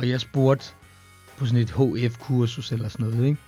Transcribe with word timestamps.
og 0.00 0.08
jeg 0.08 0.20
spurgte 0.20 0.66
på 1.36 1.46
sådan 1.46 1.60
et 1.60 1.70
HF-kursus 1.70 2.72
eller 2.72 2.88
sådan 2.88 3.06
noget, 3.06 3.26
ikke? 3.26 3.40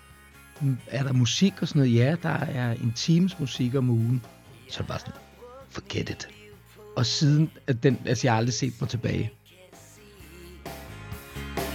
Er 0.86 1.02
der 1.02 1.12
musik 1.12 1.52
og 1.62 1.68
sådan 1.68 1.80
noget? 1.80 1.94
Ja, 1.94 2.16
der 2.22 2.28
er 2.28 2.72
en 2.72 2.92
times 2.92 3.38
musik 3.38 3.74
om 3.74 3.90
ugen. 3.90 4.24
Så 4.68 4.76
er 4.76 4.82
det 4.82 4.88
bare 4.88 4.98
sådan, 4.98 5.14
forget 5.70 6.10
it. 6.10 6.28
Og 6.96 7.06
siden, 7.06 7.50
at 7.66 7.82
den, 7.82 8.02
altså 8.06 8.26
jeg 8.26 8.32
har 8.32 8.38
aldrig 8.38 8.54
set 8.54 8.72
mig 8.80 8.90
tilbage. 8.90 9.32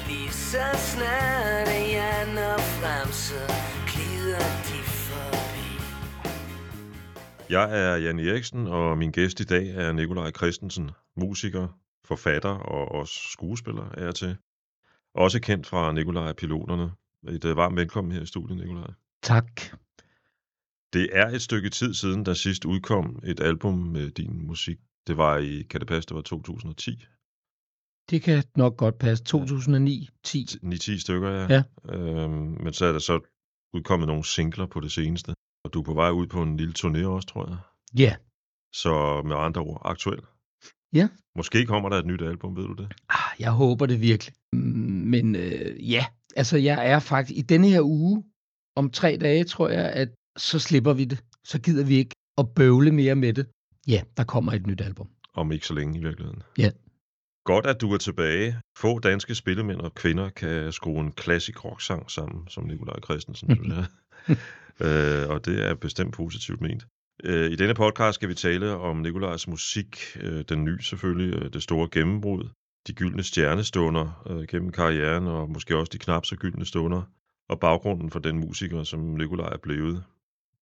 Lige 0.07 0.31
så 0.31 0.66
snart 0.73 1.67
jeg 1.94 2.34
når 2.35 2.57
frem, 2.57 3.12
så 3.12 3.53
glider 3.88 4.48
de 4.67 4.84
forbi. 4.84 5.67
Jeg 7.49 7.80
er 7.80 7.95
Jan 7.95 8.20
Eriksen, 8.20 8.67
og 8.67 8.98
min 8.98 9.12
gæst 9.12 9.39
i 9.39 9.44
dag 9.44 9.70
er 9.70 9.91
Nikolaj 9.91 10.31
Christensen, 10.31 10.91
musiker, 11.16 11.67
forfatter 12.05 12.49
og 12.49 12.91
også 12.91 13.13
skuespiller 13.31 13.89
er 13.98 14.12
til. 14.12 14.38
Også 15.17 15.39
kendt 15.41 15.67
fra 15.67 15.91
Nikolaj 15.91 16.34
Piloterne. 16.34 16.91
Et 17.30 17.55
varmt 17.55 17.76
velkommen 17.76 18.12
her 18.12 18.21
i 18.21 18.26
studiet, 18.26 18.57
Nikolaj. 18.57 18.91
Tak. 19.23 19.62
Det 20.93 21.09
er 21.13 21.27
et 21.27 21.41
stykke 21.41 21.70
tid 21.70 21.93
siden, 21.93 22.26
der 22.26 22.34
sidst 22.34 22.66
udkom 22.66 23.20
et 23.23 23.40
album 23.40 23.73
med 23.73 24.12
din 24.12 24.48
musik. 24.48 24.77
Det 25.07 25.17
var 25.17 25.38
i, 25.38 25.62
kan 25.62 25.80
det 25.80 25.88
passe, 25.88 26.07
det 26.07 26.16
var 26.16 26.21
2010? 26.21 27.05
Det 28.09 28.21
kan 28.21 28.43
nok 28.55 28.77
godt 28.77 28.98
passe. 28.99 29.23
2009, 29.23 30.09
10. 30.23 30.45
9-10 30.63 30.99
stykker, 30.99 31.29
ja. 31.29 31.48
Ja. 31.49 31.63
Øhm, 31.95 32.63
men 32.63 32.73
så 32.73 32.85
er 32.85 32.91
der 32.91 32.99
så 32.99 33.20
udkommet 33.73 34.07
nogle 34.07 34.26
singler 34.26 34.65
på 34.65 34.79
det 34.79 34.91
seneste. 34.91 35.34
Og 35.63 35.73
du 35.73 35.79
er 35.79 35.84
på 35.84 35.93
vej 35.93 36.09
ud 36.09 36.27
på 36.27 36.43
en 36.43 36.57
lille 36.57 36.73
turné 36.79 37.05
også, 37.05 37.27
tror 37.27 37.48
jeg. 37.49 37.57
Ja. 37.99 38.15
Så 38.73 39.21
med 39.26 39.35
andre 39.35 39.62
ord, 39.62 39.81
aktuel. 39.85 40.21
Ja. 40.93 41.10
Måske 41.35 41.65
kommer 41.65 41.90
der 41.90 41.98
et 41.98 42.05
nyt 42.05 42.21
album, 42.21 42.55
ved 42.55 42.63
du 42.63 42.73
det? 42.73 42.93
Ah, 43.10 43.40
jeg 43.40 43.51
håber 43.51 43.85
det 43.85 44.01
virkelig. 44.01 44.34
Men 45.08 45.36
øh, 45.36 45.91
ja, 45.91 46.05
altså 46.36 46.58
jeg 46.58 46.91
er 46.91 47.00
faktisk 47.00 47.38
i 47.38 47.41
denne 47.41 47.68
her 47.68 47.82
uge, 47.82 48.24
om 48.76 48.91
tre 48.91 49.18
dage, 49.22 49.44
tror 49.44 49.70
jeg, 49.70 49.90
at 49.90 50.10
så 50.38 50.60
slipper 50.60 50.94
vi 50.94 51.05
det. 51.05 51.24
Så 51.44 51.62
gider 51.62 51.86
vi 51.86 51.96
ikke 51.96 52.16
at 52.38 52.46
bøvle 52.55 52.91
mere 52.91 53.16
med 53.16 53.34
det. 53.34 53.48
Ja, 53.88 54.02
der 54.18 54.24
kommer 54.24 54.52
et 54.54 54.68
nyt 54.68 54.82
album. 54.82 55.10
Om 55.34 55.52
ikke 55.52 55.68
så 55.68 55.74
længe 55.74 56.00
i 56.00 56.04
virkeligheden. 56.04 56.44
Ja. 56.58 56.72
Godt, 57.46 57.66
at 57.66 57.82
du 57.82 57.94
er 57.94 57.98
tilbage. 57.98 58.60
Få 58.78 59.00
danske 59.00 59.35
spillemænd 59.35 59.80
og 59.80 59.96
kvinder 59.96 60.30
kan 60.30 60.72
skrue 60.72 61.00
en 61.00 61.12
klassisk 61.12 61.66
rock-sang 61.66 62.12
sammen, 62.12 62.48
som 62.48 62.63
Nikolaj 62.63 63.00
Christensen, 63.04 63.52
øh, 64.85 65.30
og 65.30 65.46
det 65.46 65.66
er 65.68 65.75
bestemt 65.75 66.13
positivt 66.13 66.62
ment. 66.62 66.85
Øh, 67.24 67.52
I 67.52 67.56
denne 67.56 67.74
podcast 67.74 68.16
skal 68.16 68.30
vi 68.30 68.34
tale 68.34 68.75
om 68.75 68.97
Nikolajs 68.97 69.47
musik, 69.47 69.97
øh, 70.19 70.44
den 70.50 70.63
nye 70.63 70.81
selvfølgelig, 70.81 71.34
øh, 71.35 71.53
det 71.53 71.63
store 71.63 71.90
gennembrud, 71.91 72.50
de 72.88 72.94
gyldne 72.94 73.24
stjernestunder 73.24 74.24
øh, 74.30 74.47
gennem 74.47 74.72
karrieren, 74.72 75.28
og 75.28 75.50
måske 75.50 75.78
også 75.78 75.90
de 75.94 75.97
knap 75.97 76.25
så 76.25 76.35
gyldne 76.35 76.66
stunder, 76.66 77.02
og 77.50 77.59
baggrunden 77.59 78.09
for 78.12 78.19
den 78.19 78.40
musiker, 78.40 78.84
som 78.84 79.00
Nikolaj 79.00 79.50
er 79.53 79.57
blevet. 79.57 80.03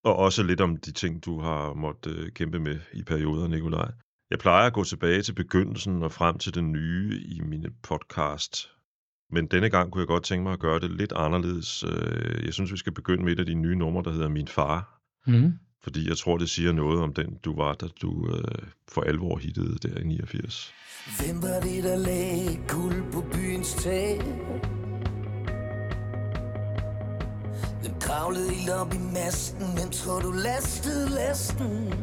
Og 0.03 0.15
også 0.15 0.43
lidt 0.43 0.61
om 0.61 0.77
de 0.77 0.91
ting, 0.91 1.25
du 1.25 1.39
har 1.39 1.73
måttet 1.73 2.17
øh, 2.17 2.31
kæmpe 2.31 2.59
med 2.59 2.79
i 2.93 3.03
perioder, 3.03 3.47
Nikolaj. 3.47 3.91
Jeg 4.29 4.39
plejer 4.39 4.67
at 4.67 4.73
gå 4.73 4.83
tilbage 4.83 5.21
til 5.21 5.33
begyndelsen 5.33 6.03
og 6.03 6.11
frem 6.11 6.37
til 6.37 6.55
den 6.55 6.71
nye 6.71 7.21
i 7.25 7.41
mine 7.41 7.69
podcast. 7.83 8.71
Men 9.31 9.47
denne 9.47 9.69
gang 9.69 9.91
kunne 9.91 9.99
jeg 9.99 10.07
godt 10.07 10.23
tænke 10.23 10.43
mig 10.43 10.53
at 10.53 10.59
gøre 10.59 10.79
det 10.79 10.91
lidt 10.91 11.13
anderledes. 11.15 11.83
Øh, 11.83 12.45
Jeg 12.45 12.53
synes, 12.53 12.71
vi 12.71 12.77
skal 12.77 12.93
begynde 12.93 13.23
med 13.23 13.33
et 13.33 13.39
af 13.39 13.45
de 13.45 13.53
nye 13.53 13.75
numre, 13.75 14.03
der 14.03 14.11
hedder 14.11 14.29
Min 14.29 14.47
Far. 14.47 15.01
Mm. 15.27 15.53
Fordi 15.83 16.09
jeg 16.09 16.17
tror, 16.17 16.37
det 16.37 16.49
siger 16.49 16.71
noget 16.71 17.01
om 17.01 17.13
den, 17.13 17.37
du 17.45 17.55
var, 17.55 17.73
da 17.73 17.87
du 18.01 18.29
øh, 18.35 18.67
for 18.87 19.01
alvor 19.01 19.37
hittede 19.37 19.77
der 19.87 19.99
i 19.99 20.03
89. 20.03 20.73
Hvem 21.19 21.41
var 21.41 21.59
det, 21.59 21.83
der 21.83 21.95
lagde 21.95 22.59
guld 22.67 23.11
på 23.11 23.21
byens 23.31 23.73
tag? 23.73 24.21
Hvem 27.81 27.99
kravlede 27.99 28.55
ild 28.55 28.69
op 28.69 28.93
i 28.93 28.97
masten? 29.13 29.65
Hvem 29.77 29.89
tror 29.89 30.19
du 30.19 30.31
lastede 30.31 31.09
lasten? 31.09 31.93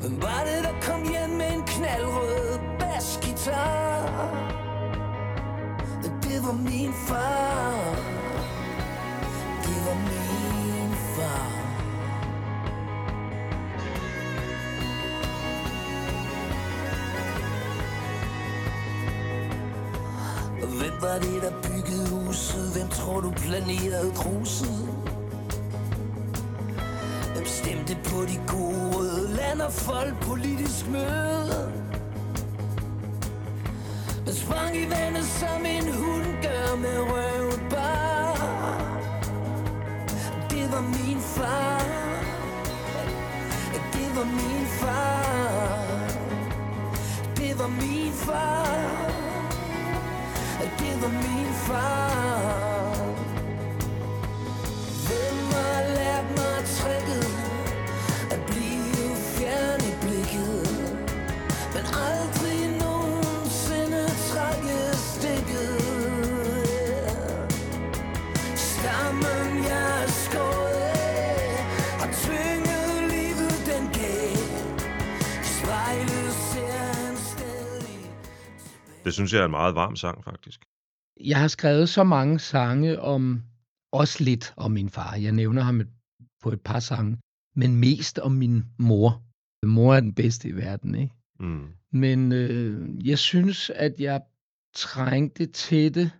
Hvem 0.00 0.22
var 0.22 0.44
det, 0.48 0.64
der 0.64 0.80
kom 0.82 1.02
hjem 1.12 1.30
med 1.30 1.52
en 1.52 1.62
knaldrød 1.66 2.58
basgitar? 2.78 4.06
Det 6.22 6.42
var 6.46 6.52
min 6.52 6.92
far 7.08 8.05
var 21.06 21.18
det, 21.18 21.42
der 21.42 21.52
byggede 21.62 22.06
huset? 22.10 22.72
Hvem 22.74 22.88
tror 22.88 23.20
du 23.20 23.30
planerede 23.30 24.12
kruset? 24.14 24.88
Hvem 27.34 27.46
stemte 27.46 27.96
på 28.04 28.18
de 28.30 28.36
gode 28.48 28.96
røde 28.96 29.36
land 29.36 29.60
og 29.60 29.72
folk 29.72 30.14
politisk 30.20 30.88
møde? 30.88 31.72
Hvem 34.24 34.34
sprang 34.34 34.76
i 34.76 34.90
vandet 34.90 35.24
som 35.24 35.66
en 35.66 35.86
hund 35.94 36.26
gør 36.42 36.76
med 36.76 36.98
røvet 37.12 37.60
bare 37.70 38.36
Det 40.50 40.72
var 40.72 40.80
min 40.80 41.20
far 41.20 41.82
Det 43.92 44.08
var 44.16 44.24
min 44.24 44.66
far 44.80 45.86
Det 47.36 47.58
var 47.58 47.68
min 47.68 48.12
far 48.12 49.15
var 51.02 51.12
min 51.26 51.52
far. 51.66 52.96
Hvem 55.06 55.36
har 55.52 55.80
lært 55.98 56.28
mig 56.38 56.56
tricket 56.78 57.26
At 58.34 58.40
blive 58.50 59.08
fjern 59.34 59.80
i 59.90 59.92
blikket. 60.02 60.62
Men 61.74 61.84
aldrig 62.08 62.60
nogensinde 62.84 64.02
trække 64.30 64.78
stikket. 65.12 65.76
Stammen 68.70 69.48
jeg 69.70 70.02
er 70.04 70.08
skåret 70.24 70.82
af 71.08 71.64
Har 72.00 72.10
tynget 72.24 73.10
livet 73.14 73.54
den 73.70 73.84
gav 73.98 74.36
I 75.42 75.48
spejlet 75.60 76.32
ser 76.50 76.78
han 77.00 77.16
stadig 77.16 78.00
Det 79.04 79.14
synes 79.14 79.32
jeg 79.32 79.40
er 79.40 79.44
en 79.44 79.50
meget 79.50 79.74
varm 79.74 79.96
sang, 79.96 80.24
faktisk. 80.24 80.60
Jeg 81.20 81.40
har 81.40 81.48
skrevet 81.48 81.88
så 81.88 82.04
mange 82.04 82.38
sange 82.38 83.00
om, 83.00 83.42
også 83.92 84.24
lidt 84.24 84.54
om 84.56 84.70
min 84.70 84.90
far. 84.90 85.14
Jeg 85.16 85.32
nævner 85.32 85.62
ham 85.62 85.80
et- 85.80 85.88
på 86.42 86.52
et 86.52 86.60
par 86.60 86.80
sange, 86.80 87.18
men 87.56 87.76
mest 87.76 88.18
om 88.18 88.32
min 88.32 88.64
mor. 88.78 89.22
Mor 89.66 89.94
er 89.94 90.00
den 90.00 90.14
bedste 90.14 90.48
i 90.48 90.52
verden, 90.56 90.94
ikke? 90.94 91.14
Mm. 91.40 91.66
Men 91.92 92.32
øh, 92.32 93.06
jeg 93.08 93.18
synes, 93.18 93.70
at 93.70 94.00
jeg 94.00 94.22
trængte 94.74 95.46
til 95.46 95.94
det. 95.94 96.10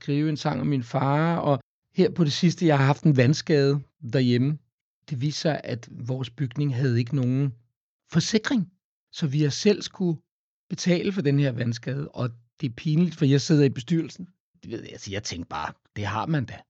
Skrive 0.00 0.28
en 0.28 0.36
sang 0.36 0.60
om 0.60 0.66
min 0.66 0.82
far, 0.82 1.36
og 1.36 1.60
her 1.94 2.10
på 2.10 2.24
det 2.24 2.32
sidste, 2.32 2.66
jeg 2.66 2.78
har 2.78 2.84
haft 2.86 3.02
en 3.04 3.16
vandskade 3.16 3.80
derhjemme. 4.12 4.58
Det 5.10 5.20
viser 5.20 5.40
sig, 5.40 5.60
at 5.64 5.88
vores 5.90 6.30
bygning 6.30 6.74
havde 6.74 6.98
ikke 6.98 7.16
nogen 7.16 7.52
forsikring. 8.12 8.72
Så 9.12 9.26
vi 9.26 9.42
har 9.42 9.50
selv 9.50 9.82
skulle 9.82 10.20
betale 10.70 11.12
for 11.12 11.22
den 11.22 11.38
her 11.38 11.52
vandskade, 11.52 12.08
og 12.08 12.30
det 12.60 12.68
er 12.68 12.74
pinligt, 12.74 13.14
for 13.16 13.24
jeg 13.24 13.40
sidder 13.40 13.64
i 13.64 13.68
bestyrelsen. 13.68 14.28
Det 14.66 14.72
ved 14.72 14.82
jeg, 14.82 14.92
altså 14.92 15.10
jeg 15.10 15.22
tænkte 15.22 15.48
bare, 15.48 15.72
det 15.96 16.06
har 16.06 16.26
man 16.26 16.44
da. 16.44 16.60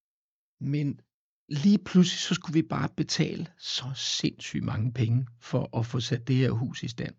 Men 0.59 1.01
lige 1.49 1.77
pludselig, 1.77 2.19
så 2.19 2.33
skulle 2.33 2.53
vi 2.53 2.61
bare 2.61 2.89
betale 2.97 3.47
så 3.57 3.83
sindssygt 3.95 4.63
mange 4.63 4.93
penge 4.93 5.27
for 5.39 5.77
at 5.79 5.85
få 5.85 5.99
sat 5.99 6.27
det 6.27 6.35
her 6.35 6.51
hus 6.51 6.83
i 6.83 6.87
stand. 6.87 7.15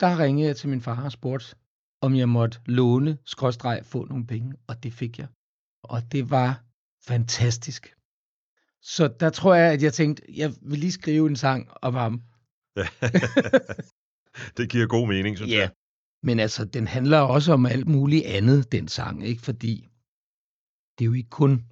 Der 0.00 0.18
ringede 0.18 0.46
jeg 0.48 0.56
til 0.56 0.68
min 0.68 0.80
far 0.80 1.04
og 1.04 1.12
spurgte, 1.12 1.56
om 2.00 2.14
jeg 2.14 2.28
måtte 2.28 2.60
låne, 2.66 3.18
skråstreg, 3.24 3.80
få 3.84 4.04
nogle 4.04 4.26
penge, 4.26 4.56
og 4.66 4.82
det 4.82 4.92
fik 4.92 5.18
jeg. 5.18 5.28
Og 5.82 6.12
det 6.12 6.30
var 6.30 6.64
fantastisk. 7.06 7.94
Så 8.82 9.08
der 9.20 9.30
tror 9.30 9.54
jeg, 9.54 9.72
at 9.72 9.82
jeg 9.82 9.92
tænkte, 9.92 10.22
jeg 10.28 10.54
vil 10.62 10.78
lige 10.78 10.92
skrive 10.92 11.28
en 11.28 11.36
sang 11.36 11.68
om 11.82 11.94
ham. 11.94 12.22
det 14.56 14.70
giver 14.70 14.86
god 14.86 15.08
mening, 15.08 15.36
synes 15.36 15.52
jeg. 15.52 15.70
Men 16.22 16.40
altså, 16.40 16.64
den 16.64 16.86
handler 16.86 17.18
også 17.18 17.52
om 17.52 17.66
alt 17.66 17.88
muligt 17.88 18.26
andet, 18.26 18.72
den 18.72 18.88
sang, 18.88 19.26
ikke? 19.26 19.42
Fordi 19.42 19.89
det 21.00 21.06
er 21.06 21.10
jo 21.10 21.12
ikke 21.12 21.30
kun 21.30 21.64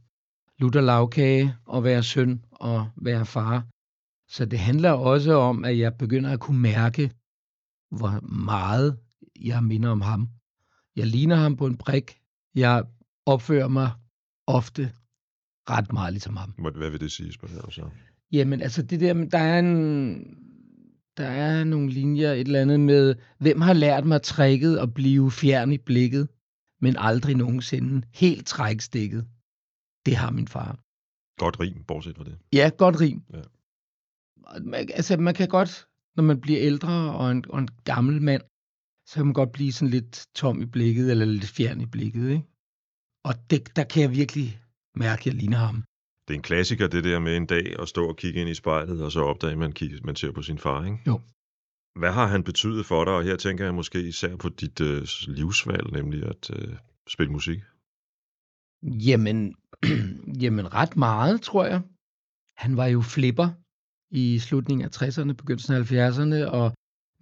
lutter 0.58 0.80
lavkage 0.80 1.54
at 1.74 1.84
være 1.84 2.02
søn 2.02 2.44
og 2.50 2.88
være 2.96 3.26
far. 3.26 3.66
Så 4.28 4.44
det 4.44 4.58
handler 4.58 4.90
også 4.90 5.32
om, 5.32 5.64
at 5.64 5.78
jeg 5.78 5.94
begynder 5.94 6.30
at 6.30 6.40
kunne 6.40 6.60
mærke, 6.60 7.10
hvor 7.90 8.20
meget 8.20 8.98
jeg 9.40 9.64
minder 9.64 9.88
om 9.88 10.00
ham. 10.00 10.28
Jeg 10.96 11.06
ligner 11.06 11.36
ham 11.36 11.56
på 11.56 11.66
en 11.66 11.76
prik. 11.76 12.18
Jeg 12.54 12.84
opfører 13.26 13.68
mig 13.68 13.90
ofte 14.46 14.92
ret 15.70 15.92
meget 15.92 16.12
ligesom 16.12 16.36
ham. 16.36 16.50
Hvad 16.50 16.72
hvad 16.72 16.90
vil 16.90 17.00
det 17.00 17.12
sige, 17.12 17.32
spørger 17.32 17.70
så? 17.70 17.88
Jamen, 18.32 18.62
altså 18.62 18.82
det 18.82 19.00
der, 19.00 19.14
der 19.14 19.38
er 19.38 19.58
en, 19.58 20.14
der 21.16 21.26
er 21.26 21.64
nogle 21.64 21.90
linjer, 21.90 22.32
et 22.32 22.40
eller 22.40 22.60
andet 22.60 22.80
med, 22.80 23.14
hvem 23.38 23.60
har 23.60 23.72
lært 23.72 24.06
mig 24.06 24.22
tricket 24.22 24.78
at 24.78 24.94
blive 24.94 25.30
fjern 25.30 25.72
i 25.72 25.78
blikket? 25.78 26.28
Men 26.80 26.96
aldrig 26.98 27.36
nogensinde 27.36 28.06
helt 28.14 28.46
trækstikket. 28.46 29.28
Det 30.06 30.16
har 30.16 30.30
min 30.30 30.48
far. 30.48 30.78
Godt 31.38 31.60
rim, 31.60 31.84
bortset 31.84 32.16
fra 32.16 32.24
det. 32.24 32.38
Ja, 32.52 32.70
godt 32.78 33.00
rim. 33.00 33.22
Ja. 33.32 33.42
Man, 34.60 34.90
altså, 34.94 35.16
man 35.16 35.34
kan 35.34 35.48
godt, 35.48 35.86
når 36.16 36.22
man 36.22 36.40
bliver 36.40 36.60
ældre 36.60 37.14
og 37.14 37.30
en, 37.30 37.44
og 37.48 37.58
en 37.58 37.68
gammel 37.84 38.22
mand, 38.22 38.42
så 39.06 39.14
kan 39.14 39.24
man 39.24 39.34
godt 39.34 39.52
blive 39.52 39.72
sådan 39.72 39.90
lidt 39.90 40.26
tom 40.34 40.62
i 40.62 40.66
blikket, 40.66 41.10
eller 41.10 41.24
lidt 41.24 41.44
fjern 41.44 41.80
i 41.80 41.86
blikket, 41.86 42.30
ikke? 42.30 42.44
Og 43.24 43.34
det, 43.50 43.76
der 43.76 43.84
kan 43.84 44.02
jeg 44.02 44.10
virkelig 44.10 44.60
mærke, 44.94 45.20
at 45.20 45.26
jeg 45.26 45.34
ligner 45.34 45.58
ham. 45.58 45.84
Det 46.28 46.34
er 46.34 46.38
en 46.38 46.42
klassiker, 46.42 46.86
det 46.88 47.04
der 47.04 47.18
med 47.18 47.36
en 47.36 47.46
dag 47.46 47.80
at 47.80 47.88
stå 47.88 48.08
og 48.08 48.16
kigge 48.16 48.40
ind 48.40 48.50
i 48.50 48.54
spejlet, 48.54 49.02
og 49.02 49.12
så 49.12 49.20
opdage, 49.20 49.52
at 49.52 49.58
man, 49.58 49.72
kigger, 49.72 49.98
man 50.04 50.16
ser 50.16 50.32
på 50.32 50.42
sin 50.42 50.58
far, 50.58 50.84
ikke? 50.84 50.98
Jo. 51.06 51.20
Hvad 51.94 52.12
har 52.12 52.26
han 52.26 52.44
betydet 52.44 52.86
for 52.86 53.04
dig? 53.04 53.14
Og 53.14 53.22
her 53.22 53.36
tænker 53.36 53.64
jeg 53.64 53.74
måske 53.74 54.08
især 54.08 54.36
på 54.36 54.48
dit 54.48 54.80
øh, 54.80 55.06
livsvalg, 55.26 55.92
nemlig 55.92 56.22
at 56.22 56.50
øh, 56.50 56.76
spille 57.08 57.32
musik. 57.32 57.60
Jamen, 58.82 59.54
jamen, 60.42 60.74
ret 60.74 60.96
meget, 60.96 61.42
tror 61.42 61.64
jeg. 61.64 61.82
Han 62.56 62.76
var 62.76 62.86
jo 62.86 63.00
flipper 63.00 63.48
i 64.10 64.38
slutningen 64.38 64.84
af 64.84 65.02
60'erne, 65.02 65.32
begyndelsen 65.32 65.74
af 65.74 65.92
70'erne, 65.92 66.50
og 66.50 66.72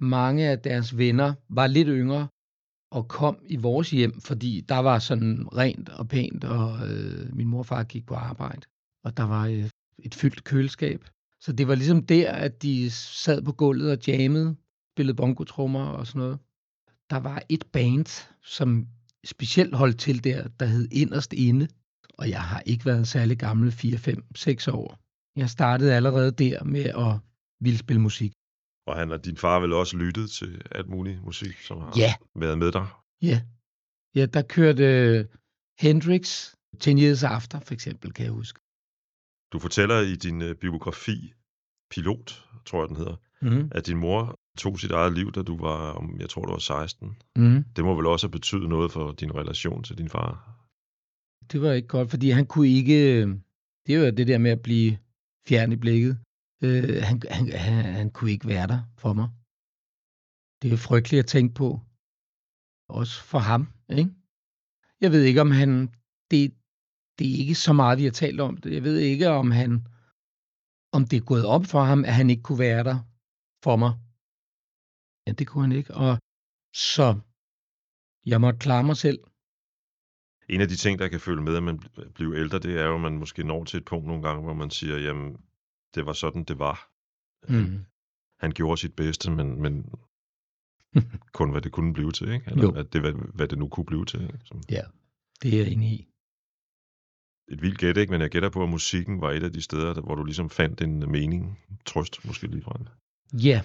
mange 0.00 0.48
af 0.48 0.58
deres 0.58 0.98
venner 0.98 1.34
var 1.48 1.66
lidt 1.66 1.88
yngre 1.88 2.28
og 2.90 3.08
kom 3.08 3.36
i 3.46 3.56
vores 3.56 3.90
hjem, 3.90 4.20
fordi 4.20 4.60
der 4.60 4.78
var 4.78 4.98
sådan 4.98 5.56
rent 5.56 5.88
og 5.88 6.08
pænt, 6.08 6.44
og 6.44 6.88
øh, 6.88 7.36
min 7.36 7.48
mor 7.48 7.58
og 7.58 7.66
far 7.66 7.84
gik 7.84 8.06
på 8.06 8.14
arbejde, 8.14 8.62
og 9.04 9.16
der 9.16 9.22
var 9.22 9.46
øh, 9.46 9.70
et 9.98 10.14
fyldt 10.14 10.44
køleskab. 10.44 11.04
Så 11.46 11.52
det 11.52 11.68
var 11.68 11.74
ligesom 11.74 12.06
der, 12.06 12.32
at 12.32 12.62
de 12.62 12.90
sad 12.90 13.42
på 13.42 13.52
gulvet 13.52 13.90
og 13.90 14.06
jammede, 14.06 14.56
spillede 14.94 15.16
bongotrummer 15.16 15.84
og 15.84 16.06
sådan 16.06 16.18
noget. 16.18 16.38
Der 17.10 17.16
var 17.16 17.42
et 17.48 17.64
band, 17.72 18.06
som 18.42 18.86
specielt 19.24 19.74
holdt 19.74 19.98
til 19.98 20.24
der, 20.24 20.48
der 20.48 20.66
hed 20.66 20.88
Inderst 20.92 21.32
Inde, 21.32 21.68
og 22.18 22.30
jeg 22.30 22.42
har 22.42 22.60
ikke 22.60 22.84
været 22.86 23.08
særlig 23.08 23.38
gammel, 23.38 23.72
4, 23.72 23.98
5, 23.98 24.24
6 24.34 24.68
år. 24.68 24.98
Jeg 25.36 25.50
startede 25.50 25.94
allerede 25.94 26.30
der 26.30 26.64
med 26.64 26.84
at 26.84 27.12
ville 27.60 27.78
spille 27.78 28.02
musik. 28.02 28.32
Og 28.86 28.96
han 28.96 29.12
og 29.12 29.24
din 29.24 29.36
far 29.36 29.60
vel 29.60 29.72
også 29.72 29.96
lyttet 29.96 30.30
til 30.30 30.62
alt 30.70 30.88
muligt 30.88 31.22
musik, 31.24 31.56
som 31.60 31.78
har 31.78 31.92
Ja. 31.96 32.14
været 32.34 32.58
med 32.58 32.72
dig. 32.72 32.86
Ja, 33.22 33.42
ja 34.14 34.26
der 34.26 34.42
kørte 34.42 35.28
Hendrix 35.80 36.54
10 36.80 36.90
Years 36.90 37.22
After, 37.22 37.60
for 37.60 37.74
eksempel, 37.74 38.12
kan 38.12 38.24
jeg 38.24 38.32
huske. 38.32 38.60
Du 39.52 39.58
fortæller 39.58 40.00
i 40.00 40.16
din 40.16 40.42
øh, 40.42 40.54
biografi, 40.54 41.32
Pilot, 41.90 42.44
tror 42.66 42.82
jeg 42.82 42.88
den 42.88 42.96
hedder, 42.96 43.16
Mm. 43.42 43.68
at 43.74 43.86
din 43.86 43.96
mor 43.96 44.38
tog 44.58 44.80
sit 44.80 44.90
eget 44.90 45.14
liv, 45.14 45.32
da 45.32 45.42
du 45.42 45.56
var, 45.56 46.06
jeg 46.18 46.28
tror, 46.30 46.44
du 46.44 46.52
var 46.52 46.58
16. 46.58 47.16
Mm. 47.36 47.64
Det 47.76 47.84
må 47.84 47.94
vel 47.94 48.06
også 48.06 48.26
have 48.26 48.32
betydet 48.32 48.68
noget 48.68 48.92
for 48.92 49.12
din 49.12 49.34
relation 49.34 49.82
til 49.82 49.98
din 49.98 50.08
far. 50.08 50.30
Det 51.52 51.60
var 51.62 51.72
ikke 51.72 51.88
godt, 51.88 52.10
fordi 52.10 52.30
han 52.30 52.46
kunne 52.46 52.68
ikke... 52.68 53.20
Det 53.86 53.94
er 53.94 53.98
jo 53.98 54.10
det 54.10 54.26
der 54.26 54.38
med 54.38 54.50
at 54.50 54.62
blive 54.62 54.98
fjern 55.48 55.72
i 55.72 55.76
blikket. 55.76 56.18
Øh, 56.62 57.02
han, 57.02 57.22
han, 57.30 57.52
han, 57.52 57.84
han 57.84 58.10
kunne 58.10 58.30
ikke 58.30 58.48
være 58.48 58.66
der 58.66 58.80
for 58.98 59.12
mig. 59.12 59.28
Det 60.62 60.72
er 60.72 60.76
frygteligt 60.76 61.20
at 61.20 61.26
tænke 61.26 61.54
på. 61.54 61.80
Også 62.88 63.22
for 63.22 63.38
ham, 63.38 63.68
ikke? 63.88 64.10
Jeg 65.00 65.10
ved 65.12 65.22
ikke, 65.22 65.40
om 65.40 65.50
han... 65.50 65.70
Det, 66.30 66.54
det 67.18 67.26
er 67.32 67.38
ikke 67.38 67.54
så 67.54 67.72
meget, 67.72 67.98
vi 67.98 68.04
har 68.04 68.10
talt 68.10 68.40
om 68.40 68.56
det. 68.56 68.74
Jeg 68.74 68.82
ved 68.82 68.98
ikke, 68.98 69.28
om 69.28 69.50
han... 69.50 69.86
Om 70.92 71.04
det 71.04 71.16
er 71.16 71.24
gået 71.24 71.46
op 71.46 71.64
for 71.64 71.80
ham, 71.80 72.04
at 72.04 72.14
han 72.14 72.30
ikke 72.30 72.42
kunne 72.42 72.58
være 72.58 72.84
der 72.84 72.98
for 73.64 73.76
mig. 73.76 73.92
Ja, 75.26 75.32
det 75.32 75.46
kunne 75.46 75.64
han 75.66 75.72
ikke. 75.72 75.94
Og 75.94 76.18
så... 76.74 77.20
Jeg 78.26 78.40
måtte 78.40 78.58
klare 78.58 78.84
mig 78.84 78.96
selv. 78.96 79.20
En 80.48 80.60
af 80.60 80.68
de 80.68 80.76
ting, 80.76 80.98
der 80.98 81.08
kan 81.08 81.20
følge 81.20 81.42
med, 81.42 81.56
at 81.56 81.62
man 81.62 81.78
bl- 81.78 82.12
bliver 82.12 82.36
ældre, 82.36 82.58
det 82.58 82.80
er 82.80 82.84
jo, 82.84 82.94
at 82.94 83.00
man 83.00 83.18
måske 83.18 83.44
når 83.44 83.64
til 83.64 83.76
et 83.76 83.84
punkt 83.84 84.06
nogle 84.06 84.22
gange, 84.22 84.42
hvor 84.42 84.54
man 84.54 84.70
siger, 84.70 84.98
jamen, 84.98 85.36
det 85.94 86.06
var 86.06 86.12
sådan, 86.12 86.44
det 86.44 86.58
var. 86.58 86.90
Mm. 87.48 87.84
Han 88.40 88.50
gjorde 88.52 88.80
sit 88.80 88.96
bedste, 88.96 89.30
men, 89.30 89.62
men 89.62 89.74
kun 91.38 91.50
hvad 91.50 91.62
det 91.62 91.72
kunne 91.72 91.92
blive 91.94 92.12
til, 92.12 92.28
ikke? 92.32 92.50
Eller 92.50 92.62
Jo. 92.62 92.74
At 92.74 92.92
det, 92.92 93.00
hvad, 93.00 93.12
hvad 93.12 93.48
det 93.48 93.58
nu 93.58 93.68
kunne 93.68 93.86
blive 93.86 94.04
til. 94.04 94.22
Ikke? 94.22 94.40
Som 94.44 94.62
Ja, 94.70 94.82
det 95.42 95.54
er 95.54 95.58
jeg 95.62 95.72
enig 95.72 95.90
i 95.92 96.08
et 97.48 97.62
vildt 97.62 97.78
gæt, 97.78 97.96
ikke? 97.96 98.10
Men 98.10 98.20
jeg 98.20 98.30
gætter 98.30 98.48
på, 98.48 98.62
at 98.62 98.68
musikken 98.68 99.20
var 99.20 99.30
et 99.30 99.42
af 99.42 99.52
de 99.52 99.62
steder, 99.62 99.94
der, 99.94 100.00
hvor 100.00 100.14
du 100.14 100.24
ligesom 100.24 100.50
fandt 100.50 100.80
en 100.80 101.02
øh, 101.02 101.08
mening, 101.08 101.58
trøst 101.84 102.24
måske 102.24 102.46
lige 102.46 102.62
fra 102.62 102.78
Ja. 103.32 103.62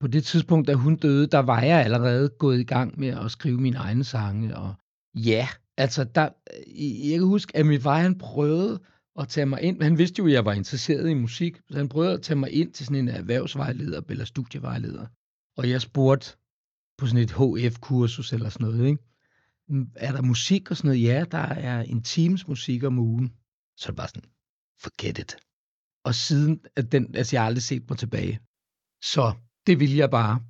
På 0.00 0.06
det 0.06 0.24
tidspunkt, 0.24 0.68
da 0.68 0.74
hun 0.74 0.96
døde, 0.96 1.26
der 1.26 1.38
var 1.38 1.62
jeg 1.62 1.84
allerede 1.84 2.28
gået 2.28 2.60
i 2.60 2.64
gang 2.64 3.00
med 3.00 3.08
at 3.08 3.30
skrive 3.30 3.60
mine 3.60 3.76
egne 3.76 4.04
sange. 4.04 4.56
Og 4.56 4.74
ja, 5.14 5.48
altså, 5.76 6.04
der, 6.04 6.24
øh, 6.24 7.10
jeg 7.10 7.18
kan 7.18 7.28
huske, 7.28 7.56
at 7.56 7.66
min 7.66 7.80
far, 7.80 7.98
han 7.98 8.18
prøvede 8.18 8.80
at 9.18 9.28
tage 9.28 9.46
mig 9.46 9.62
ind. 9.62 9.82
Han 9.82 9.98
vidste 9.98 10.18
jo, 10.18 10.26
at 10.26 10.32
jeg 10.32 10.44
var 10.44 10.52
interesseret 10.52 11.10
i 11.10 11.14
musik, 11.14 11.60
så 11.70 11.76
han 11.78 11.88
prøvede 11.88 12.12
at 12.12 12.22
tage 12.22 12.38
mig 12.38 12.52
ind 12.52 12.72
til 12.72 12.86
sådan 12.86 13.02
en 13.02 13.08
erhvervsvejleder 13.08 14.00
eller 14.08 14.24
studievejleder. 14.24 15.06
Og 15.56 15.70
jeg 15.70 15.80
spurgte 15.80 16.36
på 16.98 17.06
sådan 17.06 17.22
et 17.22 17.30
HF-kursus 17.30 18.32
eller 18.32 18.48
sådan 18.48 18.66
noget, 18.66 18.86
ikke? 18.86 19.02
Er 19.96 20.12
der 20.12 20.22
musik 20.22 20.70
og 20.70 20.76
sådan 20.76 20.88
noget? 20.88 21.02
Ja, 21.02 21.24
der 21.30 21.38
er 21.38 21.82
en 21.82 22.02
times 22.02 22.48
musik 22.48 22.84
om 22.84 22.98
ugen. 22.98 23.28
Så 23.76 23.84
er 23.86 23.90
det 23.90 23.96
bare 23.96 24.08
sådan, 24.08 24.30
forget 24.82 25.18
it. 25.18 25.36
Og 26.04 26.14
siden, 26.14 26.64
at 26.76 26.92
den, 26.92 27.14
altså 27.14 27.36
jeg 27.36 27.42
har 27.42 27.46
aldrig 27.46 27.62
set 27.62 27.84
mig 27.90 27.98
tilbage. 27.98 28.40
Så 29.02 29.34
det 29.66 29.80
vil 29.80 29.94
jeg 29.94 30.10
bare. 30.10 30.40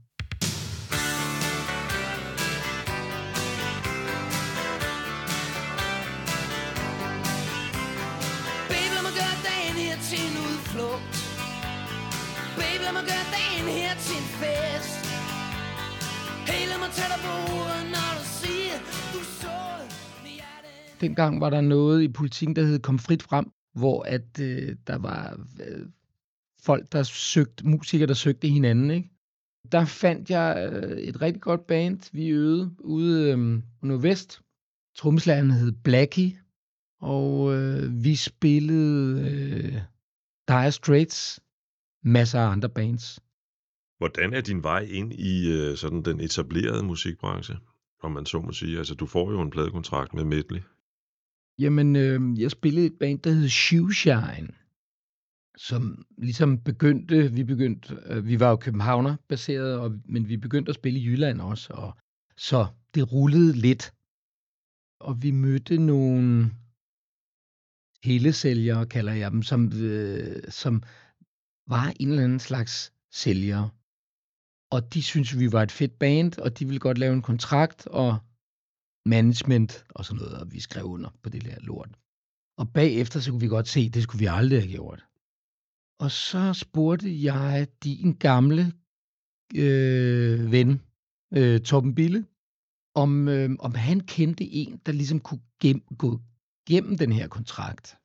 Dengang 21.00 21.40
var 21.40 21.50
der 21.50 21.60
noget 21.60 22.02
i 22.02 22.08
politikken, 22.08 22.56
der 22.56 22.64
hed 22.64 22.78
Kom 22.78 22.98
frit 22.98 23.22
frem, 23.22 23.50
hvor 23.74 24.02
at 24.02 24.40
øh, 24.40 24.76
der 24.86 24.98
var 24.98 25.40
øh, 25.66 25.86
folk, 26.62 26.92
der 26.92 27.02
søgte, 27.02 27.66
musikere, 27.66 28.06
der 28.06 28.14
søgte 28.14 28.48
hinanden, 28.48 28.90
ikke? 28.90 29.10
Der 29.72 29.84
fandt 29.84 30.30
jeg 30.30 30.70
øh, 30.72 30.98
et 30.98 31.22
rigtig 31.22 31.42
godt 31.42 31.66
band, 31.66 32.10
vi 32.12 32.28
øvede 32.28 32.74
ude 32.78 33.30
øh, 33.30 33.62
Nordvest. 33.82 34.40
Tromslæren 34.96 35.50
hed 35.50 35.72
Blackie, 35.72 36.38
og 37.00 37.54
øh, 37.54 38.04
vi 38.04 38.14
spillede 38.14 39.20
øh, 39.30 39.72
Dire 40.48 40.72
Straits, 40.72 41.40
masser 42.02 42.40
af 42.40 42.50
andre 42.50 42.68
bands. 42.68 43.20
Hvordan 43.98 44.34
er 44.34 44.40
din 44.40 44.62
vej 44.62 44.80
ind 44.80 45.12
i 45.12 45.52
øh, 45.52 45.76
sådan 45.76 46.02
den 46.02 46.20
etablerede 46.20 46.82
musikbranche, 46.82 47.56
om 48.02 48.12
man 48.12 48.26
så 48.26 48.40
må 48.40 48.52
sige? 48.52 48.78
Altså, 48.78 48.94
du 48.94 49.06
får 49.06 49.32
jo 49.32 49.40
en 49.40 49.50
pladekontrakt 49.50 50.14
med 50.14 50.24
Medley. 50.24 50.60
Jamen, 51.58 51.96
øh, 51.96 52.40
jeg 52.40 52.50
spillede 52.50 52.86
et 52.86 52.98
band, 53.00 53.18
der 53.18 53.30
hed 53.30 53.48
Shoeshine, 53.48 54.48
som 55.56 56.06
ligesom 56.18 56.58
begyndte, 56.58 57.32
vi 57.32 57.44
begyndte, 57.44 57.98
øh, 58.06 58.26
vi 58.26 58.40
var 58.40 58.50
jo 58.50 58.56
københavner 58.56 59.16
baseret, 59.28 59.78
og, 59.78 59.98
men 60.04 60.28
vi 60.28 60.36
begyndte 60.36 60.70
at 60.70 60.74
spille 60.74 60.98
i 60.98 61.04
Jylland 61.04 61.40
også, 61.40 61.72
og 61.72 61.96
så 62.36 62.66
det 62.94 63.12
rullede 63.12 63.52
lidt. 63.52 63.92
Og 65.00 65.22
vi 65.22 65.30
mødte 65.30 65.78
nogle 65.78 66.50
telesælgere, 68.04 68.86
kalder 68.86 69.12
jeg 69.12 69.30
dem, 69.30 69.42
som, 69.42 69.72
øh, 69.72 70.42
som 70.48 70.82
var 71.68 71.92
en 72.00 72.08
eller 72.08 72.24
anden 72.24 72.40
slags 72.40 72.92
sælgere. 73.12 73.70
Og 74.70 74.94
de 74.94 75.02
syntes, 75.02 75.38
vi 75.38 75.52
var 75.52 75.62
et 75.62 75.72
fedt 75.72 75.98
band, 75.98 76.38
og 76.38 76.58
de 76.58 76.64
ville 76.64 76.80
godt 76.80 76.98
lave 76.98 77.14
en 77.14 77.22
kontrakt, 77.22 77.86
og 77.86 78.18
management 79.06 79.84
og 79.88 80.04
sådan 80.04 80.22
noget, 80.22 80.38
og 80.40 80.52
vi 80.52 80.60
skrev 80.60 80.84
under 80.84 81.10
på 81.22 81.28
det 81.28 81.44
der 81.44 81.56
lort. 81.60 81.90
Og 82.58 82.72
bagefter, 82.72 83.20
så 83.20 83.30
kunne 83.30 83.40
vi 83.40 83.48
godt 83.48 83.68
se, 83.68 83.80
at 83.80 83.94
det 83.94 84.02
skulle 84.02 84.18
vi 84.20 84.26
aldrig 84.26 84.60
have 84.62 84.72
gjort. 84.72 85.04
Og 86.00 86.10
så 86.10 86.52
spurgte 86.52 87.22
jeg 87.24 87.68
din 87.84 88.12
gamle 88.12 88.72
øh, 89.56 90.52
ven, 90.52 90.82
øh, 91.36 91.60
Torben 91.60 91.94
Bille, 91.94 92.26
om, 92.94 93.28
øh, 93.28 93.50
om 93.58 93.74
han 93.74 94.00
kendte 94.00 94.44
en, 94.44 94.80
der 94.86 94.92
ligesom 94.92 95.20
kunne 95.20 95.40
gem, 95.60 95.80
gå 95.98 96.20
gennem 96.68 96.98
den 96.98 97.12
her 97.12 97.28
kontrakt. 97.28 97.96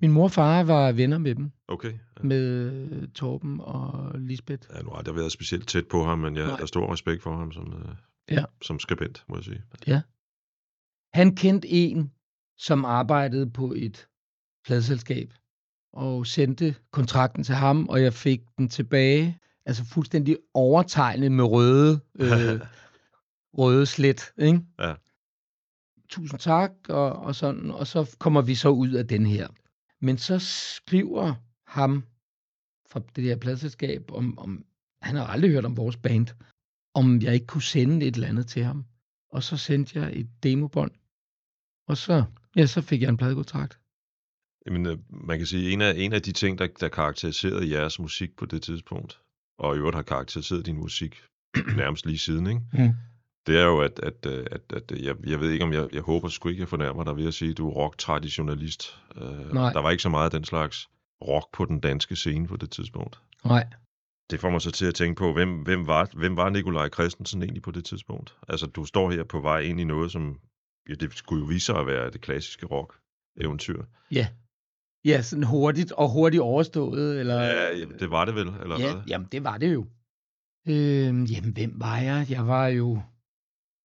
Min 0.00 0.12
mor 0.12 0.24
og 0.24 0.30
far 0.32 0.62
var 0.62 0.92
venner 0.92 1.18
med 1.18 1.34
dem, 1.34 1.50
Okay. 1.68 1.92
Ja. 1.92 2.22
med 2.22 2.72
øh, 2.72 3.08
Torben 3.08 3.60
og 3.60 4.18
Lisbeth. 4.18 4.66
Jeg 4.70 4.76
har 4.76 4.82
nu 4.82 4.90
aldrig 4.90 5.14
været 5.16 5.32
specielt 5.32 5.68
tæt 5.68 5.84
på 5.90 6.04
ham, 6.04 6.18
men 6.18 6.36
jeg 6.36 6.46
Nej. 6.46 6.56
har 6.58 6.66
stor 6.66 6.92
respekt 6.92 7.22
for 7.22 7.36
ham 7.36 7.52
som, 7.52 7.72
øh, 7.72 7.94
Ja. 8.30 8.44
som 8.62 8.78
skribent, 8.78 9.24
må 9.28 9.36
jeg 9.36 9.44
sige. 9.44 9.62
Han 11.12 11.36
kendte 11.36 11.68
en, 11.68 12.12
som 12.58 12.84
arbejdede 12.84 13.50
på 13.50 13.72
et 13.76 14.06
pladselskab, 14.64 15.34
og 15.92 16.26
sendte 16.26 16.74
kontrakten 16.90 17.44
til 17.44 17.54
ham, 17.54 17.88
og 17.88 18.02
jeg 18.02 18.14
fik 18.14 18.40
den 18.58 18.68
tilbage, 18.68 19.38
altså 19.66 19.84
fuldstændig 19.84 20.36
overtegnet 20.54 21.32
med 21.32 21.44
røde, 21.44 22.00
øh, 22.14 22.60
røde 23.58 23.86
slet, 23.86 24.32
ikke? 24.38 24.60
Ja. 24.78 24.94
tusind 26.08 26.40
tak, 26.40 26.72
og, 26.88 27.12
og 27.12 27.34
sådan, 27.34 27.70
og 27.70 27.86
så 27.86 28.16
kommer 28.18 28.42
vi 28.42 28.54
så 28.54 28.68
ud 28.68 28.92
af 28.92 29.08
den 29.08 29.26
her. 29.26 29.48
Men 30.00 30.18
så 30.18 30.38
skriver 30.38 31.34
ham 31.66 32.04
fra 32.90 33.00
det 33.16 33.24
her 33.24 33.36
pladselskab, 33.36 34.10
om, 34.12 34.38
om 34.38 34.64
han 35.02 35.16
har 35.16 35.26
aldrig 35.26 35.50
hørt 35.50 35.64
om 35.64 35.76
vores 35.76 35.96
band, 35.96 36.26
om 36.94 37.22
jeg 37.22 37.34
ikke 37.34 37.46
kunne 37.46 37.62
sende 37.62 38.06
et 38.06 38.14
eller 38.14 38.28
andet 38.28 38.46
til 38.46 38.64
ham. 38.64 38.84
Og 39.30 39.42
så 39.42 39.56
sendte 39.56 40.00
jeg 40.00 40.12
et 40.20 40.28
demobånd, 40.42 40.90
og 41.90 41.96
så, 41.96 42.24
ja, 42.56 42.66
så 42.66 42.82
fik 42.82 43.02
jeg 43.02 43.08
en 43.08 43.16
pladekontrakt. 43.16 43.78
Jamen, 44.66 44.86
øh, 44.86 44.98
man 45.08 45.38
kan 45.38 45.46
sige, 45.46 45.70
en 45.70 45.80
af, 45.80 45.94
en 45.96 46.12
af 46.12 46.22
de 46.22 46.32
ting, 46.32 46.58
der, 46.58 46.66
der 46.80 46.88
karakteriserede 46.88 47.70
jeres 47.70 47.98
musik 47.98 48.36
på 48.36 48.46
det 48.46 48.62
tidspunkt, 48.62 49.20
og 49.58 49.74
i 49.74 49.78
øvrigt 49.78 49.94
har 49.94 50.02
karakteriseret 50.02 50.66
din 50.66 50.76
musik 50.76 51.22
nærmest 51.82 52.06
lige 52.06 52.18
siden, 52.18 52.46
ikke? 52.46 52.60
Mm. 52.72 52.92
det 53.46 53.58
er 53.58 53.64
jo, 53.64 53.80
at, 53.80 54.00
at, 54.02 54.26
øh, 54.26 54.46
at, 54.50 54.60
at 54.72 54.90
jeg, 54.90 55.14
jeg 55.26 55.40
ved 55.40 55.50
ikke, 55.50 55.64
om 55.64 55.72
jeg, 55.72 55.88
jeg 55.92 56.02
håber 56.02 56.28
sgu 56.28 56.48
ikke, 56.48 56.60
jeg 56.60 56.68
fornærmer 56.68 57.04
dig 57.04 57.16
ved 57.16 57.26
at 57.26 57.34
sige, 57.34 57.50
at 57.50 57.58
du 57.58 57.68
er 57.68 57.72
rock-traditionalist. 57.72 58.98
Uh, 59.16 59.22
der 59.74 59.82
var 59.82 59.90
ikke 59.90 60.02
så 60.02 60.08
meget 60.08 60.24
af 60.24 60.30
den 60.30 60.44
slags 60.44 60.88
rock 61.22 61.52
på 61.52 61.64
den 61.64 61.80
danske 61.80 62.16
scene 62.16 62.46
på 62.46 62.56
det 62.56 62.70
tidspunkt. 62.70 63.20
Nej. 63.44 63.66
Det 64.30 64.40
får 64.40 64.50
mig 64.50 64.60
så 64.60 64.70
til 64.70 64.86
at 64.86 64.94
tænke 64.94 65.18
på, 65.18 65.32
hvem, 65.32 65.62
hvem, 65.62 65.86
var, 65.86 66.08
hvem 66.16 66.36
var 66.36 66.50
Nikolaj 66.50 66.88
Christensen 66.88 67.42
egentlig 67.42 67.62
på 67.62 67.70
det 67.70 67.84
tidspunkt? 67.84 68.36
Altså, 68.48 68.66
du 68.66 68.84
står 68.84 69.10
her 69.10 69.24
på 69.24 69.40
vej 69.40 69.60
ind 69.60 69.80
i 69.80 69.84
noget, 69.84 70.12
som 70.12 70.40
ja, 70.88 70.94
det 70.94 71.12
skulle 71.12 71.40
jo 71.40 71.46
vise 71.46 71.66
sig 71.66 71.76
at 71.76 71.86
være 71.86 72.10
det 72.10 72.20
klassiske 72.20 72.66
rock-eventyr. 72.66 73.84
Ja. 74.10 74.28
Ja, 75.04 75.22
sådan 75.22 75.44
hurtigt 75.44 75.92
og 75.92 76.12
hurtigt 76.12 76.40
overstået, 76.40 77.20
eller... 77.20 77.40
Ja, 77.42 77.76
jamen, 77.78 77.98
det 77.98 78.10
var 78.10 78.24
det 78.24 78.34
vel, 78.34 78.48
eller 78.48 78.80
ja, 78.80 78.92
hvad? 78.92 79.02
jamen 79.08 79.28
det 79.32 79.44
var 79.44 79.58
det 79.58 79.72
jo. 79.74 79.86
Øhm, 80.68 81.24
jamen, 81.24 81.52
hvem 81.52 81.80
var 81.80 81.98
jeg? 81.98 82.26
Jeg 82.30 82.46
var 82.46 82.66
jo 82.66 83.02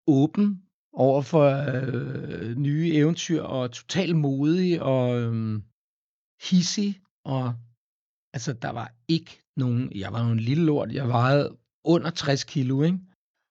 åben 0.08 0.64
over 0.94 1.22
for 1.22 1.46
øh, 1.76 2.56
nye 2.58 2.92
eventyr, 2.94 3.42
og 3.42 3.72
totalt 3.72 4.16
modig, 4.16 4.82
og 4.82 5.22
øh, 5.22 5.62
hissig, 6.50 7.02
og 7.26 7.54
altså, 8.34 8.54
der 8.54 8.70
var 8.70 8.94
ikke 9.08 9.42
nogen... 9.58 9.92
Jeg 9.96 10.14
var 10.14 10.26
jo 10.26 10.32
en 10.32 10.40
lille 10.40 10.66
lort, 10.66 10.92
jeg 10.92 11.08
vejede 11.08 11.58
under 11.86 12.10
60 12.10 12.44
kilo, 12.44 12.84
ikke? 12.84 13.00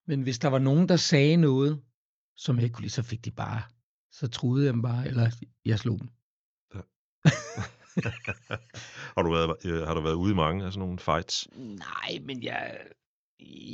Men 0.06 0.22
hvis 0.22 0.38
der 0.38 0.48
var 0.48 0.58
nogen, 0.58 0.88
der 0.88 0.96
sagde 0.96 1.36
noget, 1.36 1.82
som 2.36 2.56
jeg 2.56 2.64
ikke 2.64 2.74
kunne 2.74 2.82
lide, 2.82 2.92
så 2.92 3.02
fik 3.02 3.24
de 3.24 3.30
bare... 3.30 3.62
Så 4.12 4.28
truede 4.28 4.64
jeg 4.66 4.72
dem 4.72 4.82
bare, 4.82 5.06
eller 5.08 5.30
jeg 5.64 5.78
slog 5.78 5.98
dem. 5.98 6.08
har, 9.16 9.22
du 9.22 9.32
været, 9.32 9.56
øh, 9.66 9.86
har 9.86 9.94
du 9.94 10.00
været 10.00 10.14
ude 10.14 10.32
i 10.32 10.34
mange 10.34 10.64
af 10.64 10.72
sådan 10.72 10.80
nogle 10.86 10.98
fights? 10.98 11.48
Nej, 11.56 12.18
men 12.22 12.42
jeg, 12.42 12.78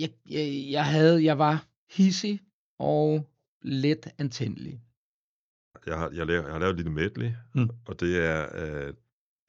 jeg, 0.00 0.11
jeg, 0.31 0.67
jeg 0.71 0.87
havde, 0.87 1.25
jeg 1.25 1.38
var 1.38 1.67
hissig 1.91 2.41
og 2.79 3.29
let 3.62 4.09
antændelig. 4.19 4.81
Jeg 5.87 5.99
har, 5.99 6.11
jeg, 6.11 6.27
laver, 6.27 6.43
jeg 6.45 6.53
har 6.53 6.59
lavet 6.59 6.71
et 6.71 6.77
lille 6.77 6.93
medley, 6.93 7.33
Mm. 7.55 7.71
og 7.87 8.00
det 8.00 8.25
er 8.27 8.87
uh, 8.88 8.95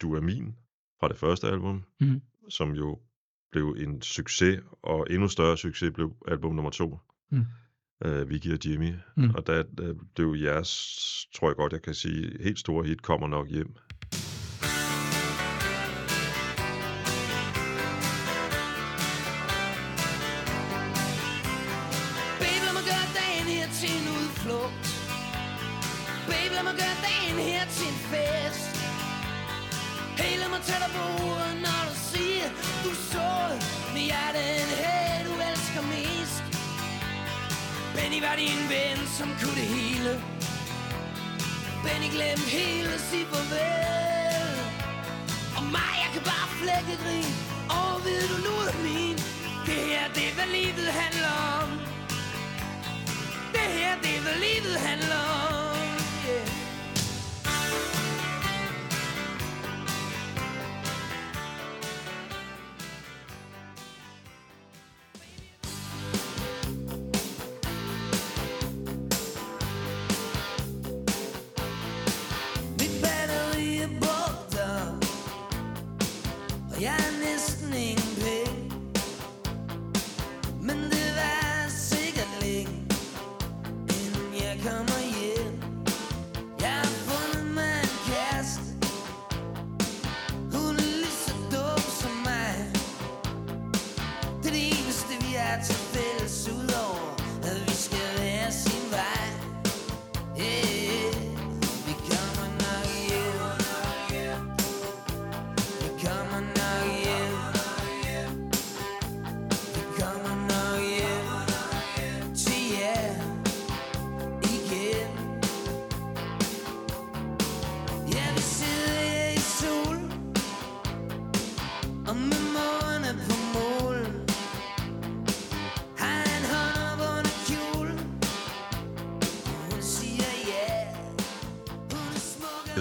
Du 0.02 0.16
er 0.16 0.22
min 0.22 0.56
fra 1.00 1.08
det 1.08 1.18
første 1.18 1.48
album, 1.48 1.84
Mhm. 2.02 2.22
som 2.50 2.72
jo 2.72 3.00
blev 3.52 3.76
en 3.80 4.02
succes, 4.02 4.62
og 4.82 5.08
endnu 5.10 5.28
større 5.28 5.58
succes 5.58 5.92
blev 5.94 6.16
album 6.28 6.56
nummer 6.56 6.72
to, 6.72 6.98
Mm. 7.30 7.46
Uh, 8.06 8.30
Vicky 8.30 8.54
og 8.54 8.60
Jimmy. 8.66 8.94
Mm. 9.16 9.30
Og 9.36 9.48
der, 9.48 9.64
der 9.78 9.94
blev 10.16 10.36
jeres, 10.42 10.70
tror 11.36 11.50
jeg 11.50 11.56
godt, 11.56 11.74
jeg 11.74 11.82
kan 11.82 11.94
sige, 11.94 12.44
helt 12.44 12.60
store 12.60 12.86
hit 12.86 13.02
kommer 13.02 13.28
nok 13.28 13.48
hjem. 13.50 13.76
Som 39.20 39.30
kunne 39.42 39.56
det 39.62 39.70
hele 39.78 40.12
Benny 41.84 42.10
glem 42.16 42.40
hele, 42.58 42.94
sig 43.10 43.24
farvel. 43.32 44.56
Og 45.58 45.64
mig, 45.76 45.94
jeg 46.04 46.10
kan 46.14 46.24
bare 46.32 46.48
flække 46.62 46.94
grin 47.04 47.32
Og 47.80 47.94
ved 48.06 48.22
du 48.32 48.38
nu 48.48 48.54
er 48.68 48.76
min. 48.88 49.18
Det 49.68 49.80
her, 49.90 50.04
det 50.16 50.24
er 50.30 50.34
hvad 50.38 50.50
livet 50.58 50.90
handler 51.02 51.34
om. 51.62 51.70
Det 53.56 53.68
her, 53.78 53.94
det 54.04 54.12
er 54.18 54.22
hvad 54.26 54.38
livet 54.48 54.76
handler 54.88 55.22
om. 55.54 55.59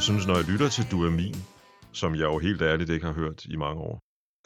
Synes, 0.08 0.26
når 0.26 0.36
jeg 0.36 0.44
lytter 0.48 0.68
til 0.68 0.84
Du 0.90 1.04
er 1.04 1.10
min, 1.10 1.34
som 1.92 2.14
jeg 2.14 2.22
jo 2.22 2.38
helt 2.38 2.62
ærligt 2.62 2.90
ikke 2.90 3.06
har 3.06 3.12
hørt 3.12 3.44
i 3.44 3.56
mange 3.56 3.80
år, 3.82 4.00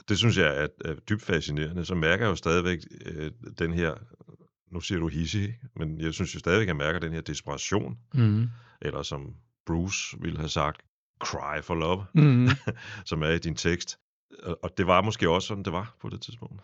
det 0.09 0.19
synes 0.19 0.38
jeg 0.38 0.62
er, 0.62 0.69
er 0.85 0.95
dybt 0.95 1.23
fascinerende, 1.23 1.85
så 1.85 1.95
mærker 1.95 2.25
jeg 2.25 2.31
jo 2.31 2.37
stadigvæk 2.37 2.78
øh, 3.07 3.31
den 3.59 3.73
her, 3.73 3.95
nu 4.73 4.81
siger 4.81 4.99
du 4.99 5.09
hissig, 5.09 5.42
ikke? 5.42 5.59
men 5.76 6.00
jeg 6.00 6.14
synes 6.14 6.35
jo 6.35 6.38
stadigvæk, 6.38 6.69
jeg 6.69 6.76
mærker 6.76 7.00
den 7.00 7.12
her 7.12 7.21
desperation, 7.21 7.99
Mm. 8.14 8.47
eller 8.81 9.02
som 9.02 9.35
Bruce 9.66 10.16
ville 10.21 10.38
have 10.38 10.49
sagt, 10.49 10.83
cry 11.21 11.62
for 11.62 11.75
love, 11.75 12.04
Mm. 12.14 12.49
som 13.11 13.23
er 13.23 13.31
i 13.31 13.38
din 13.38 13.54
tekst. 13.54 13.99
Og 14.62 14.71
det 14.76 14.87
var 14.87 15.02
måske 15.02 15.31
også 15.31 15.49
sådan, 15.49 15.64
det 15.64 15.73
var 15.73 15.97
på 16.00 16.09
det 16.09 16.21
tidspunkt. 16.21 16.62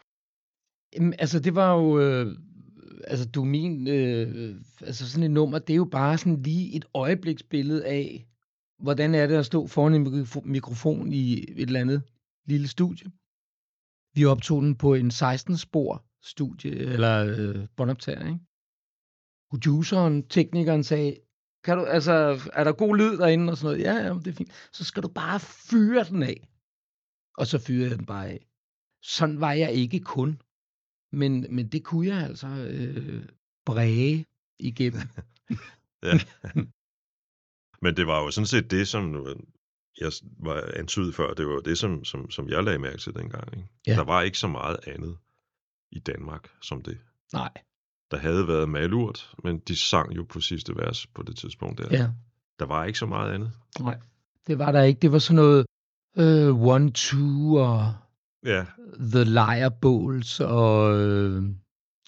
Jamen, 0.97 1.15
altså, 1.19 1.41
det 1.41 1.55
var 1.55 1.75
jo... 1.75 2.01
Øh, 2.01 2.37
altså, 3.05 3.29
du 3.29 3.45
min... 3.45 3.89
Øh, 3.89 4.55
altså, 4.81 5.11
sådan 5.11 5.25
et 5.25 5.31
nummer, 5.31 5.59
det 5.59 5.73
er 5.73 5.77
jo 5.77 5.85
bare 5.85 6.19
sådan 6.19 6.43
lige 6.43 6.77
et 6.77 6.85
øjebliksbillede 6.95 7.87
af, 7.87 8.25
hvordan 8.79 9.15
er 9.15 9.27
det 9.27 9.35
at 9.35 9.47
stå 9.47 9.67
foran 9.67 9.95
en 9.95 10.27
mikrofon 10.45 11.13
i 11.13 11.33
et 11.33 11.61
eller 11.61 11.81
andet 11.81 12.03
lille 12.45 12.69
studie. 12.69 13.11
Vi 14.15 14.25
optog 14.25 14.63
den 14.63 14.77
på 14.77 14.95
en 14.95 15.11
16-spor 15.11 16.05
studie, 16.23 16.71
eller 16.71 17.25
øh, 17.25 17.69
båndoptager, 17.77 18.27
ikke? 18.27 18.41
Produceren, 19.51 20.29
teknikeren 20.29 20.85
sagde, 20.85 21.17
kan 21.65 21.79
du, 21.79 21.85
altså, 21.85 22.13
er 22.53 22.65
der 22.65 22.73
god 22.73 22.97
lyd 22.97 23.19
derinde 23.19 23.51
og 23.51 23.57
sådan 23.57 23.67
noget? 23.67 23.85
Ja, 23.85 23.95
ja, 24.07 24.15
det 24.15 24.27
er 24.27 24.33
fint. 24.33 24.69
Så 24.73 24.85
skal 24.85 25.03
du 25.03 25.09
bare 25.09 25.41
fyre 25.41 26.05
den 26.05 26.23
af. 26.23 26.49
Og 27.39 27.47
så 27.47 27.59
fyrede 27.59 27.91
jeg 27.91 27.99
den 27.99 28.07
bare 28.07 28.29
af. 28.29 28.47
Sådan 29.03 29.41
var 29.41 29.53
jeg 29.53 29.73
ikke 29.73 30.01
kun. 30.01 30.41
Men, 31.13 31.47
men 31.51 31.69
det 31.69 31.85
kunne 31.85 32.07
jeg 32.07 32.19
altså 32.19 32.47
øh, 32.47 33.29
bræge 33.67 34.27
igennem. 34.59 35.03
Men 37.83 37.97
det 37.97 38.07
var 38.07 38.23
jo 38.23 38.31
sådan 38.31 38.47
set 38.47 38.71
det, 38.71 38.89
som 38.89 39.17
øh, 39.27 39.37
jeg 40.01 40.13
var 40.39 40.71
antydet 40.77 41.15
før, 41.15 41.35
det 41.35 41.47
var 41.47 41.53
jo 41.53 41.61
det, 41.61 41.79
som, 41.79 42.05
som, 42.05 42.31
som 42.31 42.49
jeg 42.49 42.65
lagde 42.65 42.79
mærke 42.79 42.99
til 42.99 43.15
dengang. 43.15 43.57
Ikke? 43.57 43.69
Ja. 43.87 43.95
Der 43.95 44.05
var 44.05 44.23
ikke 44.23 44.39
så 44.39 44.49
meget 44.49 44.77
andet 44.87 45.17
i 45.91 45.99
Danmark 45.99 46.51
som 46.63 46.83
det. 46.83 46.99
Nej. 47.33 47.51
der 48.11 48.17
havde 48.17 48.49
været 48.49 48.69
malurt, 48.69 49.33
men 49.45 49.59
de 49.59 49.77
sang 49.77 50.17
jo 50.17 50.25
på 50.29 50.41
sidste 50.41 50.77
vers 50.77 51.07
på 51.07 51.23
det 51.23 51.37
tidspunkt 51.37 51.79
der. 51.79 51.89
Ja. 51.91 52.09
Der 52.59 52.67
var 52.67 52.85
ikke 52.85 52.99
så 52.99 53.07
meget 53.07 53.33
andet. 53.35 53.53
Nej, 53.81 53.99
det 54.47 54.59
var 54.59 54.73
der 54.73 54.83
ikke. 54.83 55.01
Det 55.01 55.13
var 55.13 55.19
sådan 55.19 55.37
noget 55.37 55.67
øh, 56.19 56.61
One, 56.63 56.91
Two 56.93 57.55
og 57.57 57.95
Ja, 58.45 58.67
The 59.01 59.25
Liar 59.25 59.69
Bowls 59.69 60.41
og 60.41 60.99
øh, 61.01 61.43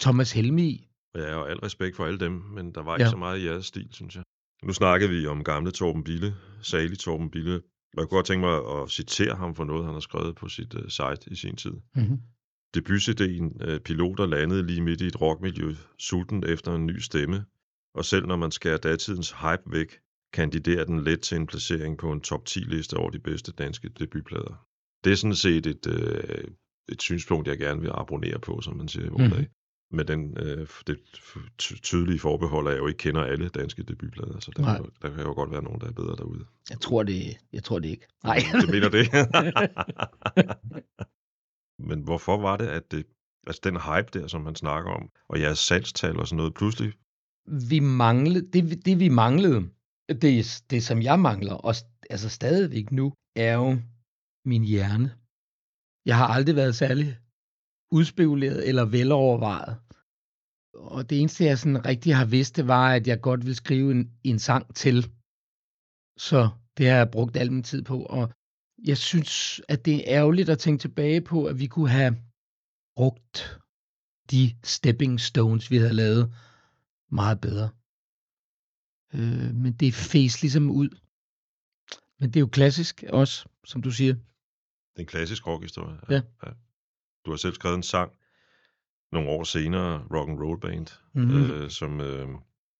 Thomas 0.01 0.31
Helmi. 0.31 0.87
ja, 1.15 1.35
og 1.35 1.49
al 1.49 1.57
respekt 1.59 1.95
for 1.95 2.05
alle 2.05 2.19
dem, 2.19 2.31
men 2.31 2.75
der 2.75 2.81
var 2.83 2.95
ikke 2.95 3.03
Ja. 3.03 3.09
så 3.09 3.17
meget 3.17 3.39
i 3.39 3.45
jeres 3.45 3.65
stil, 3.65 3.87
synes 3.91 4.15
jeg. 4.15 4.23
Nu 4.65 4.73
snakkede 4.73 5.09
vi 5.11 5.27
om 5.27 5.43
gamle 5.43 5.71
Torben 5.71 6.03
Bille, 6.03 6.35
salig 6.61 6.99
Torben 6.99 7.31
Bille. 7.31 7.51
Jeg 7.97 8.07
kunne 8.07 8.17
godt 8.17 8.25
tænke 8.25 8.45
mig 8.47 8.81
at 8.81 8.89
citere 8.89 9.35
ham 9.35 9.55
for 9.55 9.63
noget, 9.63 9.85
han 9.85 9.93
har 9.93 9.99
skrevet 9.99 10.35
på 10.35 10.49
sit 10.49 10.73
uh, 10.73 10.87
site 10.87 11.31
i 11.31 11.35
sin 11.35 11.55
tid. 11.55 11.71
Mm-hmm. 11.95 12.19
Debut-CD'en 12.77 13.63
øh, 13.65 13.79
Piloter 13.79 14.25
landede 14.25 14.63
lige 14.67 14.81
midt 14.81 15.01
i 15.01 15.07
et 15.07 15.21
rockmiljø, 15.21 15.75
sulten 15.97 16.43
efter 16.47 16.75
en 16.75 16.85
ny 16.85 16.97
stemme, 16.99 17.45
og 17.95 18.05
selv 18.05 18.25
når 18.27 18.35
man 18.35 18.51
skærer 18.51 18.77
datidens 18.77 19.31
hype 19.31 19.71
væk, 19.71 19.99
kandiderer 20.33 20.85
den 20.85 21.03
let 21.03 21.21
til 21.21 21.37
en 21.37 21.47
placering 21.47 21.97
på 21.97 22.11
en 22.11 22.21
top 22.21 22.41
10-liste 22.49 22.93
over 22.97 23.09
de 23.09 23.19
bedste 23.19 23.51
danske 23.51 23.89
debutplader. 23.89 24.65
Det 25.03 25.11
er 25.11 25.15
sådan 25.15 25.35
set 25.35 25.65
et, 25.65 25.87
øh, 25.87 26.43
et 26.89 27.01
synspunkt, 27.01 27.47
jeg 27.47 27.57
gerne 27.57 27.81
vil 27.81 27.91
abonnere 27.93 28.39
på, 28.39 28.61
som 28.61 28.77
man 28.77 28.87
siger 28.87 29.05
i 29.05 29.09
vores 29.09 29.21
Mhm. 29.21 29.31
dag. 29.31 29.47
Med 29.93 30.05
den, 30.05 30.37
øh, 30.37 30.67
det 30.87 30.99
ty- 31.57 31.73
tydelige 31.81 32.19
forbehold, 32.19 32.67
at 32.67 32.73
jeg 32.73 32.79
jo 32.79 32.87
ikke 32.87 32.97
kender 32.97 33.23
alle 33.23 33.49
danske 33.49 33.83
debutplader, 33.83 34.39
så 34.39 34.51
der, 34.55 34.77
jo- 34.77 34.89
der 35.01 35.09
kan 35.09 35.19
jo 35.23 35.33
godt 35.33 35.51
være 35.51 35.63
nogen, 35.63 35.81
der 35.81 35.87
er 35.87 35.91
bedre 35.91 36.15
derude. 36.15 36.45
Jeg 36.69 36.79
tror 36.79 37.03
det, 37.03 37.37
jeg 37.53 37.63
tror 37.63 37.79
det 37.79 37.89
ikke. 37.89 38.07
Nej. 38.23 38.37
Det 38.61 38.69
mener 38.69 38.89
det. 38.89 39.07
Men 41.89 42.01
hvorfor 42.01 42.37
var 42.37 42.57
det, 42.57 42.67
at 42.67 42.91
det, 42.91 43.05
altså 43.47 43.61
den 43.63 43.75
hype 43.81 44.19
der, 44.19 44.27
som 44.27 44.41
man 44.41 44.55
snakker 44.55 44.91
om, 44.91 45.09
og 45.29 45.39
jeres 45.41 45.59
salgstal 45.59 46.19
og 46.19 46.27
sådan 46.27 46.37
noget, 46.37 46.53
pludselig, 46.53 46.93
vi 47.69 47.79
manglede, 47.79 48.51
det, 48.51 48.69
vi- 48.69 48.75
det 48.75 48.99
vi 48.99 49.09
manglede, 49.09 49.69
det, 50.21 50.63
det 50.69 50.83
som 50.83 51.01
jeg 51.01 51.19
mangler, 51.19 51.53
og 51.53 51.75
altså 52.09 52.29
stadigvæk 52.29 52.91
nu, 52.91 53.13
er 53.35 53.53
jo 53.53 53.77
min 54.45 54.63
hjerne. 54.63 55.15
Jeg 56.05 56.17
har 56.17 56.27
aldrig 56.27 56.55
været 56.55 56.75
særlig 56.75 57.17
udspekuleret 57.91 58.67
eller 58.67 58.85
velovervejet. 58.85 59.77
Og 60.73 61.09
det 61.09 61.19
eneste, 61.19 61.45
jeg 61.45 61.59
sådan 61.59 61.85
rigtig 61.85 62.15
har 62.15 62.25
vidst, 62.25 62.55
det 62.55 62.67
var, 62.67 62.93
at 62.93 63.07
jeg 63.07 63.21
godt 63.21 63.45
vil 63.45 63.55
skrive 63.55 63.91
en, 63.91 64.11
en 64.23 64.39
sang 64.39 64.75
til. 64.75 65.11
Så 66.17 66.49
det 66.77 66.89
har 66.89 66.97
jeg 66.97 67.11
brugt 67.11 67.37
al 67.37 67.51
min 67.51 67.63
tid 67.63 67.81
på. 67.81 68.03
Og 68.05 68.33
jeg 68.83 68.97
synes, 68.97 69.61
at 69.67 69.85
det 69.85 69.95
er 69.95 70.17
ærgerligt 70.17 70.49
at 70.49 70.59
tænke 70.59 70.81
tilbage 70.81 71.21
på, 71.21 71.45
at 71.45 71.59
vi 71.59 71.67
kunne 71.67 71.89
have 71.89 72.17
brugt 72.95 73.59
de 74.31 74.55
stepping 74.63 75.19
stones, 75.19 75.71
vi 75.71 75.77
havde 75.77 75.93
lavet, 75.93 76.33
meget 77.11 77.41
bedre. 77.41 77.69
Øh, 79.13 79.55
men 79.55 79.73
det 79.73 79.93
fæs 79.93 80.41
ligesom 80.41 80.69
ud. 80.69 80.89
Men 82.19 82.29
det 82.29 82.35
er 82.35 82.39
jo 82.39 82.47
klassisk 82.47 83.03
også, 83.09 83.49
som 83.65 83.81
du 83.81 83.91
siger. 83.91 84.13
det 84.13 84.95
er 84.95 84.99
en 84.99 85.05
klassisk 85.05 85.47
rockhistorie. 85.47 85.99
Ja. 86.09 86.21
ja. 86.45 86.51
Du 87.25 87.31
har 87.31 87.37
selv 87.37 87.53
skrevet 87.53 87.75
en 87.75 87.83
sang 87.83 88.11
nogle 89.11 89.29
år 89.29 89.43
senere, 89.43 90.03
Rock 90.13 90.29
and 90.29 90.39
Roll 90.39 90.59
Band, 90.59 90.87
Mhm. 91.13 91.51
øh, 91.51 91.69
som 91.69 92.01
øh, 92.01 92.27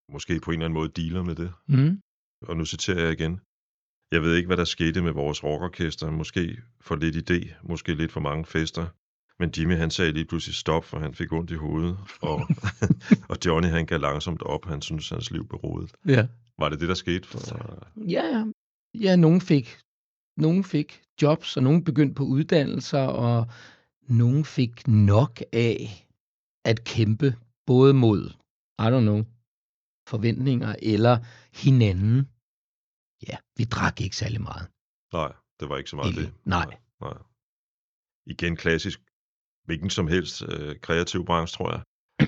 måske 0.10 0.40
på 0.40 0.52
en 0.52 0.56
eller 0.56 0.66
anden 0.66 0.80
måde 0.80 0.90
dealer 0.90 1.24
med 1.24 1.36
det. 1.36 1.54
Mm. 1.68 2.02
Og 2.42 2.58
nu 2.58 2.66
citerer 2.66 3.00
jeg 3.04 3.12
igen. 3.12 3.40
Jeg 4.12 4.22
ved 4.22 4.36
ikke, 4.36 4.48
hvad 4.48 4.58
der 4.58 4.64
skete 4.64 5.02
med 5.02 5.12
vores 5.12 5.44
rockorkester. 5.44 6.12
Måske 6.12 6.58
for 6.82 6.96
lidt 6.96 7.32
idé, 7.32 7.54
måske 7.64 7.94
lidt 7.96 8.12
for 8.12 8.20
mange 8.20 8.46
fester. 8.46 8.88
Men 9.40 9.52
Jimmy 9.58 9.76
han 9.76 9.92
sagde 9.92 10.12
lige 10.12 10.26
pludselig 10.26 10.56
stop, 10.56 10.86
for 10.86 11.00
han 11.00 11.14
fik 11.14 11.32
ondt 11.34 11.52
i 11.52 11.56
hovedet. 11.56 11.98
Og, 12.22 12.42
og 13.30 13.38
Johnny 13.46 13.70
han 13.70 13.86
gav 13.86 14.00
langsomt 14.00 14.42
op. 14.42 14.66
Han 14.66 14.82
synes 14.82 15.10
hans 15.10 15.32
liv 15.32 15.48
blev 15.48 15.60
rodet. 15.60 15.92
Ja. 16.08 16.28
Var 16.60 16.70
det 16.70 16.80
det, 16.80 16.90
der 16.90 16.96
skete? 16.96 17.28
For, 17.28 17.40
Ja, 18.10 18.26
ja. 18.26 18.46
Ja, 19.00 19.16
nogen 19.16 19.42
fik, 19.42 19.80
nogen 20.38 20.64
fik 20.64 21.02
jobs, 21.22 21.58
og 21.58 21.64
nogen 21.64 21.84
begyndte 21.84 22.16
på 22.16 22.24
uddannelser, 22.24 23.00
og 23.02 23.48
nogen 24.08 24.46
fik 24.46 24.88
nok 24.88 25.42
af 25.54 26.08
at 26.66 26.84
kæmpe 26.84 27.36
både 27.66 27.94
mod, 27.94 28.30
I 28.80 28.84
don't 28.94 29.02
know, 29.02 29.24
forventninger 30.08 30.76
eller 30.82 31.18
hinanden. 31.64 32.28
Ja, 33.28 33.38
vi 33.58 33.64
drak 33.64 34.02
ikke 34.02 34.16
særlig 34.16 34.42
meget. 34.42 34.68
nej, 35.14 35.34
det 35.60 35.70
var 35.70 35.78
ikke 35.78 35.90
så 35.90 35.96
meget 35.96 36.10
Ikke. 36.10 36.22
det. 36.22 36.34
Nej. 36.46 36.66
nej. 36.66 36.78
nej. 37.02 37.18
Igen 38.26 38.56
klassisk. 38.56 39.02
Hvilken 39.66 39.90
som 39.90 40.08
helst 40.08 40.44
øh, 40.50 40.80
kreativ 40.80 41.26
branche, 41.26 41.58
tror 41.58 41.72
jeg. 41.72 41.82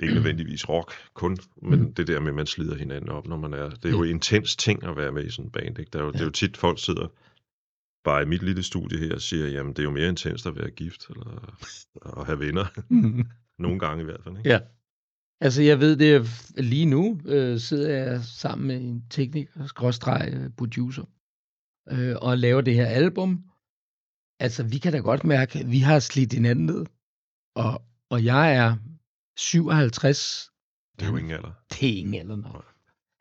Ikke 0.04 0.14
nødvendigvis 0.20 0.70
rock 0.70 0.94
kun, 1.14 1.38
men 1.62 1.80
Mm. 1.80 1.94
det 1.94 2.08
der 2.08 2.20
med, 2.20 2.28
at 2.30 2.36
man 2.36 2.48
slider 2.48 2.76
hinanden 2.76 3.10
op, 3.10 3.28
når 3.28 3.38
man 3.38 3.54
er... 3.54 3.70
Det 3.70 3.86
er 3.86 3.90
jo 3.90 4.04
Ja. 4.04 4.10
intens 4.10 4.56
ting 4.56 4.84
at 4.84 4.96
være 4.98 5.12
med 5.12 5.26
i 5.26 5.30
sådan 5.30 5.46
en 5.46 5.52
band, 5.52 5.80
ikke? 5.80 5.90
Der 5.94 6.00
er 6.00 6.04
jo, 6.04 6.12
Det 6.12 6.22
er 6.22 6.26
jo 6.26 6.32
tit, 6.32 6.58
folk 6.58 6.80
sidder 6.80 7.08
bare 8.04 8.24
i 8.24 8.26
mit 8.26 8.44
lille 8.44 8.63
studie 8.63 9.00
her 9.00 9.16
og 9.16 9.22
siger, 9.22 9.48
jamen 9.48 9.74
det 9.74 9.80
er 9.80 9.84
jo 9.84 9.92
mere 9.92 10.10
intenst 10.10 10.46
at 10.46 10.56
være 10.56 10.72
gift, 10.72 11.10
eller 11.10 11.56
at 12.20 12.26
have 12.26 12.39
venner. 12.39 12.66
Nogle 13.63 13.80
gange 13.80 14.02
i 14.02 14.06
hvert 14.06 14.24
fald, 14.24 14.38
ikke? 14.38 14.50
Ja. 14.50 14.60
Altså, 15.42 15.62
jeg 15.62 15.80
ved 15.80 15.96
det, 15.96 16.30
lige 16.58 16.86
nu 16.86 17.20
øh, 17.26 17.60
sidder 17.60 17.98
jeg 17.98 18.24
sammen 18.24 18.68
med 18.68 18.78
en 18.78 19.06
tekniker, 19.10 19.66
skråstreg 19.66 20.34
øh, 20.34 20.50
producer, 20.58 21.06
øh, 21.89 22.16
og 22.22 22.38
laver 22.38 22.62
det 22.62 22.76
her 22.76 22.86
album. 22.86 23.44
Altså, 24.39 24.63
vi 24.63 24.78
kan 24.78 24.94
da 24.94 25.00
godt 25.00 25.24
mærke, 25.24 25.60
at 25.60 25.72
vi 25.72 25.80
har 25.80 26.00
slidt 26.00 26.34
hinanden 26.34 26.66
ned. 26.66 26.86
Og, 27.56 27.82
og 28.10 28.26
jeg 28.26 28.56
er 28.56 28.76
57. 29.38 30.52
Det 31.00 31.06
er 31.06 31.12
jo 31.12 31.18
ingen 31.18 31.32
alder. 31.32 31.52
Det 31.72 31.89
er 31.89 31.98
ingen 31.98 32.13
alder 32.13 32.36
nok. 32.36 32.66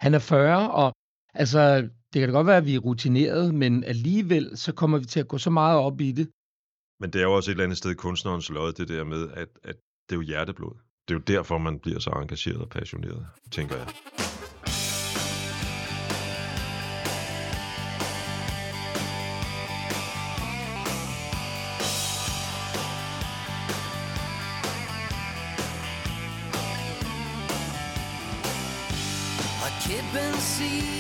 Han 0.01 0.15
er 0.15 0.19
40, 0.19 0.71
og 0.73 0.93
altså, 1.35 1.89
det 2.13 2.21
kan 2.21 2.29
da 2.29 2.35
godt 2.35 2.47
være, 2.47 2.57
at 2.57 2.67
vi 2.67 2.75
er 2.75 2.79
rutineret, 2.79 3.55
men 3.55 3.85
alligevel, 3.85 4.57
så 4.57 4.73
kommer 4.73 4.99
vi 4.99 5.05
til 5.05 5.21
at 5.21 5.29
gå 5.29 5.39
så 5.39 5.51
meget 5.51 5.79
op 5.79 6.01
i 6.01 6.13
det. 6.13 6.29
Men 7.01 7.11
det 7.13 7.19
er 7.19 7.23
jo 7.23 7.33
også 7.33 7.51
et 7.51 7.53
eller 7.53 7.65
andet 7.65 7.79
sted 7.79 7.95
kunstnerens 7.95 8.51
lod, 8.51 8.73
det 8.73 8.89
der 8.89 9.05
med, 9.05 9.31
at, 9.31 9.49
at 9.65 9.77
det 10.09 10.15
er 10.15 10.17
jo 10.17 10.21
hjerteblod. 10.21 10.75
Det 11.09 11.15
er 11.15 11.19
jo 11.19 11.25
derfor, 11.27 11.59
man 11.59 11.79
bliver 11.79 11.99
så 11.99 12.11
engageret 12.11 12.61
og 12.61 12.69
passioneret, 12.69 13.27
tænker 13.51 13.77
jeg. 13.77 13.87
Raketbenzin, 29.65 30.83
raketbenzin 30.83 30.92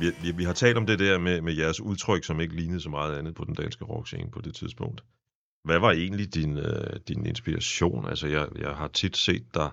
Vi, 0.00 0.10
vi, 0.22 0.36
vi 0.36 0.44
har 0.44 0.52
talt 0.52 0.76
om 0.76 0.86
det 0.86 0.98
der 0.98 1.18
med, 1.18 1.40
med 1.40 1.52
jeres 1.52 1.80
udtryk, 1.80 2.24
som 2.24 2.40
ikke 2.40 2.56
lignede 2.56 2.80
så 2.80 2.90
meget 2.90 3.18
andet 3.18 3.34
på 3.34 3.44
den 3.44 3.54
danske 3.54 3.84
rockscene 3.84 4.30
på 4.30 4.40
det 4.40 4.54
tidspunkt. 4.54 5.04
Hvad 5.64 5.78
var 5.78 5.90
egentlig 5.90 6.34
din, 6.34 6.58
øh, 6.58 7.00
din 7.08 7.26
inspiration? 7.26 8.08
Altså, 8.08 8.26
jeg, 8.26 8.48
jeg 8.58 8.76
har 8.76 8.88
tit 8.88 9.16
set 9.16 9.54
dig 9.54 9.70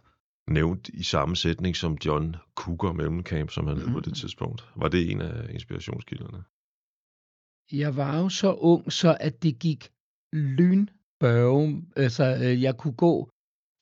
nævnt 0.47 0.89
i 0.89 1.03
samme 1.03 1.35
sætning 1.35 1.75
som 1.75 1.97
John 2.05 2.35
Cougar 2.55 2.93
Mellencamp, 2.93 3.49
som 3.51 3.67
han 3.67 3.77
hed 3.77 3.91
på 3.93 3.99
det 3.99 4.15
tidspunkt. 4.15 4.65
Var 4.75 4.87
det 4.87 5.11
en 5.11 5.21
af 5.21 5.53
inspirationskilderne? 5.53 6.43
Jeg 7.71 7.95
var 7.95 8.19
jo 8.19 8.29
så 8.29 8.53
ung, 8.53 8.91
så 8.91 9.17
at 9.19 9.43
det 9.43 9.59
gik 9.59 9.91
lynbørge. 10.33 11.83
Altså, 11.95 12.37
øh, 12.43 12.61
jeg 12.61 12.77
kunne 12.77 12.93
gå 12.93 13.29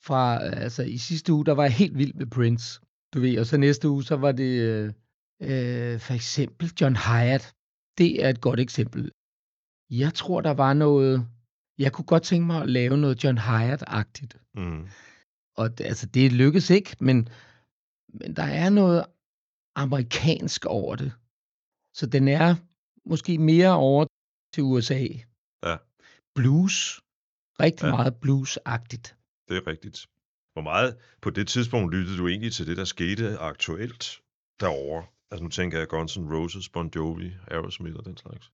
fra, 0.03 0.39
altså 0.43 0.83
i 0.83 0.97
sidste 0.97 1.33
uge, 1.33 1.45
der 1.45 1.51
var 1.51 1.63
jeg 1.63 1.73
helt 1.73 1.97
vild 1.97 2.13
med 2.13 2.25
Prince, 2.25 2.81
du 3.13 3.19
ved, 3.19 3.39
og 3.39 3.45
så 3.45 3.57
næste 3.57 3.89
uge, 3.89 4.03
så 4.03 4.15
var 4.15 4.31
det 4.31 4.53
øh, 4.69 4.87
øh, 5.41 5.99
for 5.99 6.13
eksempel 6.13 6.71
John 6.81 6.95
Hyatt. 6.95 7.55
Det 7.97 8.23
er 8.23 8.29
et 8.29 8.41
godt 8.41 8.59
eksempel. 8.59 9.11
Jeg 9.89 10.13
tror, 10.13 10.41
der 10.41 10.53
var 10.53 10.73
noget, 10.73 11.27
jeg 11.77 11.93
kunne 11.93 12.05
godt 12.05 12.23
tænke 12.23 12.47
mig 12.47 12.61
at 12.61 12.69
lave 12.69 12.97
noget 12.97 13.23
John 13.23 13.37
Hyatt-agtigt. 13.37 14.33
Mm. 14.55 14.87
Og 15.57 15.77
det, 15.77 15.83
altså, 15.85 16.05
det 16.05 16.31
lykkedes 16.31 16.69
ikke, 16.69 16.95
men, 16.99 17.29
men 18.13 18.35
der 18.35 18.43
er 18.43 18.69
noget 18.69 19.05
amerikansk 19.75 20.65
over 20.65 20.95
det. 20.95 21.11
Så 21.93 22.05
den 22.05 22.27
er 22.27 22.55
måske 23.05 23.37
mere 23.37 23.73
over 23.75 24.05
til 24.53 24.63
USA. 24.63 25.07
Ja. 25.63 25.77
Blues. 26.35 27.01
Rigtig 27.59 27.85
ja. 27.85 27.91
meget 27.91 28.13
blues-agtigt. 28.23 29.07
Det 29.47 29.57
er 29.57 29.67
rigtigt. 29.67 30.07
Hvor 30.61 30.71
meget 30.71 30.95
på 31.21 31.29
det 31.29 31.47
tidspunkt 31.47 31.93
lyttede 31.95 32.17
du 32.17 32.27
egentlig 32.27 32.53
til 32.53 32.67
det, 32.67 32.77
der 32.77 32.83
skete 32.85 33.37
aktuelt 33.37 34.19
derovre? 34.59 35.05
Altså 35.31 35.43
nu 35.43 35.49
tænker 35.49 35.77
jeg 35.79 35.87
Guns 35.87 36.17
N' 36.17 36.33
Roses, 36.35 36.69
Bon 36.69 36.91
Jovi, 36.95 37.31
Aerosmith 37.47 37.95
og 37.95 38.05
den 38.05 38.17
slags. 38.17 38.51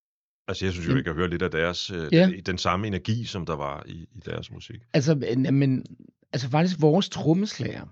Altså 0.47 0.65
jeg 0.65 0.73
synes 0.73 0.87
jo, 0.87 0.91
Jamen- 0.91 0.97
jeg 0.97 1.05
kan 1.05 1.13
høre 1.13 1.29
lidt 1.29 1.41
af 1.41 1.51
deres, 1.51 1.91
øh, 1.91 2.13
Ja. 2.13 2.29
den 2.45 2.57
samme 2.57 2.87
energi, 2.87 3.23
som 3.23 3.45
der 3.45 3.55
var 3.55 3.83
i, 3.85 3.91
i 4.15 4.19
deres 4.25 4.51
musik. 4.51 4.79
Altså, 4.93 5.15
men- 5.15 5.53
men, 5.55 5.85
altså 6.33 6.49
faktisk 6.49 6.81
vores 6.81 7.09
trommeslager, 7.09 7.85